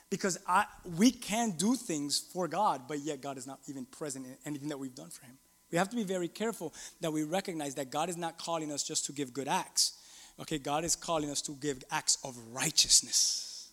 Because 0.10 0.38
I, 0.48 0.66
we 0.98 1.12
can 1.12 1.52
do 1.52 1.76
things 1.76 2.20
for 2.32 2.48
God, 2.48 2.84
but 2.88 3.00
yet 3.00 3.22
God 3.22 3.38
is 3.38 3.46
not 3.46 3.60
even 3.68 3.86
present 3.86 4.26
in 4.26 4.38
anything 4.46 4.70
that 4.70 4.78
we've 4.78 4.96
done 4.96 5.10
for 5.10 5.26
Him. 5.26 5.38
We 5.76 5.80
have 5.80 5.89
to 5.89 5.97
be 5.97 6.03
very 6.03 6.30
careful 6.30 6.73
that 7.01 7.11
we 7.11 7.23
recognize 7.23 7.76
that 7.76 7.91
God 7.91 8.07
is 8.07 8.15
not 8.15 8.38
calling 8.38 8.71
us 8.71 8.82
just 8.82 9.07
to 9.07 9.11
give 9.11 9.34
good 9.34 9.49
acts. 9.49 9.97
Okay, 10.39 10.57
God 10.57 10.86
is 10.86 10.95
calling 10.95 11.30
us 11.30 11.41
to 11.41 11.51
give 11.51 11.84
acts 11.91 12.17
of 12.23 12.38
righteousness. 12.53 13.67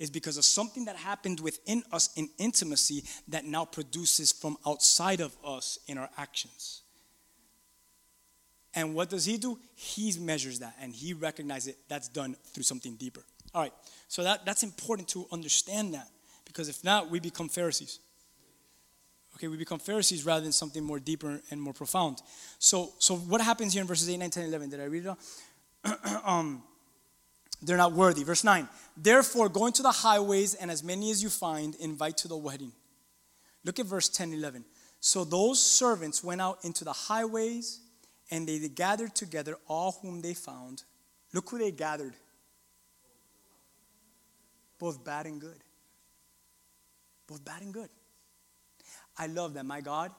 It's 0.00 0.10
because 0.10 0.36
of 0.36 0.44
something 0.44 0.86
that 0.86 0.96
happened 0.96 1.38
within 1.38 1.84
us 1.92 2.10
in 2.16 2.28
intimacy 2.38 3.04
that 3.28 3.44
now 3.44 3.64
produces 3.64 4.32
from 4.32 4.56
outside 4.66 5.20
of 5.20 5.36
us 5.44 5.78
in 5.86 5.96
our 5.96 6.10
actions. 6.18 6.82
And 8.74 8.92
what 8.92 9.08
does 9.08 9.24
he 9.24 9.36
do? 9.36 9.60
He 9.76 10.12
measures 10.18 10.58
that 10.58 10.74
and 10.80 10.92
he 10.92 11.12
recognizes 11.12 11.74
it. 11.74 11.78
That's 11.86 12.08
done 12.08 12.34
through 12.46 12.64
something 12.64 12.96
deeper. 12.96 13.22
All 13.54 13.62
right, 13.62 13.74
so 14.08 14.24
that, 14.24 14.44
that's 14.44 14.64
important 14.64 15.06
to 15.10 15.28
understand 15.30 15.94
that 15.94 16.08
because 16.46 16.68
if 16.68 16.82
not, 16.82 17.10
we 17.10 17.20
become 17.20 17.48
Pharisees. 17.48 18.00
Okay, 19.36 19.48
we 19.48 19.56
become 19.56 19.78
Pharisees 19.78 20.24
rather 20.24 20.42
than 20.42 20.52
something 20.52 20.82
more 20.84 21.00
deeper 21.00 21.40
and 21.50 21.60
more 21.60 21.72
profound. 21.72 22.22
So, 22.58 22.92
so 22.98 23.16
what 23.16 23.40
happens 23.40 23.72
here 23.72 23.82
in 23.82 23.88
verses 23.88 24.08
8, 24.08 24.18
9, 24.18 24.30
10, 24.30 24.44
11? 24.44 24.70
Did 24.70 24.80
I 24.80 24.84
read 24.84 25.04
it 25.04 25.08
all? 25.08 25.18
um, 26.24 26.62
they're 27.62 27.76
not 27.76 27.92
worthy. 27.92 28.24
Verse 28.24 28.44
9. 28.44 28.68
Therefore, 28.96 29.48
go 29.48 29.66
into 29.66 29.82
the 29.82 29.90
highways, 29.90 30.54
and 30.54 30.70
as 30.70 30.82
many 30.84 31.10
as 31.10 31.22
you 31.22 31.28
find, 31.28 31.74
invite 31.76 32.18
to 32.18 32.28
the 32.28 32.36
wedding. 32.36 32.72
Look 33.64 33.78
at 33.78 33.86
verse 33.86 34.08
10, 34.08 34.32
11. 34.32 34.64
So 35.00 35.24
those 35.24 35.62
servants 35.64 36.22
went 36.22 36.40
out 36.40 36.58
into 36.64 36.84
the 36.84 36.92
highways, 36.92 37.80
and 38.30 38.48
they 38.48 38.58
gathered 38.68 39.14
together 39.14 39.56
all 39.68 39.98
whom 40.02 40.20
they 40.20 40.34
found. 40.34 40.84
Look 41.32 41.50
who 41.50 41.58
they 41.58 41.70
gathered 41.70 42.14
both 44.82 45.04
bad 45.04 45.26
and 45.26 45.40
good. 45.40 45.62
Both 47.28 47.44
bad 47.44 47.62
and 47.62 47.72
good. 47.72 47.88
I 49.18 49.26
love 49.26 49.54
that 49.54 49.66
my 49.66 49.80
God 49.80 50.10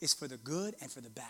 is 0.00 0.12
for 0.12 0.28
the 0.28 0.36
good 0.36 0.74
and 0.80 0.90
for 0.90 1.00
the 1.00 1.10
bad. 1.10 1.24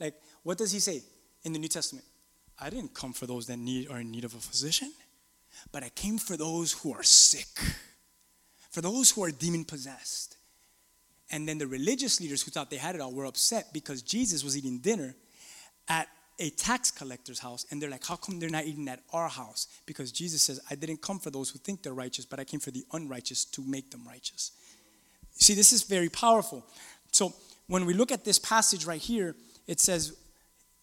Like, 0.00 0.14
what 0.42 0.58
does 0.58 0.72
he 0.72 0.80
say 0.80 1.02
in 1.44 1.52
the 1.52 1.58
New 1.58 1.68
Testament? 1.68 2.04
I 2.58 2.70
didn't 2.70 2.94
come 2.94 3.12
for 3.12 3.26
those 3.26 3.46
that 3.46 3.58
need 3.58 3.88
are 3.88 4.00
in 4.00 4.10
need 4.10 4.24
of 4.24 4.34
a 4.34 4.38
physician, 4.38 4.92
but 5.72 5.82
I 5.82 5.90
came 5.90 6.18
for 6.18 6.36
those 6.36 6.72
who 6.72 6.92
are 6.92 7.02
sick, 7.02 7.60
for 8.70 8.80
those 8.80 9.10
who 9.10 9.22
are 9.24 9.30
demon 9.30 9.64
possessed. 9.64 10.36
And 11.30 11.48
then 11.48 11.58
the 11.58 11.66
religious 11.66 12.20
leaders 12.20 12.42
who 12.42 12.50
thought 12.50 12.70
they 12.70 12.76
had 12.76 12.94
it 12.94 13.00
all 13.00 13.12
were 13.12 13.26
upset 13.26 13.72
because 13.72 14.02
Jesus 14.02 14.42
was 14.42 14.56
eating 14.56 14.78
dinner 14.78 15.14
at 15.88 16.08
a 16.38 16.50
tax 16.50 16.90
collector's 16.90 17.38
house. 17.38 17.66
And 17.70 17.82
they're 17.82 17.90
like, 17.90 18.06
How 18.06 18.16
come 18.16 18.38
they're 18.38 18.48
not 18.48 18.64
eating 18.64 18.88
at 18.88 19.00
our 19.12 19.28
house? 19.28 19.66
Because 19.84 20.10
Jesus 20.10 20.42
says, 20.42 20.60
I 20.70 20.74
didn't 20.74 21.02
come 21.02 21.18
for 21.18 21.30
those 21.30 21.50
who 21.50 21.58
think 21.58 21.82
they're 21.82 21.92
righteous, 21.92 22.24
but 22.24 22.40
I 22.40 22.44
came 22.44 22.60
for 22.60 22.70
the 22.70 22.84
unrighteous 22.92 23.44
to 23.46 23.62
make 23.62 23.90
them 23.90 24.06
righteous. 24.06 24.52
See, 25.38 25.54
this 25.54 25.72
is 25.72 25.84
very 25.84 26.08
powerful. 26.08 26.64
So 27.12 27.32
when 27.68 27.86
we 27.86 27.94
look 27.94 28.12
at 28.12 28.24
this 28.24 28.38
passage 28.38 28.84
right 28.84 29.00
here, 29.00 29.34
it 29.66 29.80
says 29.80 30.16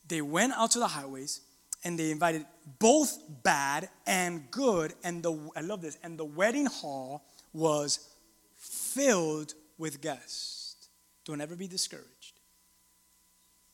they 0.08 0.22
went 0.22 0.54
out 0.54 0.72
to 0.72 0.80
the 0.80 0.88
highways 0.88 1.42
and 1.84 2.00
they 2.00 2.12
invited 2.12 2.46
both 2.80 3.20
bad 3.44 3.90
and 4.08 4.50
good. 4.52 4.94
And 5.04 5.22
the 5.22 5.52
I 5.56 5.62
love 5.62 5.82
this. 5.82 5.98
And 6.04 6.18
the 6.18 6.26
wedding 6.26 6.66
hall 6.66 7.24
was 7.54 8.00
filled 8.58 9.54
with 9.78 10.02
guests. 10.02 10.88
Don't 11.26 11.42
ever 11.42 11.56
be 11.56 11.68
discouraged. 11.68 12.40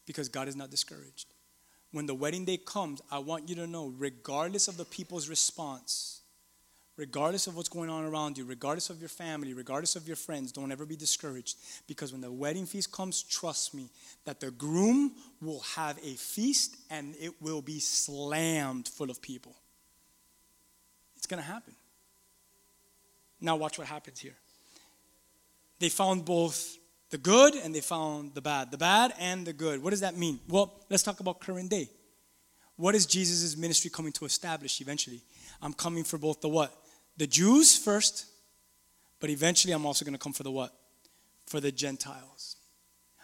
Because 0.05 0.29
God 0.29 0.47
is 0.47 0.55
not 0.55 0.71
discouraged. 0.71 1.27
When 1.91 2.05
the 2.05 2.15
wedding 2.15 2.45
day 2.45 2.57
comes, 2.57 3.01
I 3.11 3.19
want 3.19 3.49
you 3.49 3.55
to 3.55 3.67
know, 3.67 3.93
regardless 3.97 4.67
of 4.67 4.77
the 4.77 4.85
people's 4.85 5.29
response, 5.29 6.20
regardless 7.01 7.47
of 7.47 7.57
what's 7.57 7.67
going 7.67 7.89
on 7.89 8.05
around 8.05 8.37
you, 8.37 8.45
regardless 8.45 8.91
of 8.91 8.99
your 8.99 9.09
family, 9.09 9.55
regardless 9.55 9.95
of 9.95 10.05
your 10.05 10.15
friends, 10.15 10.51
don't 10.51 10.71
ever 10.71 10.85
be 10.85 10.95
discouraged. 10.95 11.57
Because 11.87 12.11
when 12.11 12.21
the 12.21 12.31
wedding 12.31 12.67
feast 12.67 12.91
comes, 12.91 13.23
trust 13.23 13.73
me 13.73 13.89
that 14.23 14.39
the 14.39 14.51
groom 14.51 15.11
will 15.41 15.61
have 15.75 15.97
a 15.97 16.13
feast 16.13 16.77
and 16.91 17.15
it 17.19 17.33
will 17.41 17.63
be 17.63 17.79
slammed 17.79 18.87
full 18.87 19.09
of 19.09 19.19
people. 19.19 19.55
It's 21.17 21.25
going 21.25 21.41
to 21.41 21.47
happen. 21.47 21.73
Now, 23.41 23.55
watch 23.55 23.79
what 23.79 23.87
happens 23.87 24.19
here. 24.19 24.35
They 25.79 25.89
found 25.89 26.23
both 26.23 26.77
the 27.09 27.17
good 27.17 27.55
and 27.55 27.73
they 27.73 27.81
found 27.81 28.35
the 28.35 28.41
bad. 28.41 28.69
The 28.69 28.77
bad 28.77 29.11
and 29.19 29.47
the 29.47 29.53
good. 29.53 29.81
What 29.81 29.89
does 29.89 30.01
that 30.01 30.15
mean? 30.15 30.39
Well, 30.47 30.71
let's 30.87 31.01
talk 31.01 31.19
about 31.19 31.39
current 31.39 31.71
day. 31.71 31.89
What 32.75 32.93
is 32.93 33.07
Jesus' 33.07 33.57
ministry 33.57 33.89
coming 33.89 34.11
to 34.13 34.25
establish 34.25 34.81
eventually? 34.81 35.21
I'm 35.63 35.73
coming 35.73 36.03
for 36.03 36.19
both 36.19 36.41
the 36.41 36.49
what? 36.49 36.77
The 37.17 37.27
Jews 37.27 37.77
first, 37.77 38.25
but 39.19 39.29
eventually 39.29 39.73
I'm 39.73 39.85
also 39.85 40.05
going 40.05 40.13
to 40.13 40.19
come 40.19 40.33
for 40.33 40.43
the 40.43 40.51
what? 40.51 40.73
For 41.45 41.59
the 41.59 41.71
Gentiles. 41.71 42.57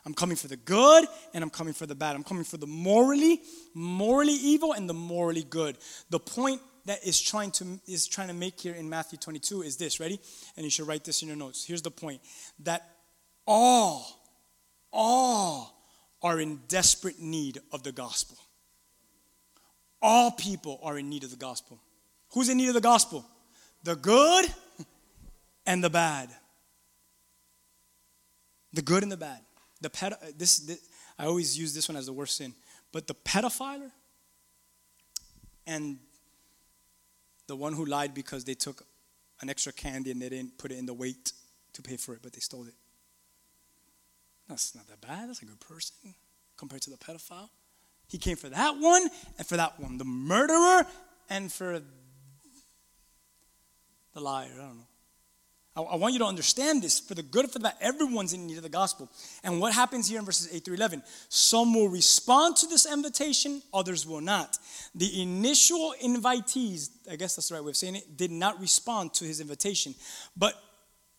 I'm 0.05 0.13
coming 0.13 0.37
for 0.37 0.47
the 0.47 0.55
good 0.55 1.05
and 1.33 1.43
I'm 1.43 1.49
coming 1.49 1.73
for 1.73 1.85
the 1.85 1.95
bad. 1.95 2.15
I'm 2.15 2.23
coming 2.23 2.45
for 2.45 2.57
the 2.57 2.67
morally, 2.67 3.41
morally 3.73 4.33
evil 4.33 4.71
and 4.73 4.89
the 4.89 4.93
morally 4.93 5.43
good. 5.43 5.77
The 6.09 6.19
point 6.19 6.61
that 6.85 7.05
is 7.05 7.19
trying 7.21 7.51
to 7.51 7.79
is 7.85 8.07
trying 8.07 8.29
to 8.29 8.33
make 8.33 8.59
here 8.61 8.73
in 8.73 8.89
Matthew 8.89 9.19
22 9.19 9.63
is 9.63 9.75
this, 9.75 9.99
ready? 9.99 10.19
And 10.55 10.63
you 10.63 10.69
should 10.69 10.87
write 10.87 11.03
this 11.03 11.21
in 11.21 11.27
your 11.27 11.35
notes. 11.35 11.65
Here's 11.65 11.81
the 11.81 11.91
point 11.91 12.21
that 12.59 12.89
all 13.45 14.17
all 14.93 15.77
are 16.23 16.39
in 16.39 16.61
desperate 16.67 17.19
need 17.19 17.59
of 17.71 17.83
the 17.83 17.91
gospel. 17.91 18.37
All 20.01 20.31
people 20.31 20.79
are 20.83 20.97
in 20.97 21.09
need 21.09 21.23
of 21.23 21.31
the 21.31 21.37
gospel. 21.37 21.79
Who's 22.33 22.49
in 22.49 22.57
need 22.57 22.69
of 22.69 22.73
the 22.75 22.81
gospel? 22.81 23.25
The 23.87 23.95
good 23.95 24.53
and 25.65 25.81
the 25.81 25.89
bad. 25.89 26.27
The 28.73 28.81
good 28.81 29.01
and 29.01 29.09
the 29.09 29.15
bad. 29.15 29.39
The 29.79 29.89
ped- 29.89 30.11
uh, 30.11 30.31
this, 30.37 30.57
this 30.57 30.81
I 31.17 31.25
always 31.25 31.57
use 31.57 31.73
this 31.73 31.87
one 31.87 31.95
as 31.95 32.07
the 32.07 32.11
worst 32.11 32.35
sin, 32.35 32.53
but 32.91 33.07
the 33.07 33.13
pedophile 33.13 33.89
and 35.65 35.99
the 37.47 37.55
one 37.55 37.71
who 37.71 37.85
lied 37.85 38.13
because 38.13 38.43
they 38.43 38.55
took 38.55 38.83
an 39.39 39.49
extra 39.49 39.71
candy 39.71 40.11
and 40.11 40.21
they 40.21 40.27
didn't 40.27 40.57
put 40.57 40.73
it 40.73 40.77
in 40.77 40.85
the 40.85 40.93
weight 40.93 41.31
to 41.71 41.81
pay 41.81 41.95
for 41.95 42.13
it, 42.13 42.19
but 42.21 42.33
they 42.33 42.41
stole 42.41 42.67
it. 42.67 42.75
That's 44.49 44.75
not 44.75 44.85
that 44.89 44.99
bad. 44.99 45.29
That's 45.29 45.41
a 45.41 45.45
good 45.45 45.61
person 45.61 46.13
compared 46.57 46.81
to 46.81 46.89
the 46.89 46.97
pedophile. 46.97 47.47
He 48.09 48.17
came 48.17 48.35
for 48.35 48.49
that 48.49 48.77
one 48.77 49.07
and 49.37 49.47
for 49.47 49.55
that 49.55 49.79
one, 49.79 49.97
the 49.97 50.03
murderer 50.03 50.85
and 51.29 51.49
for 51.49 51.81
the 54.17 54.23
liar. 54.23 54.49
I 54.55 54.57
don't 54.57 54.77
know. 54.77 54.87
I, 55.75 55.81
I 55.81 55.95
want 55.95 56.13
you 56.13 56.19
to 56.19 56.25
understand 56.25 56.81
this 56.81 56.99
for 56.99 57.13
the 57.13 57.21
good 57.21 57.51
for 57.51 57.59
the 57.59 57.65
bad. 57.65 57.75
Everyone's 57.79 58.33
in 58.33 58.47
need 58.47 58.57
of 58.57 58.63
the 58.63 58.69
gospel. 58.69 59.09
And 59.43 59.61
what 59.61 59.73
happens 59.73 60.09
here 60.09 60.17
in 60.17 60.25
verses 60.25 60.49
8 60.51 60.65
through 60.65 60.75
11? 60.75 61.03
Some 61.29 61.75
will 61.75 61.87
respond 61.87 62.57
to 62.57 62.67
this 62.67 62.91
invitation, 62.91 63.61
others 63.73 64.07
will 64.07 64.21
not. 64.21 64.57
The 64.95 65.21
initial 65.21 65.93
invitees, 66.03 66.89
I 67.09 67.15
guess 67.15 67.35
that's 67.35 67.49
the 67.49 67.55
right 67.55 67.63
way 67.63 67.69
of 67.69 67.77
saying 67.77 67.95
it, 67.95 68.17
did 68.17 68.31
not 68.31 68.59
respond 68.59 69.13
to 69.15 69.25
his 69.25 69.39
invitation. 69.39 69.93
But 70.35 70.55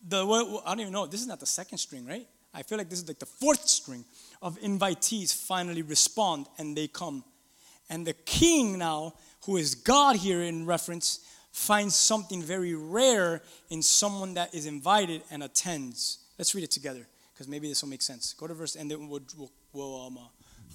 the, 0.05 0.25
I 0.65 0.71
don't 0.71 0.81
even 0.81 0.93
know, 0.93 1.05
this 1.07 1.21
is 1.21 1.27
not 1.27 1.39
the 1.39 1.45
second 1.45 1.77
string, 1.77 2.05
right? 2.05 2.27
I 2.53 2.63
feel 2.63 2.77
like 2.77 2.89
this 2.89 2.99
is 2.99 3.07
like 3.07 3.19
the 3.19 3.25
fourth 3.25 3.67
string 3.67 4.03
of 4.41 4.59
invitees 4.59 5.33
finally 5.33 5.83
respond 5.83 6.47
and 6.57 6.75
they 6.75 6.87
come. 6.87 7.23
And 7.89 8.05
the 8.05 8.13
king 8.13 8.77
now, 8.77 9.13
who 9.45 9.55
is 9.55 9.73
God 9.73 10.17
here 10.17 10.41
in 10.41 10.65
reference, 10.65 11.19
finds 11.51 11.95
something 11.95 12.41
very 12.41 12.75
rare 12.75 13.41
in 13.69 13.81
someone 13.81 14.33
that 14.35 14.53
is 14.53 14.65
invited 14.65 15.23
and 15.31 15.43
attends. 15.43 16.19
Let's 16.37 16.53
read 16.55 16.63
it 16.63 16.71
together 16.71 17.07
because 17.33 17.47
maybe 17.47 17.67
this 17.67 17.81
will 17.81 17.89
make 17.89 18.01
sense. 18.01 18.33
Go 18.33 18.47
to 18.47 18.53
verse, 18.53 18.75
and 18.75 18.89
then 18.89 19.07
we'll, 19.07 19.21
we'll, 19.37 19.51
we'll, 19.73 20.07
um, 20.07 20.17
uh, 20.17 20.21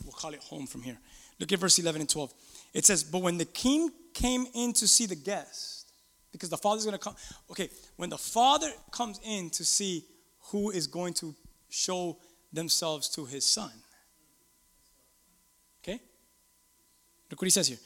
we'll 0.05 0.13
call 0.13 0.33
it 0.33 0.41
home 0.41 0.67
from 0.67 0.83
here. 0.83 0.99
Look 1.39 1.53
at 1.53 1.59
verse 1.59 1.79
11 1.79 2.01
and 2.01 2.11
12. 2.11 2.33
It 2.73 2.85
says, 2.85 3.05
But 3.05 3.23
when 3.23 3.39
the 3.39 3.45
king 3.45 3.91
came 4.13 4.47
in 4.55 4.73
to 4.75 4.89
see 4.89 5.07
the 5.07 5.17
guest, 5.17 5.85
because 6.33 6.49
the 6.49 6.57
father's 6.57 6.85
going 6.85 6.99
to 6.99 7.03
come. 7.03 7.15
Okay, 7.51 7.71
when 7.97 8.11
the 8.11 8.19
father 8.19 8.69
comes 8.91 9.21
in 9.25 9.51
to 9.51 9.65
see 9.65 10.05
who 10.51 10.71
is 10.71 10.89
going 10.89 11.15
to 11.15 11.35
show 11.71 12.19
themselves 12.53 13.09
to 13.11 13.25
his 13.25 13.45
son. 13.45 13.71
Okay? 15.83 16.01
Look 17.31 17.41
what 17.41 17.47
he 17.47 17.51
says 17.51 17.69
here. 17.69 17.79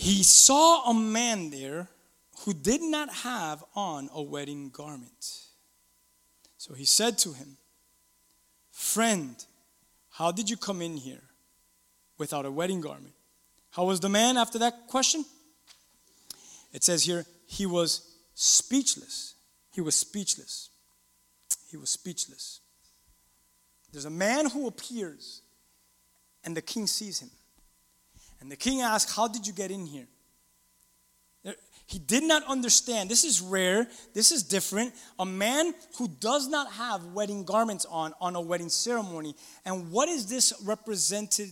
He 0.00 0.22
saw 0.22 0.88
a 0.88 0.94
man 0.94 1.50
there 1.50 1.88
who 2.44 2.54
did 2.54 2.80
not 2.82 3.12
have 3.12 3.64
on 3.74 4.08
a 4.12 4.22
wedding 4.22 4.70
garment. 4.70 5.40
So 6.56 6.72
he 6.72 6.84
said 6.84 7.18
to 7.18 7.32
him, 7.32 7.56
Friend, 8.70 9.34
how 10.10 10.30
did 10.30 10.48
you 10.48 10.56
come 10.56 10.82
in 10.82 10.98
here 10.98 11.24
without 12.16 12.46
a 12.46 12.50
wedding 12.52 12.80
garment? 12.80 13.12
How 13.72 13.86
was 13.86 13.98
the 13.98 14.08
man 14.08 14.36
after 14.36 14.60
that 14.60 14.86
question? 14.86 15.24
It 16.72 16.84
says 16.84 17.02
here, 17.02 17.26
he 17.48 17.66
was 17.66 18.08
speechless. 18.34 19.34
He 19.72 19.80
was 19.80 19.96
speechless. 19.96 20.70
He 21.72 21.76
was 21.76 21.90
speechless. 21.90 22.60
There's 23.90 24.04
a 24.04 24.10
man 24.10 24.48
who 24.48 24.68
appears, 24.68 25.42
and 26.44 26.56
the 26.56 26.62
king 26.62 26.86
sees 26.86 27.18
him. 27.18 27.30
And 28.40 28.50
the 28.50 28.56
king 28.56 28.80
asked, 28.80 29.14
How 29.14 29.28
did 29.28 29.46
you 29.46 29.52
get 29.52 29.70
in 29.70 29.86
here? 29.86 30.06
He 31.86 31.98
did 31.98 32.22
not 32.22 32.44
understand. 32.44 33.08
This 33.08 33.24
is 33.24 33.40
rare. 33.40 33.88
This 34.12 34.30
is 34.30 34.42
different. 34.42 34.92
A 35.18 35.24
man 35.24 35.72
who 35.96 36.06
does 36.06 36.46
not 36.46 36.70
have 36.72 37.02
wedding 37.06 37.44
garments 37.44 37.86
on 37.86 38.12
on 38.20 38.36
a 38.36 38.40
wedding 38.40 38.68
ceremony. 38.68 39.34
And 39.64 39.90
what 39.90 40.10
is 40.10 40.26
this 40.26 40.52
represented 40.64 41.50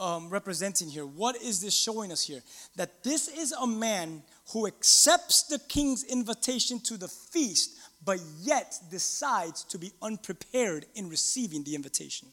um, 0.00 0.28
representing 0.28 0.88
here? 0.88 1.06
What 1.06 1.36
is 1.36 1.60
this 1.60 1.72
showing 1.72 2.10
us 2.10 2.24
here? 2.24 2.42
That 2.74 3.04
this 3.04 3.28
is 3.28 3.52
a 3.52 3.66
man 3.66 4.24
who 4.52 4.66
accepts 4.66 5.44
the 5.44 5.60
king's 5.60 6.02
invitation 6.02 6.80
to 6.80 6.96
the 6.96 7.08
feast, 7.08 7.76
but 8.04 8.18
yet 8.40 8.76
decides 8.90 9.62
to 9.64 9.78
be 9.78 9.92
unprepared 10.02 10.86
in 10.96 11.08
receiving 11.08 11.62
the 11.62 11.76
invitation. 11.76 12.26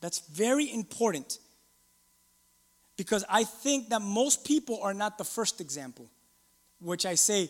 That's 0.00 0.20
very 0.30 0.72
important 0.72 1.38
because 2.98 3.24
I 3.30 3.44
think 3.44 3.90
that 3.90 4.02
most 4.02 4.44
people 4.44 4.80
are 4.82 4.92
not 4.92 5.16
the 5.16 5.24
first 5.24 5.62
example, 5.62 6.10
which 6.80 7.06
I 7.06 7.14
say, 7.14 7.48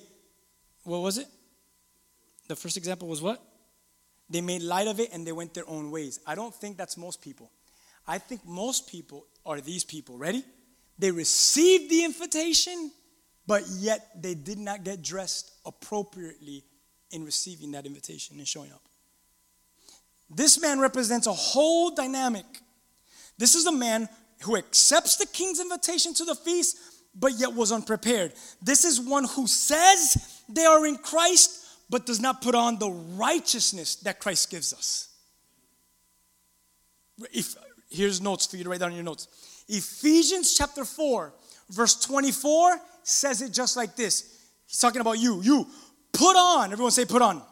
what 0.85 0.99
was 0.99 1.17
it? 1.17 1.27
The 2.49 2.55
first 2.55 2.77
example 2.77 3.09
was 3.09 3.23
what? 3.23 3.43
They 4.31 4.43
made 4.43 4.63
light 4.63 4.87
of 4.87 5.01
it 5.01 5.09
and 5.13 5.27
they 5.27 5.33
went 5.33 5.55
their 5.55 5.69
own 5.69 5.91
ways. 5.91 6.21
I 6.27 6.35
don't 6.35 6.55
think 6.55 6.77
that's 6.77 6.99
most 6.99 7.23
people. 7.23 7.51
I 8.07 8.19
think 8.19 8.47
most 8.47 8.89
people 8.89 9.27
are 9.47 9.61
these 9.61 9.85
people. 9.85 10.19
Ready? 10.19 10.45
They 10.99 11.11
received 11.11 11.91
the 11.91 12.05
invitation, 12.05 12.93
but 13.47 13.63
yet 13.79 14.07
they 14.21 14.35
did 14.35 14.59
not 14.59 14.85
get 14.85 15.01
dressed 15.01 15.51
appropriately 15.65 16.63
in 17.11 17.25
receiving 17.25 17.73
that 17.73 17.87
invitation 17.87 18.37
and 18.37 18.47
showing 18.47 18.71
up. 18.71 18.83
This 20.29 20.61
man 20.61 20.79
represents 20.79 21.27
a 21.27 21.33
whole 21.33 21.95
dynamic. 21.95 22.45
This 23.39 23.55
is 23.55 23.65
a 23.65 23.73
man 23.73 24.11
who 24.43 24.57
accepts 24.57 25.17
the 25.17 25.27
king's 25.27 25.61
invitation 25.61 26.15
to 26.15 26.25
the 26.25 26.35
feast, 26.35 26.79
but 27.15 27.33
yet 27.39 27.53
was 27.53 27.73
unprepared. 27.73 28.33
This 28.63 28.85
is 28.85 29.01
one 29.01 29.25
who 29.25 29.47
says 29.47 30.43
they 30.49 30.65
are 30.65 30.87
in 30.87 30.97
Christ, 30.97 31.67
but 31.91 32.07
does 32.07 32.21
not 32.21 32.43
put 32.43 32.55
on 32.55 32.79
the 32.79 32.91
righteousness 32.91 33.97
that 33.97 34.21
Christ 34.21 34.51
gives 34.51 34.73
us. 34.73 35.09
If, 37.33 37.57
here's 37.91 38.21
notes 38.21 38.47
for 38.47 38.57
you 38.57 38.65
to 38.65 38.71
write 38.71 38.81
down 38.81 38.91
in 38.91 38.97
your 38.97 39.05
notes. 39.05 39.65
Ephesians 39.69 40.55
chapter 40.55 40.85
4, 40.85 41.33
verse 41.71 41.97
24 41.97 42.79
says 43.03 43.43
it 43.43 43.53
just 43.53 43.77
like 43.77 43.97
this. 43.97 44.39
He's 44.67 44.79
talking 44.79 45.01
about 45.01 45.19
you. 45.19 45.43
You 45.43 45.67
put 46.13 46.37
on, 46.37 46.73
everyone 46.73 46.93
say 46.93 47.05
put 47.05 47.23
on. 47.23 47.43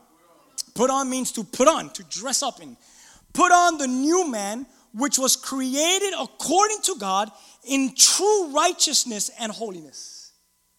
Put 0.75 0.91
on 0.91 1.09
means 1.09 1.33
to 1.33 1.43
put 1.45 1.69
on, 1.69 1.91
to 1.91 2.05
dress 2.05 2.43
up 2.43 2.61
in. 2.63 2.77
Put 3.33 3.51
on 3.51 3.79
the 3.79 3.87
new 3.87 4.31
man 4.31 4.67
which 4.97 5.19
was 5.19 5.37
created 5.37 6.15
according 6.19 6.81
to 6.81 6.97
God 6.99 7.31
in 7.69 7.95
true 7.95 8.51
righteousness 8.55 9.31
and 9.39 9.53
holiness. 9.53 10.33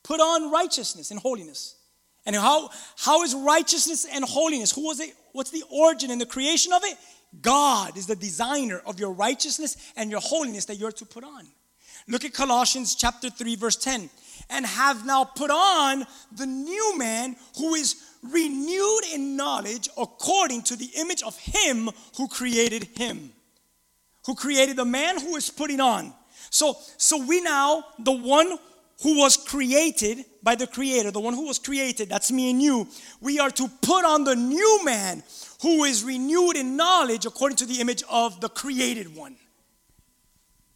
Put 0.04 0.20
on 0.20 0.52
righteousness 0.52 1.12
and 1.12 1.20
holiness. 1.20 1.76
And 2.26 2.36
how, 2.36 2.70
how 2.98 3.24
is 3.24 3.36
righteousness 3.36 4.08
and 4.12 4.26
holiness? 4.26 4.72
Who 4.72 4.88
was 4.88 5.00
it? 5.00 5.14
What's 5.34 5.52
the 5.52 5.64
origin 5.72 6.10
and 6.10 6.20
the 6.20 6.26
creation 6.26 6.74
of 6.74 6.82
it? 6.84 6.98
God 7.42 7.96
is 7.96 8.08
the 8.08 8.16
designer 8.16 8.82
of 8.88 9.00
your 9.00 9.12
righteousness 9.12 9.78
and 9.96 10.10
your 10.10 10.22
holiness 10.22 10.66
that 10.66 10.76
you're 10.76 10.92
to 10.94 11.06
put 11.06 11.24
on. 11.24 11.46
Look 12.08 12.26
at 12.26 12.34
Colossians 12.34 12.96
chapter 12.96 13.30
3 13.30 13.56
verse 13.56 13.76
10. 13.76 14.10
And 14.50 14.66
have 14.66 15.06
now 15.06 15.26
put 15.26 15.52
on 15.52 16.06
the 16.32 16.46
new 16.46 16.98
man 16.98 17.36
who 17.58 17.76
is 17.76 17.96
renewed 18.24 19.04
in 19.14 19.36
knowledge 19.36 19.90
according 19.98 20.64
to 20.64 20.76
the 20.76 20.90
image 20.98 21.22
of 21.22 21.38
him 21.38 21.90
who 22.18 22.28
created 22.28 22.86
him 22.98 23.34
who 24.28 24.36
created 24.36 24.76
the 24.76 24.86
man 24.86 25.20
who 25.20 25.36
is 25.38 25.50
putting 25.50 25.80
on. 25.80 26.14
So, 26.50 26.76
so 26.98 27.26
we 27.26 27.42
now, 27.42 27.84
the 27.98 28.12
one 28.12 28.58
who 29.02 29.18
was 29.18 29.38
created 29.38 30.26
by 30.44 30.56
the 30.56 30.68
creator, 30.68 31.12
the 31.12 31.20
one 31.20 31.34
who 31.34 31.48
was 31.48 31.60
created, 31.60 32.10
that's 32.10 32.32
me 32.32 32.52
and 32.52 32.62
you, 32.62 32.88
we 33.22 33.40
are 33.40 33.50
to 33.52 33.68
put 33.82 34.04
on 34.04 34.26
the 34.26 34.36
new 34.36 34.82
man 34.84 35.24
who 35.62 35.86
is 35.86 36.04
renewed 36.04 36.58
in 36.58 36.76
knowledge 36.76 37.26
according 37.26 37.56
to 37.56 37.66
the 37.66 37.80
image 37.80 38.04
of 38.10 38.40
the 38.42 38.50
created 38.50 39.16
one. 39.16 39.38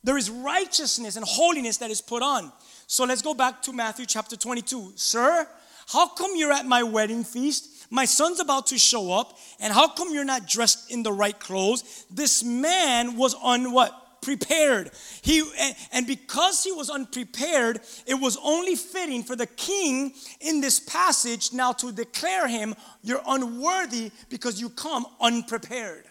There 0.03 0.17
is 0.17 0.29
righteousness 0.29 1.17
and 1.17 1.25
holiness 1.27 1.77
that 1.77 1.91
is 1.91 2.01
put 2.01 2.23
on. 2.23 2.51
So 2.87 3.03
let's 3.03 3.21
go 3.21 3.33
back 3.33 3.61
to 3.63 3.73
Matthew 3.73 4.05
chapter 4.05 4.37
22. 4.37 4.93
Sir, 4.95 5.47
how 5.87 6.07
come 6.07 6.31
you're 6.35 6.53
at 6.53 6.65
my 6.65 6.83
wedding 6.83 7.25
feast, 7.25 7.70
My 7.91 8.05
son's 8.05 8.39
about 8.39 8.67
to 8.67 8.79
show 8.79 9.11
up, 9.11 9.37
and 9.59 9.73
how 9.73 9.89
come 9.89 10.13
you're 10.13 10.23
not 10.23 10.47
dressed 10.47 10.89
in 10.89 11.03
the 11.03 11.11
right 11.11 11.37
clothes? 11.37 12.05
This 12.09 12.41
man 12.41 13.17
was 13.17 13.35
on 13.35 13.73
what? 13.73 13.97
Prepared. 14.21 14.91
He 15.23 15.43
and, 15.91 16.05
because 16.05 16.63
he 16.63 16.71
was 16.71 16.89
unprepared, 16.89 17.81
it 18.05 18.13
was 18.13 18.37
only 18.43 18.75
fitting 18.75 19.23
for 19.23 19.35
the 19.35 19.47
king 19.47 20.13
in 20.39 20.61
this 20.61 20.79
passage 20.79 21.51
now 21.53 21.73
to 21.73 21.91
declare 21.91 22.47
him, 22.47 22.75
You're 23.01 23.23
unworthy 23.27 24.11
because 24.29 24.61
you 24.61 24.69
come 24.69 25.05
unprepared. 25.19 26.05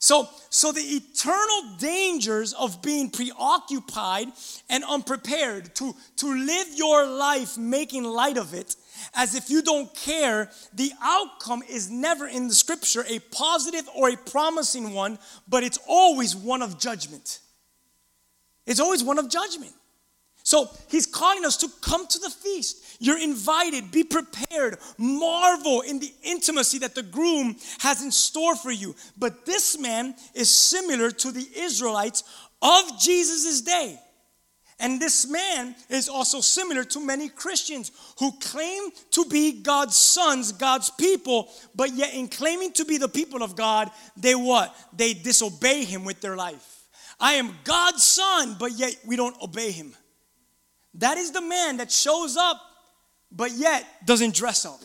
So, 0.00 0.28
so 0.50 0.70
the 0.70 0.80
eternal 0.80 1.78
dangers 1.78 2.52
of 2.52 2.82
being 2.82 3.10
preoccupied 3.10 4.28
and 4.68 4.84
unprepared 4.84 5.74
to, 5.76 5.94
to 6.16 6.26
live 6.26 6.66
your 6.74 7.06
life 7.06 7.56
making 7.56 8.04
light 8.04 8.36
of 8.36 8.52
it 8.52 8.76
as 9.14 9.34
if 9.34 9.50
you 9.50 9.62
don't 9.62 9.94
care, 9.94 10.50
the 10.72 10.92
outcome 11.02 11.62
is 11.68 11.90
never 11.90 12.26
in 12.26 12.48
the 12.48 12.54
scripture 12.54 13.04
a 13.08 13.18
positive 13.18 13.88
or 13.94 14.08
a 14.08 14.16
promising 14.16 14.92
one, 14.92 15.18
but 15.48 15.62
it's 15.62 15.78
always 15.86 16.34
one 16.34 16.62
of 16.62 16.78
judgment. 16.78 17.40
It's 18.66 18.80
always 18.80 19.04
one 19.04 19.18
of 19.18 19.28
judgment. 19.28 19.72
So 20.42 20.68
he's 20.88 21.06
calling 21.06 21.46
us 21.46 21.56
to 21.58 21.68
come 21.80 22.06
to 22.06 22.18
the 22.18 22.28
feast. 22.28 22.98
You're 23.00 23.18
invited, 23.18 23.90
be 23.90 24.04
prepared, 24.04 24.78
marvel 24.98 25.80
in 25.80 26.00
the 26.00 26.12
intimacy 26.22 26.78
that 26.80 26.94
the 26.94 27.02
groom 27.02 27.56
has 27.78 28.02
in 28.02 28.12
store 28.12 28.54
for 28.54 28.70
you. 28.70 28.94
But 29.16 29.46
this 29.46 29.78
man 29.78 30.14
is 30.34 30.50
similar 30.50 31.10
to 31.10 31.32
the 31.32 31.48
Israelites 31.56 32.24
of 32.60 33.00
Jesus' 33.00 33.62
day. 33.62 33.98
And 34.80 35.00
this 35.00 35.28
man 35.30 35.74
is 35.88 36.08
also 36.08 36.40
similar 36.40 36.84
to 36.84 37.00
many 37.00 37.28
Christians 37.28 37.92
who 38.18 38.32
claim 38.32 38.90
to 39.12 39.24
be 39.24 39.62
God's 39.62 39.96
sons, 39.96 40.52
God's 40.52 40.90
people, 40.90 41.48
but 41.74 41.94
yet 41.94 42.14
in 42.14 42.28
claiming 42.28 42.72
to 42.72 42.84
be 42.84 42.98
the 42.98 43.08
people 43.08 43.42
of 43.42 43.54
God, 43.54 43.90
they 44.16 44.34
what? 44.34 44.74
They 44.92 45.14
disobey 45.14 45.84
him 45.84 46.04
with 46.04 46.20
their 46.20 46.36
life. 46.36 46.86
I 47.20 47.34
am 47.34 47.56
God's 47.62 48.04
son, 48.04 48.56
but 48.58 48.72
yet 48.72 48.96
we 49.06 49.16
don't 49.16 49.40
obey 49.40 49.70
him. 49.70 49.94
That 50.94 51.18
is 51.18 51.30
the 51.30 51.40
man 51.40 51.76
that 51.78 51.90
shows 51.90 52.36
up, 52.36 52.60
but 53.30 53.52
yet 53.52 53.84
doesn't 54.04 54.34
dress 54.34 54.64
up. 54.64 54.80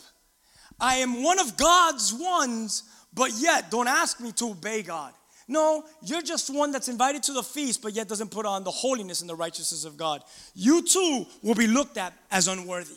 I 0.78 0.96
am 0.96 1.22
one 1.22 1.38
of 1.38 1.56
God's 1.56 2.14
ones, 2.14 2.84
but 3.12 3.32
yet 3.38 3.70
don't 3.70 3.88
ask 3.88 4.20
me 4.20 4.32
to 4.32 4.50
obey 4.50 4.82
God. 4.82 5.12
No, 5.50 5.84
you're 6.00 6.22
just 6.22 6.48
one 6.48 6.70
that's 6.70 6.86
invited 6.86 7.24
to 7.24 7.32
the 7.32 7.42
feast, 7.42 7.82
but 7.82 7.92
yet 7.92 8.06
doesn't 8.06 8.30
put 8.30 8.46
on 8.46 8.62
the 8.62 8.70
holiness 8.70 9.20
and 9.20 9.28
the 9.28 9.34
righteousness 9.34 9.84
of 9.84 9.96
God. 9.96 10.22
You 10.54 10.80
too 10.80 11.26
will 11.42 11.56
be 11.56 11.66
looked 11.66 11.96
at 11.96 12.12
as 12.30 12.46
unworthy. 12.46 12.94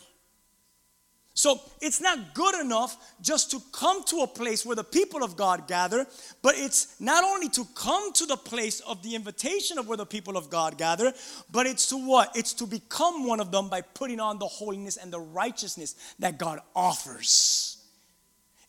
So 1.33 1.59
it's 1.81 1.99
not 1.99 2.35
good 2.35 2.53
enough 2.61 2.95
just 3.23 3.49
to 3.51 3.59
come 3.71 4.03
to 4.03 4.17
a 4.17 4.27
place 4.27 4.63
where 4.67 4.75
the 4.75 4.83
people 4.83 5.23
of 5.23 5.35
God 5.35 5.67
gather, 5.67 6.05
but 6.43 6.53
it's 6.55 6.95
not 7.01 7.23
only 7.23 7.49
to 7.49 7.65
come 7.73 8.13
to 8.13 8.27
the 8.27 8.37
place 8.37 8.81
of 8.81 9.01
the 9.01 9.15
invitation 9.15 9.79
of 9.79 9.87
where 9.87 9.97
the 9.97 10.05
people 10.05 10.37
of 10.37 10.51
God 10.51 10.77
gather, 10.77 11.11
but 11.49 11.65
it's 11.65 11.89
to 11.89 11.97
what? 11.97 12.29
It's 12.35 12.53
to 12.53 12.67
become 12.67 13.25
one 13.25 13.39
of 13.39 13.49
them 13.49 13.67
by 13.67 13.81
putting 13.81 14.19
on 14.19 14.37
the 14.37 14.45
holiness 14.45 14.97
and 14.97 15.11
the 15.11 15.19
righteousness 15.19 15.95
that 16.19 16.37
God 16.37 16.59
offers. 16.75 17.77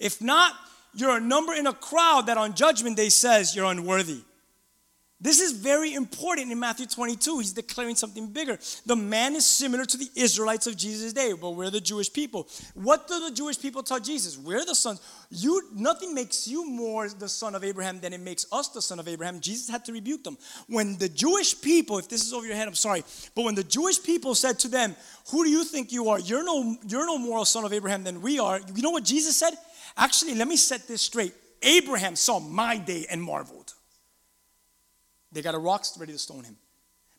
If 0.01 0.23
not, 0.23 0.55
you're 0.95 1.17
a 1.17 1.21
number 1.21 1.53
in 1.55 1.67
a 1.67 1.73
crowd 1.73 2.27
that 2.27 2.37
on 2.37 2.55
judgment 2.55 2.97
day 2.97 3.09
says 3.09 3.55
you're 3.55 3.67
unworthy. 3.67 4.23
This 5.25 5.41
is 5.41 5.53
very 5.53 5.95
important 5.95 6.53
in 6.53 6.61
Matthew 6.61 6.85
22. 6.85 7.39
He's 7.39 7.55
declaring 7.55 7.95
something 7.95 8.27
bigger. 8.27 8.59
The 8.85 8.95
man 8.95 9.35
is 9.35 9.47
similar 9.47 9.87
to 9.87 9.97
the 9.97 10.11
Israelites 10.15 10.67
of 10.67 10.77
Jesus' 10.77 11.15
day, 11.15 11.33
but 11.33 11.53
we're 11.53 11.71
the 11.71 11.81
Jewish 11.81 12.13
people. 12.13 12.47
What 12.75 13.09
do 13.09 13.19
the 13.21 13.35
Jewish 13.35 13.59
people 13.59 13.83
tell 13.83 14.01
Jesus? 14.01 14.37
We're 14.37 14.67
the 14.67 14.75
sons. 14.75 15.01
You 15.31 15.63
nothing 15.73 16.15
makes 16.15 16.47
you 16.47 16.69
more 16.69 17.09
the 17.09 17.29
son 17.29 17.55
of 17.55 17.65
Abraham 17.65 18.01
than 18.01 18.13
it 18.13 18.21
makes 18.21 18.45
us 18.53 18.69
the 18.69 18.83
son 18.83 18.99
of 18.99 19.09
Abraham. 19.09 19.41
Jesus 19.41 19.71
had 19.71 19.83
to 19.87 19.95
rebuke 19.95 20.25
them. 20.25 20.37
When 20.69 20.99
the 20.99 21.09
Jewish 21.09 21.59
people, 21.59 21.97
if 21.97 22.07
this 22.07 22.23
is 22.23 22.35
over 22.35 22.47
your 22.47 22.57
head, 22.57 22.69
I'm 22.69 22.75
sorry, 22.75 23.03
but 23.35 23.47
when 23.47 23.55
the 23.55 23.65
Jewish 23.65 24.03
people 24.03 24.35
said 24.35 24.59
to 24.59 24.69
them, 24.69 24.95
Who 25.31 25.45
do 25.45 25.49
you 25.49 25.65
think 25.65 25.91
you 25.91 26.11
are? 26.11 26.19
You're 26.19 26.45
no, 26.45 26.77
you're 26.87 27.07
no 27.07 27.17
more 27.17 27.41
a 27.41 27.47
son 27.47 27.65
of 27.65 27.73
Abraham 27.73 28.05
than 28.05 28.21
we 28.21 28.39
are. 28.41 28.61
You 28.75 28.83
know 28.83 28.91
what 28.91 29.05
Jesus 29.05 29.39
said? 29.39 29.55
Actually, 29.97 30.35
let 30.35 30.49
me 30.49 30.57
set 30.57 30.87
this 30.89 31.03
straight. 31.03 31.35
Abraham 31.63 32.17
saw 32.17 32.41
my 32.41 32.77
day 32.77 33.07
and 33.11 33.23
marveled. 33.23 33.73
They 35.33 35.43
got 35.43 35.55
a 35.55 35.59
rock 35.59 35.85
ready 35.99 36.13
to 36.13 36.19
stone 36.19 36.45
him. 36.45 36.57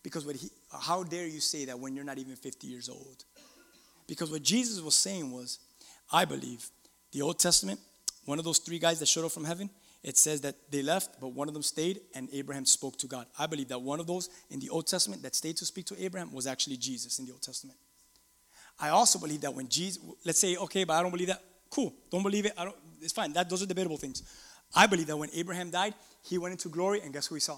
Because 0.04 0.26
what 0.26 0.36
he, 0.36 0.50
how 0.72 1.04
dare 1.04 1.26
you 1.26 1.40
say 1.40 1.66
that 1.66 1.80
when 1.80 1.96
you're 1.96 2.06
not 2.06 2.20
even 2.20 2.36
50 2.36 2.68
years 2.68 2.90
old? 2.90 3.26
Because 4.08 4.32
what 4.32 4.44
Jesus 4.44 4.82
was 4.82 4.94
saying 4.96 5.32
was, 5.32 5.60
I 6.12 6.26
believe, 6.26 6.70
the 7.12 7.24
Old 7.24 7.40
Testament, 7.40 7.80
one 8.26 8.38
of 8.38 8.46
those 8.46 8.60
three 8.60 8.78
guys 8.78 9.00
that 9.00 9.08
showed 9.08 9.26
up 9.26 9.32
from 9.32 9.46
heaven, 9.46 9.70
it 10.04 10.18
says 10.18 10.42
that 10.42 10.56
they 10.70 10.84
left, 10.84 11.20
but 11.20 11.30
one 11.30 11.48
of 11.48 11.56
them 11.56 11.64
stayed, 11.64 12.02
and 12.14 12.30
Abraham 12.32 12.66
spoke 12.66 12.98
to 13.00 13.08
God. 13.08 13.26
I 13.40 13.48
believe 13.48 13.70
that 13.70 13.82
one 13.82 14.00
of 14.00 14.06
those 14.06 14.30
in 14.52 14.60
the 14.60 14.70
Old 14.70 14.86
Testament 14.86 15.24
that 15.24 15.34
stayed 15.34 15.58
to 15.58 15.66
speak 15.66 15.86
to 15.88 15.96
Abraham 16.00 16.32
was 16.32 16.46
actually 16.46 16.78
Jesus 16.78 17.18
in 17.18 17.26
the 17.26 17.32
Old 17.32 17.42
Testament. 17.42 17.80
I 18.80 18.90
also 18.90 19.18
believe 19.18 19.42
that 19.42 19.54
when 19.56 19.68
Jesus, 19.68 20.04
let's 20.24 20.40
say, 20.40 20.56
okay, 20.58 20.84
but 20.84 20.94
I 20.94 21.02
don't 21.02 21.12
believe 21.12 21.30
that. 21.30 21.42
Cool, 21.76 21.94
don't 22.10 22.24
believe 22.24 22.46
it. 22.46 22.54
I 22.58 22.66
don't. 22.66 22.76
It's 23.02 23.14
fine. 23.14 23.34
That 23.34 23.50
those 23.50 23.62
are 23.62 23.66
debatable 23.66 23.98
things. 23.98 24.24
I 24.74 24.88
believe 24.88 25.08
that 25.08 25.18
when 25.18 25.30
Abraham 25.34 25.70
died, 25.70 25.94
he 26.24 26.38
went 26.38 26.54
into 26.54 26.70
glory, 26.70 27.02
and 27.02 27.12
guess 27.14 27.28
who 27.28 27.36
he 27.36 27.42
saw? 27.42 27.58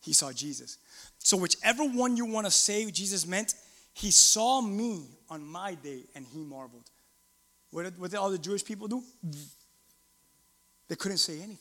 he 0.00 0.12
saw 0.12 0.32
Jesus. 0.32 0.78
So, 1.18 1.36
whichever 1.36 1.84
one 1.84 2.16
you 2.16 2.24
want 2.24 2.46
to 2.46 2.50
say 2.50 2.90
Jesus 2.90 3.26
meant, 3.26 3.54
he 3.92 4.10
saw 4.10 4.60
me 4.60 5.06
on 5.28 5.44
my 5.44 5.74
day 5.74 6.04
and 6.14 6.24
he 6.26 6.44
marveled. 6.44 6.88
What 7.70 7.84
did, 7.84 7.98
what 7.98 8.10
did 8.10 8.16
all 8.16 8.30
the 8.30 8.38
Jewish 8.38 8.64
people 8.64 8.88
do? 8.88 9.02
They 10.88 10.96
couldn't 10.96 11.18
say 11.18 11.34
anything 11.34 11.58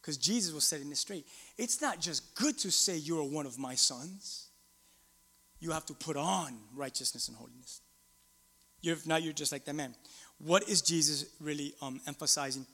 because 0.00 0.16
Jesus 0.18 0.52
was 0.52 0.64
setting 0.64 0.90
it 0.90 0.96
straight. 0.96 1.26
It's 1.56 1.80
not 1.80 1.98
just 1.98 2.34
good 2.34 2.58
to 2.58 2.70
say 2.70 2.96
you 2.96 3.18
are 3.18 3.24
one 3.24 3.46
of 3.46 3.58
my 3.58 3.74
sons, 3.74 4.48
you 5.58 5.70
have 5.72 5.86
to 5.86 5.94
put 5.94 6.16
on 6.16 6.54
righteousness 6.74 7.28
and 7.28 7.36
holiness. 7.36 7.80
You're, 8.82 8.98
you're 9.18 9.32
just 9.32 9.50
like 9.50 9.64
that 9.64 9.74
man. 9.74 9.94
What 10.38 10.68
is 10.68 10.82
Jesus 10.82 11.26
really 11.40 11.74
um, 11.80 12.00
emphasizing? 12.06 12.66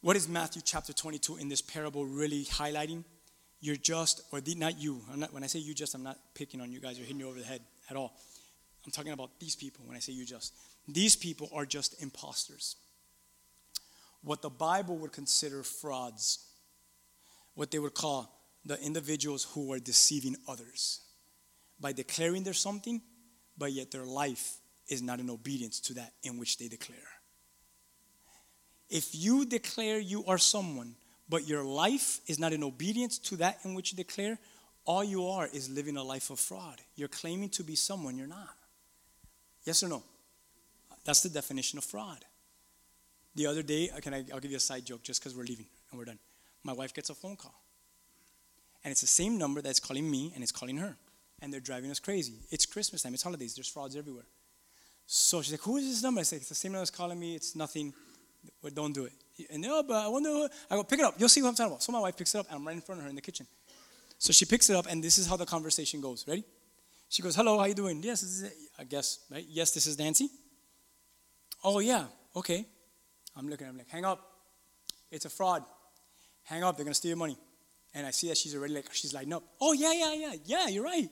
What 0.00 0.16
is 0.16 0.28
Matthew 0.28 0.62
chapter 0.64 0.92
22 0.92 1.38
in 1.38 1.48
this 1.48 1.60
parable 1.60 2.06
really 2.06 2.44
highlighting? 2.44 3.04
you're 3.60 3.76
just, 3.76 4.22
or 4.32 4.40
the, 4.40 4.54
not 4.54 4.80
you. 4.80 5.02
Not, 5.14 5.32
when 5.32 5.42
I 5.42 5.46
say 5.46 5.58
you 5.58 5.74
just, 5.74 5.94
I'm 5.94 6.02
not 6.02 6.18
picking 6.34 6.60
on 6.60 6.70
you 6.70 6.80
guys 6.80 6.98
or 6.98 7.02
hitting 7.02 7.18
you 7.18 7.28
over 7.28 7.38
the 7.38 7.44
head 7.44 7.60
at 7.90 7.96
all. 7.96 8.14
I'm 8.84 8.92
talking 8.92 9.12
about 9.12 9.30
these 9.40 9.56
people 9.56 9.84
when 9.86 9.96
I 9.96 10.00
say 10.00 10.12
you 10.12 10.24
just. 10.24 10.54
These 10.86 11.16
people 11.16 11.50
are 11.52 11.66
just 11.66 12.00
imposters. 12.02 12.76
What 14.22 14.42
the 14.42 14.50
Bible 14.50 14.96
would 14.98 15.12
consider 15.12 15.62
frauds, 15.62 16.38
what 17.54 17.70
they 17.70 17.78
would 17.78 17.94
call 17.94 18.32
the 18.64 18.80
individuals 18.80 19.46
who 19.52 19.72
are 19.72 19.78
deceiving 19.78 20.36
others 20.48 21.00
by 21.80 21.92
declaring 21.92 22.44
there's 22.44 22.60
something, 22.60 23.00
but 23.56 23.72
yet 23.72 23.90
their 23.90 24.04
life 24.04 24.56
is 24.88 25.02
not 25.02 25.20
in 25.20 25.30
obedience 25.30 25.80
to 25.80 25.94
that 25.94 26.12
in 26.22 26.38
which 26.38 26.58
they 26.58 26.68
declare. 26.68 26.98
If 28.88 29.14
you 29.14 29.44
declare 29.44 29.98
you 29.98 30.24
are 30.26 30.38
someone 30.38 30.94
but 31.28 31.46
your 31.46 31.62
life 31.62 32.20
is 32.26 32.38
not 32.38 32.52
in 32.52 32.64
obedience 32.64 33.18
to 33.18 33.36
that 33.36 33.58
in 33.64 33.74
which 33.74 33.92
you 33.92 33.96
declare, 33.96 34.38
all 34.84 35.04
you 35.04 35.26
are 35.28 35.46
is 35.52 35.68
living 35.68 35.96
a 35.96 36.02
life 36.02 36.30
of 36.30 36.40
fraud. 36.40 36.80
You're 36.96 37.08
claiming 37.08 37.50
to 37.50 37.62
be 37.62 37.74
someone 37.74 38.16
you're 38.16 38.26
not. 38.26 38.56
Yes 39.64 39.82
or 39.82 39.88
no? 39.88 40.02
That's 41.04 41.20
the 41.20 41.28
definition 41.28 41.78
of 41.78 41.84
fraud. 41.84 42.24
The 43.34 43.46
other 43.46 43.62
day, 43.62 43.90
I 43.94 44.00
can 44.00 44.14
I, 44.14 44.24
I'll 44.32 44.40
give 44.40 44.50
you 44.50 44.56
a 44.56 44.60
side 44.60 44.86
joke 44.86 45.02
just 45.02 45.20
because 45.20 45.36
we're 45.36 45.44
leaving 45.44 45.66
and 45.90 45.98
we're 45.98 46.06
done. 46.06 46.18
My 46.64 46.72
wife 46.72 46.94
gets 46.94 47.10
a 47.10 47.14
phone 47.14 47.36
call. 47.36 47.54
And 48.82 48.90
it's 48.90 49.02
the 49.02 49.06
same 49.06 49.36
number 49.36 49.60
that's 49.60 49.80
calling 49.80 50.10
me 50.10 50.32
and 50.34 50.42
it's 50.42 50.52
calling 50.52 50.78
her. 50.78 50.96
And 51.40 51.52
they're 51.52 51.60
driving 51.60 51.90
us 51.90 52.00
crazy. 52.00 52.40
It's 52.50 52.64
Christmas 52.64 53.02
time, 53.02 53.14
it's 53.14 53.22
holidays, 53.22 53.54
there's 53.54 53.68
frauds 53.68 53.94
everywhere. 53.94 54.24
So 55.10 55.40
she's 55.40 55.52
like, 55.52 55.62
Who 55.62 55.78
is 55.78 55.88
this 55.88 56.02
number? 56.02 56.20
I 56.20 56.24
say, 56.24 56.36
It's 56.36 56.50
the 56.50 56.54
same 56.54 56.72
number 56.72 56.82
that's 56.82 56.90
calling 56.90 57.18
me, 57.18 57.34
it's 57.34 57.56
nothing. 57.56 57.94
Well, 58.62 58.72
don't 58.74 58.92
do 58.92 59.06
it. 59.06 59.12
And 59.50 59.62
no, 59.62 59.82
but 59.82 60.04
I 60.04 60.08
wonder. 60.08 60.28
Who, 60.28 60.48
I 60.70 60.76
go, 60.76 60.84
pick 60.84 60.98
it 60.98 61.04
up. 61.04 61.14
You'll 61.16 61.28
see 61.30 61.40
what 61.42 61.48
I'm 61.48 61.54
talking 61.54 61.72
about. 61.72 61.82
So 61.82 61.92
my 61.92 62.00
wife 62.00 62.16
picks 62.16 62.34
it 62.34 62.38
up, 62.38 62.46
and 62.48 62.56
I'm 62.56 62.66
right 62.66 62.74
in 62.76 62.82
front 62.82 63.00
of 63.00 63.04
her 63.04 63.10
in 63.10 63.16
the 63.16 63.22
kitchen. 63.22 63.46
So 64.18 64.32
she 64.32 64.44
picks 64.44 64.68
it 64.68 64.76
up, 64.76 64.86
and 64.88 65.02
this 65.02 65.16
is 65.16 65.26
how 65.26 65.36
the 65.36 65.46
conversation 65.46 66.00
goes. 66.00 66.26
Ready? 66.28 66.44
She 67.08 67.22
goes, 67.22 67.34
"Hello, 67.34 67.58
how 67.58 67.64
you 67.64 67.74
doing?" 67.74 68.02
Yes, 68.02 68.20
this 68.20 68.42
is 68.42 68.52
I 68.78 68.84
guess 68.84 69.20
right. 69.30 69.44
Yes, 69.48 69.70
this 69.72 69.86
is 69.86 69.98
Nancy. 69.98 70.28
Oh 71.64 71.78
yeah, 71.78 72.04
okay. 72.36 72.66
I'm 73.36 73.48
looking. 73.48 73.66
I'm 73.66 73.78
like, 73.78 73.88
hang 73.88 74.04
up. 74.04 74.20
It's 75.10 75.24
a 75.24 75.30
fraud. 75.30 75.64
Hang 76.44 76.64
up. 76.64 76.76
They're 76.76 76.84
gonna 76.84 76.94
steal 76.94 77.10
your 77.10 77.16
money. 77.16 77.38
And 77.94 78.06
I 78.06 78.10
see 78.10 78.28
that 78.28 78.36
she's 78.36 78.54
already 78.54 78.74
like 78.74 78.92
she's 78.92 79.14
lighting 79.14 79.32
up. 79.32 79.44
Oh 79.60 79.72
yeah, 79.72 79.92
yeah, 79.92 80.14
yeah, 80.14 80.34
yeah. 80.44 80.68
You're 80.68 80.84
right. 80.84 81.08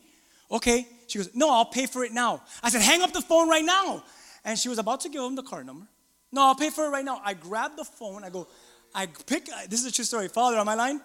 Okay. 0.51 0.87
She 1.07 1.19
goes, 1.19 1.31
no, 1.35 1.53
I'll 1.53 1.65
pay 1.65 1.87
for 1.87 2.05
it 2.05 2.13
now. 2.13 2.43
I 2.63 2.71
said, 2.71 2.83
hang 2.83 3.03
up 3.03 3.13
the 3.13 3.23
phone 3.23 3.49
right 3.49 3.65
now. 3.65 4.03
And 4.45 4.59
she 4.59 4.69
was 4.69 4.79
about 4.79 5.01
to 5.01 5.09
give 5.09 5.23
him 5.23 5.35
the 5.35 5.43
card 5.43 5.67
number. 5.67 5.87
No, 6.33 6.43
I'll 6.43 6.55
pay 6.55 6.71
for 6.71 6.87
it 6.87 6.91
right 6.91 7.05
now. 7.05 7.21
I 7.25 7.35
grab 7.35 7.77
the 7.77 7.85
phone. 7.85 8.25
I 8.25 8.31
go, 8.31 8.47
I 8.95 9.07
pick, 9.07 9.49
this 9.69 9.81
is 9.81 9.87
a 9.87 9.93
true 9.93 10.05
story. 10.05 10.29
Father, 10.29 10.57
on 10.59 10.67
my 10.67 10.75
line? 10.75 11.01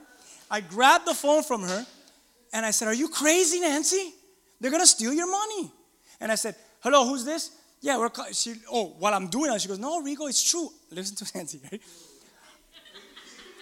I 0.50 0.62
grabbed 0.62 1.08
the 1.08 1.14
phone 1.14 1.44
from 1.44 1.64
her 1.64 1.86
and 2.54 2.66
I 2.66 2.72
said, 2.72 2.88
Are 2.88 2.94
you 2.94 3.08
crazy, 3.08 3.60
Nancy? 3.60 4.14
They're 4.60 4.72
going 4.72 4.84
to 4.84 4.88
steal 4.88 5.14
your 5.14 5.30
money. 5.30 5.72
And 6.20 6.32
I 6.32 6.36
said, 6.36 6.56
Hello, 6.82 7.08
who's 7.08 7.24
this? 7.24 7.52
Yeah, 7.82 7.98
we're. 7.98 8.10
She. 8.32 8.54
Oh, 8.72 8.96
while 9.00 9.14
I'm 9.14 9.28
doing 9.28 9.50
that, 9.50 9.60
she 9.60 9.68
goes, 9.68 9.80
"No, 9.80 10.02
Rigo, 10.04 10.30
it's 10.30 10.44
true." 10.44 10.70
Listen 10.92 11.16
to 11.16 11.32
Nancy, 11.38 11.60
right? 11.72 11.82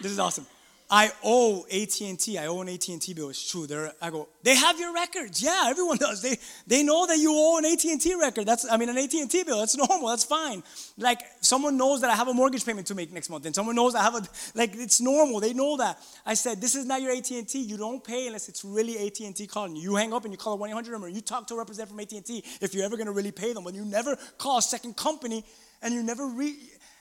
This 0.01 0.11
is 0.11 0.19
awesome. 0.19 0.45
I 0.91 1.11
owe 1.23 1.65
AT&T. 1.71 2.37
I 2.39 2.47
owe 2.47 2.61
an 2.61 2.69
AT&T 2.69 3.13
bill. 3.13 3.29
It's 3.29 3.49
true. 3.49 3.67
They're, 3.67 3.93
I 4.01 4.09
go, 4.09 4.27
they 4.41 4.55
have 4.55 4.79
your 4.79 4.91
records. 4.91 5.41
Yeah, 5.41 5.65
everyone 5.67 5.97
does. 5.99 6.21
They 6.21 6.37
they 6.65 6.81
know 6.81 7.05
that 7.05 7.19
you 7.19 7.31
owe 7.31 7.59
an 7.59 7.65
AT&T 7.65 8.15
record. 8.15 8.47
That's 8.47 8.69
I 8.69 8.77
mean 8.77 8.89
an 8.89 8.97
AT&T 8.97 9.43
bill. 9.43 9.59
That's 9.59 9.77
normal. 9.89 10.07
That's 10.07 10.23
fine. 10.23 10.63
Like 10.97 11.21
someone 11.41 11.77
knows 11.77 12.01
that 12.01 12.09
I 12.09 12.15
have 12.15 12.27
a 12.27 12.33
mortgage 12.33 12.65
payment 12.65 12.87
to 12.87 12.95
make 12.95 13.13
next 13.13 13.29
month, 13.29 13.45
and 13.45 13.53
someone 13.53 13.75
knows 13.75 13.93
I 13.93 14.01
have 14.01 14.15
a 14.15 14.23
like 14.55 14.75
it's 14.75 14.99
normal. 14.99 15.39
They 15.39 15.53
know 15.53 15.77
that. 15.77 15.99
I 16.25 16.33
said 16.33 16.59
this 16.59 16.73
is 16.73 16.85
not 16.85 17.03
your 17.03 17.11
AT&T. 17.11 17.59
You 17.59 17.77
don't 17.77 18.03
pay 18.03 18.25
unless 18.25 18.49
it's 18.49 18.65
really 18.65 18.97
AT&T 19.05 19.45
calling 19.45 19.75
you. 19.75 19.83
You 19.83 19.95
hang 19.95 20.11
up 20.11 20.23
and 20.23 20.33
you 20.33 20.37
call 20.37 20.55
a 20.55 20.67
1-800 20.67 20.89
number. 20.89 21.07
You 21.07 21.21
talk 21.21 21.45
to 21.47 21.53
a 21.53 21.57
representative 21.57 21.95
from 21.95 21.99
AT&T 21.99 22.43
if 22.61 22.73
you're 22.73 22.85
ever 22.85 22.97
going 22.97 23.07
to 23.07 23.13
really 23.13 23.31
pay 23.31 23.53
them. 23.53 23.63
But 23.63 23.75
you 23.75 23.85
never 23.85 24.17
call 24.39 24.57
a 24.57 24.61
second 24.61 24.97
company, 24.97 25.45
and 25.83 25.93
you 25.93 26.01
never 26.01 26.25
re. 26.25 26.57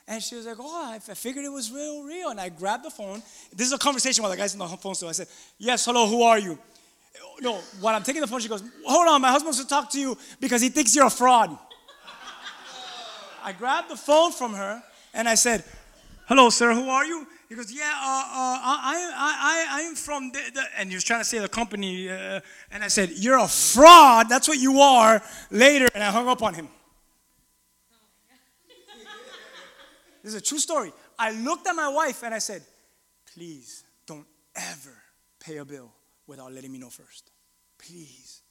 And 0.08 0.22
she 0.22 0.36
was 0.36 0.46
like, 0.46 0.56
Oh, 0.58 0.92
I 0.94 0.98
figured 0.98 1.44
it 1.44 1.52
was 1.52 1.70
real, 1.70 2.02
real. 2.02 2.30
And 2.30 2.40
I 2.40 2.48
grabbed 2.48 2.84
the 2.84 2.90
phone. 2.90 3.22
This 3.54 3.66
is 3.66 3.74
a 3.74 3.78
conversation 3.78 4.22
while 4.22 4.30
the 4.30 4.38
guy's 4.38 4.58
on 4.58 4.70
the 4.70 4.76
phone 4.78 4.94
still. 4.94 5.10
I 5.10 5.12
said, 5.12 5.28
Yes, 5.58 5.84
hello, 5.84 6.06
who 6.06 6.22
are 6.22 6.38
you? 6.38 6.58
No, 7.40 7.60
while 7.80 7.94
I'm 7.94 8.02
taking 8.02 8.22
the 8.22 8.26
phone, 8.26 8.40
she 8.40 8.48
goes, 8.48 8.64
Hold 8.86 9.06
on, 9.06 9.20
my 9.20 9.28
husband 9.28 9.48
wants 9.48 9.62
to 9.62 9.68
talk 9.68 9.90
to 9.92 10.00
you 10.00 10.16
because 10.40 10.62
he 10.62 10.70
thinks 10.70 10.96
you're 10.96 11.06
a 11.06 11.10
fraud. 11.10 11.56
I 13.44 13.52
grabbed 13.52 13.90
the 13.90 13.96
phone 13.96 14.32
from 14.32 14.54
her 14.54 14.82
and 15.12 15.28
I 15.28 15.34
said, 15.34 15.62
Hello, 16.26 16.48
sir, 16.48 16.74
who 16.74 16.88
are 16.88 17.04
you? 17.04 17.26
He 17.50 17.54
goes, 17.54 17.70
Yeah, 17.70 17.84
uh, 17.84 17.88
uh, 17.88 18.58
I, 18.62 19.12
I, 19.14 19.76
I, 19.76 19.84
I'm 19.84 19.94
from 19.94 20.32
the, 20.32 20.40
the, 20.54 20.62
and 20.78 20.88
he 20.88 20.94
was 20.94 21.04
trying 21.04 21.20
to 21.20 21.24
say 21.24 21.38
the 21.38 21.48
company. 21.48 22.08
Uh, 22.08 22.40
and 22.70 22.82
I 22.82 22.88
said, 22.88 23.10
You're 23.10 23.38
a 23.38 23.48
fraud. 23.48 24.30
That's 24.30 24.48
what 24.48 24.58
you 24.58 24.80
are 24.80 25.22
later. 25.50 25.86
And 25.94 26.02
I 26.02 26.10
hung 26.10 26.28
up 26.28 26.42
on 26.42 26.54
him. 26.54 26.68
This 30.28 30.34
is 30.34 30.42
a 30.42 30.44
true 30.44 30.58
story. 30.58 30.92
I 31.18 31.30
looked 31.32 31.66
at 31.66 31.74
my 31.74 31.88
wife 31.88 32.22
and 32.22 32.34
I 32.34 32.38
said, 32.38 32.60
Please 33.32 33.82
don't 34.06 34.26
ever 34.54 34.94
pay 35.40 35.56
a 35.56 35.64
bill 35.64 35.90
without 36.26 36.52
letting 36.52 36.70
me 36.70 36.76
know 36.76 36.90
first. 36.90 37.30
Please. 37.78 38.42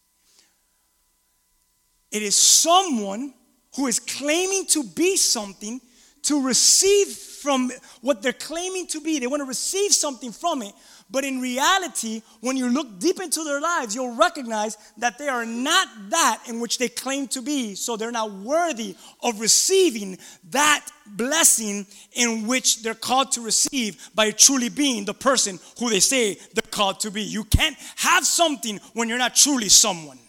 It 2.12 2.24
is 2.24 2.36
someone 2.36 3.32
who 3.76 3.86
is 3.86 4.00
claiming 4.00 4.66
to 4.70 4.84
be 4.86 5.18
something 5.18 5.80
to 6.24 6.44
receive 6.44 7.10
from 7.10 7.72
what 8.02 8.24
they're 8.24 8.34
claiming 8.34 8.88
to 8.88 9.00
be. 9.00 9.20
They 9.20 9.28
want 9.28 9.42
to 9.42 9.46
receive 9.46 9.94
something 9.94 10.32
from 10.32 10.64
it. 10.64 10.74
But 11.12 11.26
in 11.26 11.40
reality, 11.40 12.24
when 12.42 12.58
you 12.58 12.70
look 12.70 13.00
deep 13.00 13.22
into 13.22 13.44
their 13.44 13.62
lives, 13.62 13.94
you'll 13.94 14.16
recognize 14.16 14.78
that 14.98 15.20
they 15.20 15.28
are 15.28 15.46
not 15.46 15.88
that 16.10 16.42
in 16.48 16.60
which 16.60 16.80
they 16.80 16.90
claim 16.90 17.28
to 17.30 17.42
be. 17.44 17.76
So 17.76 17.96
they're 17.96 18.12
not 18.12 18.32
worthy 18.32 18.96
of 19.22 19.40
receiving 19.40 20.18
that 20.50 20.86
blessing 21.16 21.86
in 22.14 22.48
which 22.48 22.84
they're 22.84 22.94
called 22.96 23.32
to 23.34 23.42
receive 23.42 24.10
by 24.14 24.32
truly 24.32 24.70
being 24.70 25.06
the 25.06 25.14
person 25.14 25.60
who 25.80 25.90
they 25.90 26.00
say 26.00 26.36
they're 26.54 26.72
called 26.72 27.00
to 27.02 27.12
be. 27.12 27.22
You 27.22 27.44
can't 27.44 27.78
have 27.98 28.26
something 28.26 28.80
when 28.94 29.10
you're 29.10 29.18
not 29.18 29.36
truly 29.36 29.70
someone. 29.70 30.20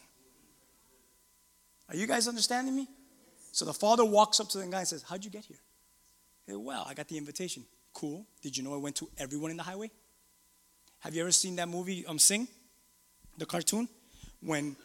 Are 1.89 1.97
you 1.97 2.07
guys 2.07 2.29
understanding 2.29 2.76
me? 2.76 2.87
So 3.53 3.64
the 3.64 3.72
father 3.72 4.05
walks 4.05 4.41
up 4.41 4.49
to 4.51 4.59
the 4.59 4.66
guy 4.66 4.81
and 4.81 4.89
says, 4.89 5.03
How'd 5.03 5.24
you 5.24 5.31
get 5.31 5.45
here? 5.45 5.59
He 6.47 6.53
said, 6.53 6.61
Well, 6.61 6.85
I 6.87 6.95
got 6.95 7.09
the 7.09 7.16
invitation. 7.16 7.64
Cool. 7.93 8.26
Did 8.43 8.57
you 8.57 8.62
know 8.62 8.74
it 8.74 8.81
went 8.81 8.97
to 8.97 9.09
everyone 9.18 9.51
in 9.51 9.57
the 9.57 9.62
highway? 9.62 9.91
Have 11.01 11.14
you 11.14 11.22
ever 11.22 11.33
seen 11.33 11.57
that 11.57 11.68
movie, 11.68 12.05
um, 12.07 12.18
Sing? 12.18 12.47
The 13.39 13.47
cartoon? 13.47 13.89
When 14.41 14.76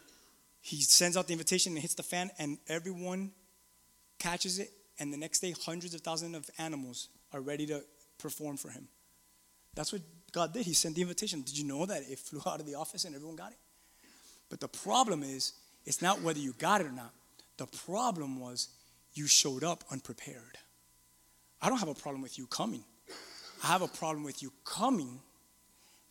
he 0.61 0.81
sends 0.81 1.17
out 1.17 1.27
the 1.27 1.33
invitation 1.33 1.73
and 1.73 1.81
hits 1.81 1.93
the 1.93 2.03
fan, 2.03 2.31
and 2.39 2.57
everyone 2.67 3.31
catches 4.17 4.59
it, 4.59 4.71
and 5.03 5.11
the 5.11 5.17
next 5.17 5.41
day, 5.41 5.53
hundreds 5.65 5.93
of 5.93 5.99
thousands 5.99 6.33
of 6.33 6.49
animals 6.57 7.09
are 7.33 7.41
ready 7.41 7.65
to 7.65 7.83
perform 8.19 8.55
for 8.55 8.69
him. 8.69 8.87
That's 9.75 9.91
what 9.91 10.01
God 10.31 10.53
did. 10.53 10.65
He 10.65 10.73
sent 10.73 10.95
the 10.95 11.01
invitation. 11.01 11.41
Did 11.41 11.57
you 11.57 11.65
know 11.65 11.85
that 11.85 12.03
it 12.09 12.19
flew 12.19 12.39
out 12.47 12.61
of 12.61 12.65
the 12.65 12.75
office 12.75 13.03
and 13.03 13.13
everyone 13.13 13.35
got 13.35 13.51
it? 13.51 13.57
But 14.49 14.61
the 14.61 14.69
problem 14.69 15.21
is, 15.21 15.51
it's 15.83 16.01
not 16.01 16.21
whether 16.21 16.39
you 16.39 16.53
got 16.53 16.79
it 16.79 16.87
or 16.87 16.93
not. 16.93 17.11
The 17.57 17.65
problem 17.85 18.39
was 18.39 18.69
you 19.13 19.27
showed 19.27 19.61
up 19.61 19.83
unprepared. 19.91 20.57
I 21.61 21.67
don't 21.67 21.79
have 21.79 21.89
a 21.89 21.93
problem 21.93 22.21
with 22.21 22.37
you 22.37 22.47
coming. 22.47 22.85
I 23.61 23.67
have 23.67 23.81
a 23.81 23.89
problem 23.89 24.23
with 24.23 24.41
you 24.41 24.53
coming 24.63 25.19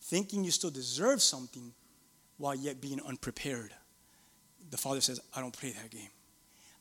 thinking 0.02 0.44
you 0.44 0.50
still 0.50 0.70
deserve 0.70 1.22
something 1.22 1.72
while 2.36 2.54
yet 2.54 2.82
being 2.82 3.00
unprepared. 3.00 3.72
The 4.70 4.76
father 4.76 5.00
says, 5.00 5.18
I 5.34 5.40
don't 5.40 5.56
play 5.56 5.70
that 5.70 5.90
game. 5.90 6.10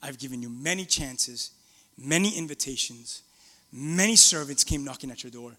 I've 0.02 0.20
given 0.20 0.42
you 0.42 0.50
many 0.50 0.84
chances, 0.84 1.52
many 1.98 2.38
invitations, 2.38 3.24
many 3.72 4.16
servants 4.16 4.64
came 4.64 4.84
knocking 4.84 5.12
at 5.12 5.24
your 5.24 5.32
door 5.32 5.54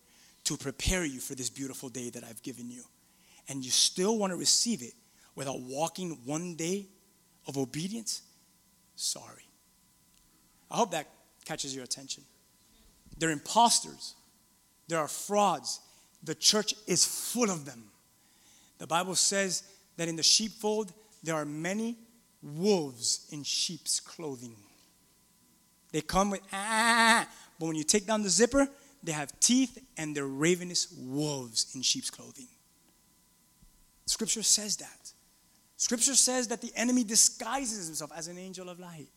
to 0.44 0.56
prepare 0.56 1.04
you 1.04 1.20
for 1.20 1.34
this 1.34 1.50
beautiful 1.50 1.88
day 1.88 2.10
that 2.10 2.24
I've 2.24 2.42
given 2.42 2.70
you. 2.70 2.82
And 3.48 3.64
you 3.64 3.70
still 3.70 4.18
want 4.18 4.32
to 4.32 4.36
receive 4.36 4.82
it 4.82 4.94
without 5.34 5.60
walking 5.60 6.18
one 6.24 6.54
day 6.54 6.86
of 7.46 7.56
obedience? 7.56 8.22
Sorry. 8.96 9.46
I 10.70 10.76
hope 10.76 10.90
that 10.92 11.08
catches 11.44 11.74
your 11.74 11.84
attention. 11.84 12.24
They're 13.18 13.30
imposters, 13.30 14.14
there 14.88 14.98
are 14.98 15.08
frauds. 15.08 15.80
The 16.24 16.34
church 16.36 16.74
is 16.86 17.04
full 17.04 17.50
of 17.50 17.64
them. 17.64 17.84
The 18.78 18.86
Bible 18.86 19.16
says 19.16 19.64
that 19.96 20.08
in 20.08 20.14
the 20.14 20.22
sheepfold 20.22 20.92
there 21.22 21.34
are 21.34 21.44
many 21.44 21.96
wolves 22.42 23.26
in 23.30 23.42
sheep's 23.42 23.98
clothing. 23.98 24.54
They 25.92 26.00
come 26.00 26.30
with 26.30 26.40
ah, 26.52 27.26
but 27.58 27.66
when 27.66 27.76
you 27.76 27.84
take 27.84 28.06
down 28.06 28.22
the 28.22 28.30
zipper, 28.30 28.68
they 29.02 29.12
have 29.12 29.38
teeth 29.40 29.78
and 29.96 30.16
they're 30.16 30.26
ravenous 30.26 30.92
wolves 30.98 31.74
in 31.74 31.82
sheep's 31.82 32.10
clothing. 32.10 32.48
Scripture 34.06 34.42
says 34.42 34.76
that. 34.78 35.12
Scripture 35.76 36.14
says 36.14 36.48
that 36.48 36.60
the 36.60 36.72
enemy 36.76 37.04
disguises 37.04 37.86
himself 37.86 38.10
as 38.16 38.28
an 38.28 38.38
angel 38.38 38.68
of 38.68 38.78
light. 38.78 39.08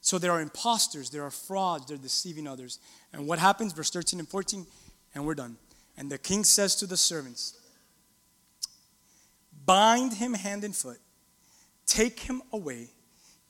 So 0.00 0.18
there 0.18 0.32
are 0.32 0.40
imposters, 0.40 1.08
there 1.08 1.22
are 1.22 1.30
frauds, 1.30 1.86
they're 1.86 1.96
deceiving 1.96 2.46
others. 2.46 2.78
And 3.12 3.26
what 3.26 3.38
happens? 3.38 3.72
Verse 3.72 3.90
13 3.90 4.18
and 4.18 4.28
14, 4.28 4.66
and 5.14 5.24
we're 5.24 5.34
done. 5.34 5.56
And 5.96 6.10
the 6.10 6.18
king 6.18 6.44
says 6.44 6.76
to 6.76 6.86
the 6.86 6.96
servants, 6.96 7.58
Bind 9.64 10.14
him 10.14 10.34
hand 10.34 10.62
and 10.64 10.76
foot, 10.76 10.98
take 11.86 12.20
him 12.20 12.42
away, 12.52 12.90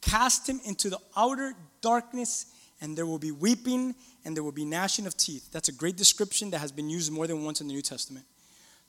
cast 0.04 0.48
him 0.48 0.60
into 0.64 0.90
the 0.90 0.98
outer 1.16 1.54
darkness, 1.80 2.46
and 2.80 2.96
there 2.96 3.06
will 3.06 3.18
be 3.18 3.30
weeping 3.30 3.94
and 4.24 4.36
there 4.36 4.42
will 4.42 4.52
be 4.52 4.64
gnashing 4.64 5.06
of 5.06 5.16
teeth. 5.16 5.50
That's 5.52 5.68
a 5.68 5.72
great 5.72 5.96
description 5.96 6.50
that 6.50 6.58
has 6.58 6.72
been 6.72 6.88
used 6.88 7.12
more 7.12 7.26
than 7.26 7.44
once 7.44 7.60
in 7.60 7.68
the 7.68 7.74
New 7.74 7.82
Testament. 7.82 8.24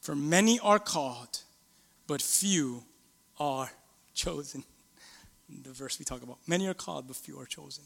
For 0.01 0.15
many 0.15 0.59
are 0.59 0.79
called, 0.79 1.41
but 2.07 2.21
few 2.21 2.83
are 3.39 3.71
chosen. 4.13 4.63
The 5.63 5.73
verse 5.73 5.99
we 5.99 6.05
talk 6.05 6.23
about. 6.23 6.39
Many 6.47 6.67
are 6.67 6.73
called, 6.73 7.05
but 7.05 7.15
few 7.15 7.39
are 7.39 7.45
chosen. 7.45 7.83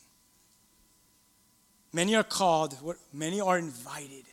Many 1.91 2.15
are 2.15 2.23
called, 2.23 2.77
many 3.11 3.41
are 3.41 3.57
invited. 3.57 4.23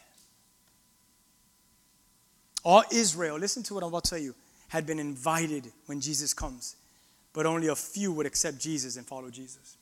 All 2.63 2.85
Israel, 2.93 3.37
listen 3.37 3.65
to 3.65 3.75
what 3.75 3.83
I'm 3.83 3.89
about 3.89 4.05
to 4.05 4.11
tell 4.11 4.19
you, 4.21 4.35
had 4.69 4.87
been 4.87 5.01
invited 5.01 5.73
when 5.87 6.01
Jesus 6.01 6.33
comes, 6.35 6.77
but 7.37 7.45
only 7.45 7.69
a 7.69 7.77
few 7.77 8.13
would 8.15 8.25
accept 8.25 8.59
Jesus 8.59 8.97
and 8.97 9.07
follow 9.07 9.29
Jesus. 9.29 9.77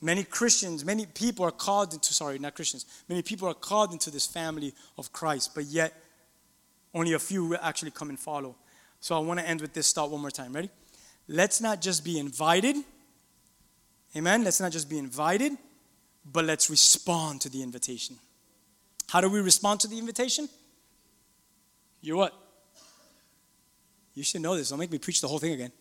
Many 0.00 0.22
Christians, 0.22 0.84
many 0.84 1.04
people 1.04 1.44
are 1.44 1.50
called 1.50 1.92
into, 1.92 2.14
sorry, 2.14 2.38
not 2.38 2.54
Christians, 2.54 2.86
many 3.08 3.22
people 3.22 3.48
are 3.48 3.54
called 3.54 3.92
into 3.92 4.08
this 4.08 4.24
family 4.24 4.72
of 4.96 5.12
Christ, 5.12 5.52
but 5.52 5.64
yet 5.64 5.92
only 6.94 7.14
a 7.14 7.18
few 7.18 7.44
will 7.44 7.58
actually 7.60 7.90
come 7.90 8.08
and 8.08 8.18
follow. 8.18 8.54
So 9.00 9.16
I 9.16 9.18
want 9.18 9.40
to 9.40 9.48
end 9.48 9.60
with 9.60 9.72
this 9.72 9.92
thought 9.92 10.12
one 10.12 10.20
more 10.20 10.30
time. 10.30 10.52
Ready? 10.52 10.70
Let's 11.26 11.60
not 11.60 11.80
just 11.80 12.04
be 12.04 12.20
invited. 12.20 12.76
Amen. 14.16 14.44
Let's 14.44 14.60
not 14.60 14.70
just 14.70 14.88
be 14.88 14.96
invited, 14.96 15.52
but 16.24 16.44
let's 16.44 16.70
respond 16.70 17.40
to 17.40 17.48
the 17.48 17.64
invitation. 17.64 18.14
How 19.08 19.20
do 19.20 19.28
we 19.28 19.40
respond 19.40 19.80
to 19.80 19.88
the 19.88 19.98
invitation? 19.98 20.48
You're 22.00 22.16
what? 22.16 22.32
You 24.14 24.22
should 24.22 24.40
know 24.40 24.56
this. 24.56 24.68
Don't 24.70 24.78
make 24.78 24.92
me 24.92 24.98
preach 24.98 25.20
the 25.20 25.26
whole 25.28 25.40
thing 25.40 25.52
again. 25.52 25.72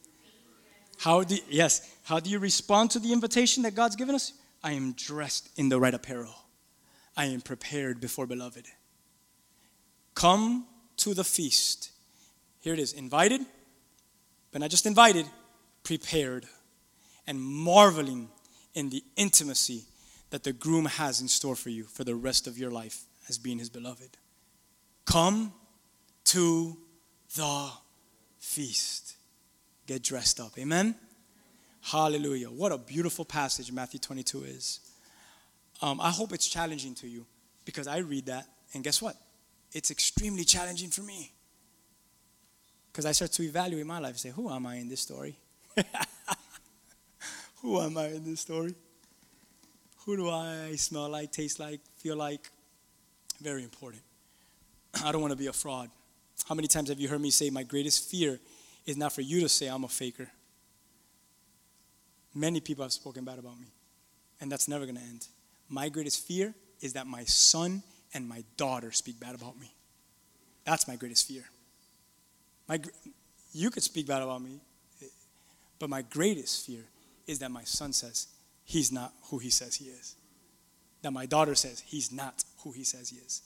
How 0.99 1.23
do 1.23 1.37
yes, 1.49 1.89
how 2.03 2.19
do 2.19 2.29
you 2.29 2.39
respond 2.39 2.91
to 2.91 2.99
the 2.99 3.13
invitation 3.13 3.63
that 3.63 3.73
God's 3.73 3.95
given 3.95 4.15
us? 4.15 4.33
I 4.61 4.73
am 4.73 4.91
dressed 4.91 5.49
in 5.55 5.69
the 5.69 5.79
right 5.79 5.93
apparel. 5.93 6.35
I 7.15 7.25
am 7.25 7.39
prepared 7.39 8.01
before 8.01 8.27
beloved. 8.27 8.65
Come 10.13 10.67
to 10.97 11.13
the 11.13 11.23
feast. 11.23 11.91
Here 12.59 12.73
it 12.73 12.79
is, 12.79 12.91
invited, 12.91 13.41
but 14.51 14.59
not 14.59 14.69
just 14.69 14.85
invited, 14.85 15.25
prepared 15.83 16.45
and 17.25 17.39
marveling 17.39 18.27
in 18.73 18.89
the 18.89 19.01
intimacy 19.15 19.83
that 20.31 20.43
the 20.43 20.51
groom 20.51 20.85
has 20.85 21.21
in 21.21 21.29
store 21.29 21.55
for 21.55 21.69
you 21.69 21.85
for 21.85 22.03
the 22.03 22.15
rest 22.15 22.45
of 22.45 22.57
your 22.57 22.71
life 22.71 23.03
as 23.29 23.37
being 23.37 23.59
his 23.59 23.69
beloved. 23.69 24.17
Come 25.05 25.53
to 26.25 26.77
the 27.35 27.69
feast. 28.37 29.15
Get 29.89 30.03
dressed 30.03 30.39
up. 30.39 30.51
Amen? 30.59 30.93
Hallelujah. 31.81 32.49
What 32.49 32.71
a 32.71 32.77
beautiful 32.77 33.25
passage 33.25 33.71
Matthew 33.71 33.99
22 33.99 34.43
is. 34.43 34.81
Um, 35.81 35.99
I 35.99 36.11
hope 36.11 36.31
it's 36.31 36.47
challenging 36.47 36.93
to 36.93 37.07
you 37.07 37.25
because 37.65 37.87
I 37.87 37.97
read 37.97 38.27
that, 38.27 38.45
and 38.75 38.83
guess 38.83 39.01
what? 39.01 39.15
It's 39.71 39.89
extremely 39.89 40.43
challenging 40.43 40.91
for 40.91 41.01
me. 41.01 41.31
Because 42.91 43.07
I 43.07 43.13
start 43.13 43.31
to 43.31 43.41
evaluate 43.41 43.87
my 43.87 43.97
life 43.97 44.11
and 44.11 44.19
say, 44.19 44.29
who 44.29 44.51
am 44.51 44.67
I 44.67 44.75
in 44.75 44.89
this 44.89 45.01
story? 45.01 45.35
who 47.63 47.81
am 47.81 47.97
I 47.97 48.09
in 48.09 48.23
this 48.23 48.41
story? 48.41 48.75
Who 50.05 50.17
do 50.17 50.29
I 50.29 50.75
smell 50.75 51.09
like, 51.09 51.31
taste 51.31 51.59
like, 51.59 51.79
feel 51.97 52.15
like? 52.15 52.47
Very 53.41 53.63
important. 53.63 54.03
I 55.03 55.11
don't 55.11 55.21
want 55.21 55.31
to 55.31 55.35
be 55.37 55.47
a 55.47 55.53
fraud. 55.53 55.89
How 56.47 56.53
many 56.53 56.67
times 56.67 56.89
have 56.89 56.99
you 56.99 57.07
heard 57.07 57.21
me 57.21 57.31
say, 57.31 57.49
my 57.49 57.63
greatest 57.63 58.07
fear 58.07 58.39
is 58.85 58.97
not 58.97 59.13
for 59.13 59.21
you 59.21 59.41
to 59.41 59.49
say 59.49 59.67
I'm 59.67 59.83
a 59.83 59.87
faker? 59.87 60.29
Many 62.33 62.59
people 62.59 62.83
have 62.83 62.93
spoken 62.93 63.25
bad 63.25 63.39
about 63.39 63.59
me, 63.59 63.67
and 64.39 64.51
that's 64.51 64.67
never 64.67 64.85
going 64.85 64.97
to 64.97 65.01
end. 65.01 65.27
My 65.67 65.89
greatest 65.89 66.25
fear 66.25 66.53
is 66.79 66.93
that 66.93 67.07
my 67.07 67.23
son 67.23 67.83
and 68.13 68.27
my 68.27 68.43
daughter 68.57 68.91
speak 68.91 69.19
bad 69.19 69.35
about 69.35 69.59
me. 69.59 69.73
That's 70.63 70.87
my 70.87 70.95
greatest 70.95 71.27
fear. 71.27 71.43
My, 72.67 72.79
you 73.51 73.69
could 73.69 73.83
speak 73.83 74.07
bad 74.07 74.21
about 74.21 74.41
me, 74.41 74.59
but 75.79 75.89
my 75.89 76.01
greatest 76.03 76.65
fear 76.65 76.83
is 77.25 77.39
that 77.39 77.51
my 77.51 77.63
son 77.63 77.93
says 77.93 78.27
he's 78.63 78.91
not 78.91 79.13
who 79.25 79.39
he 79.39 79.49
says 79.49 79.75
he 79.75 79.85
is. 79.85 80.15
That 81.01 81.11
my 81.11 81.25
daughter 81.25 81.55
says 81.55 81.81
he's 81.85 82.11
not 82.11 82.43
who 82.59 82.71
he 82.71 82.83
says 82.83 83.09
he 83.09 83.17
is. 83.17 83.41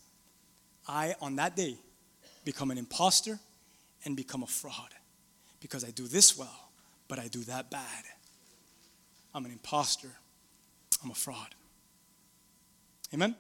I, 0.88 1.16
on 1.22 1.38
that 1.38 1.56
day, 1.56 1.78
become 2.44 2.72
an 2.72 2.78
imposter 2.78 3.40
and 4.04 4.18
become 4.18 4.44
a 4.44 4.48
fraud 4.48 4.94
because 5.64 5.86
I 5.86 5.92
do 5.92 6.08
this 6.08 6.38
well, 6.38 6.70
but 7.08 7.18
I 7.18 7.30
do 7.30 7.40
that 7.46 7.72
bad. 7.72 8.04
I'm 9.34 9.46
an 9.46 9.52
imposter. 9.52 10.10
I'm 11.02 11.10
a 11.10 11.16
fraud. 11.16 11.56
Amen? 13.14 13.34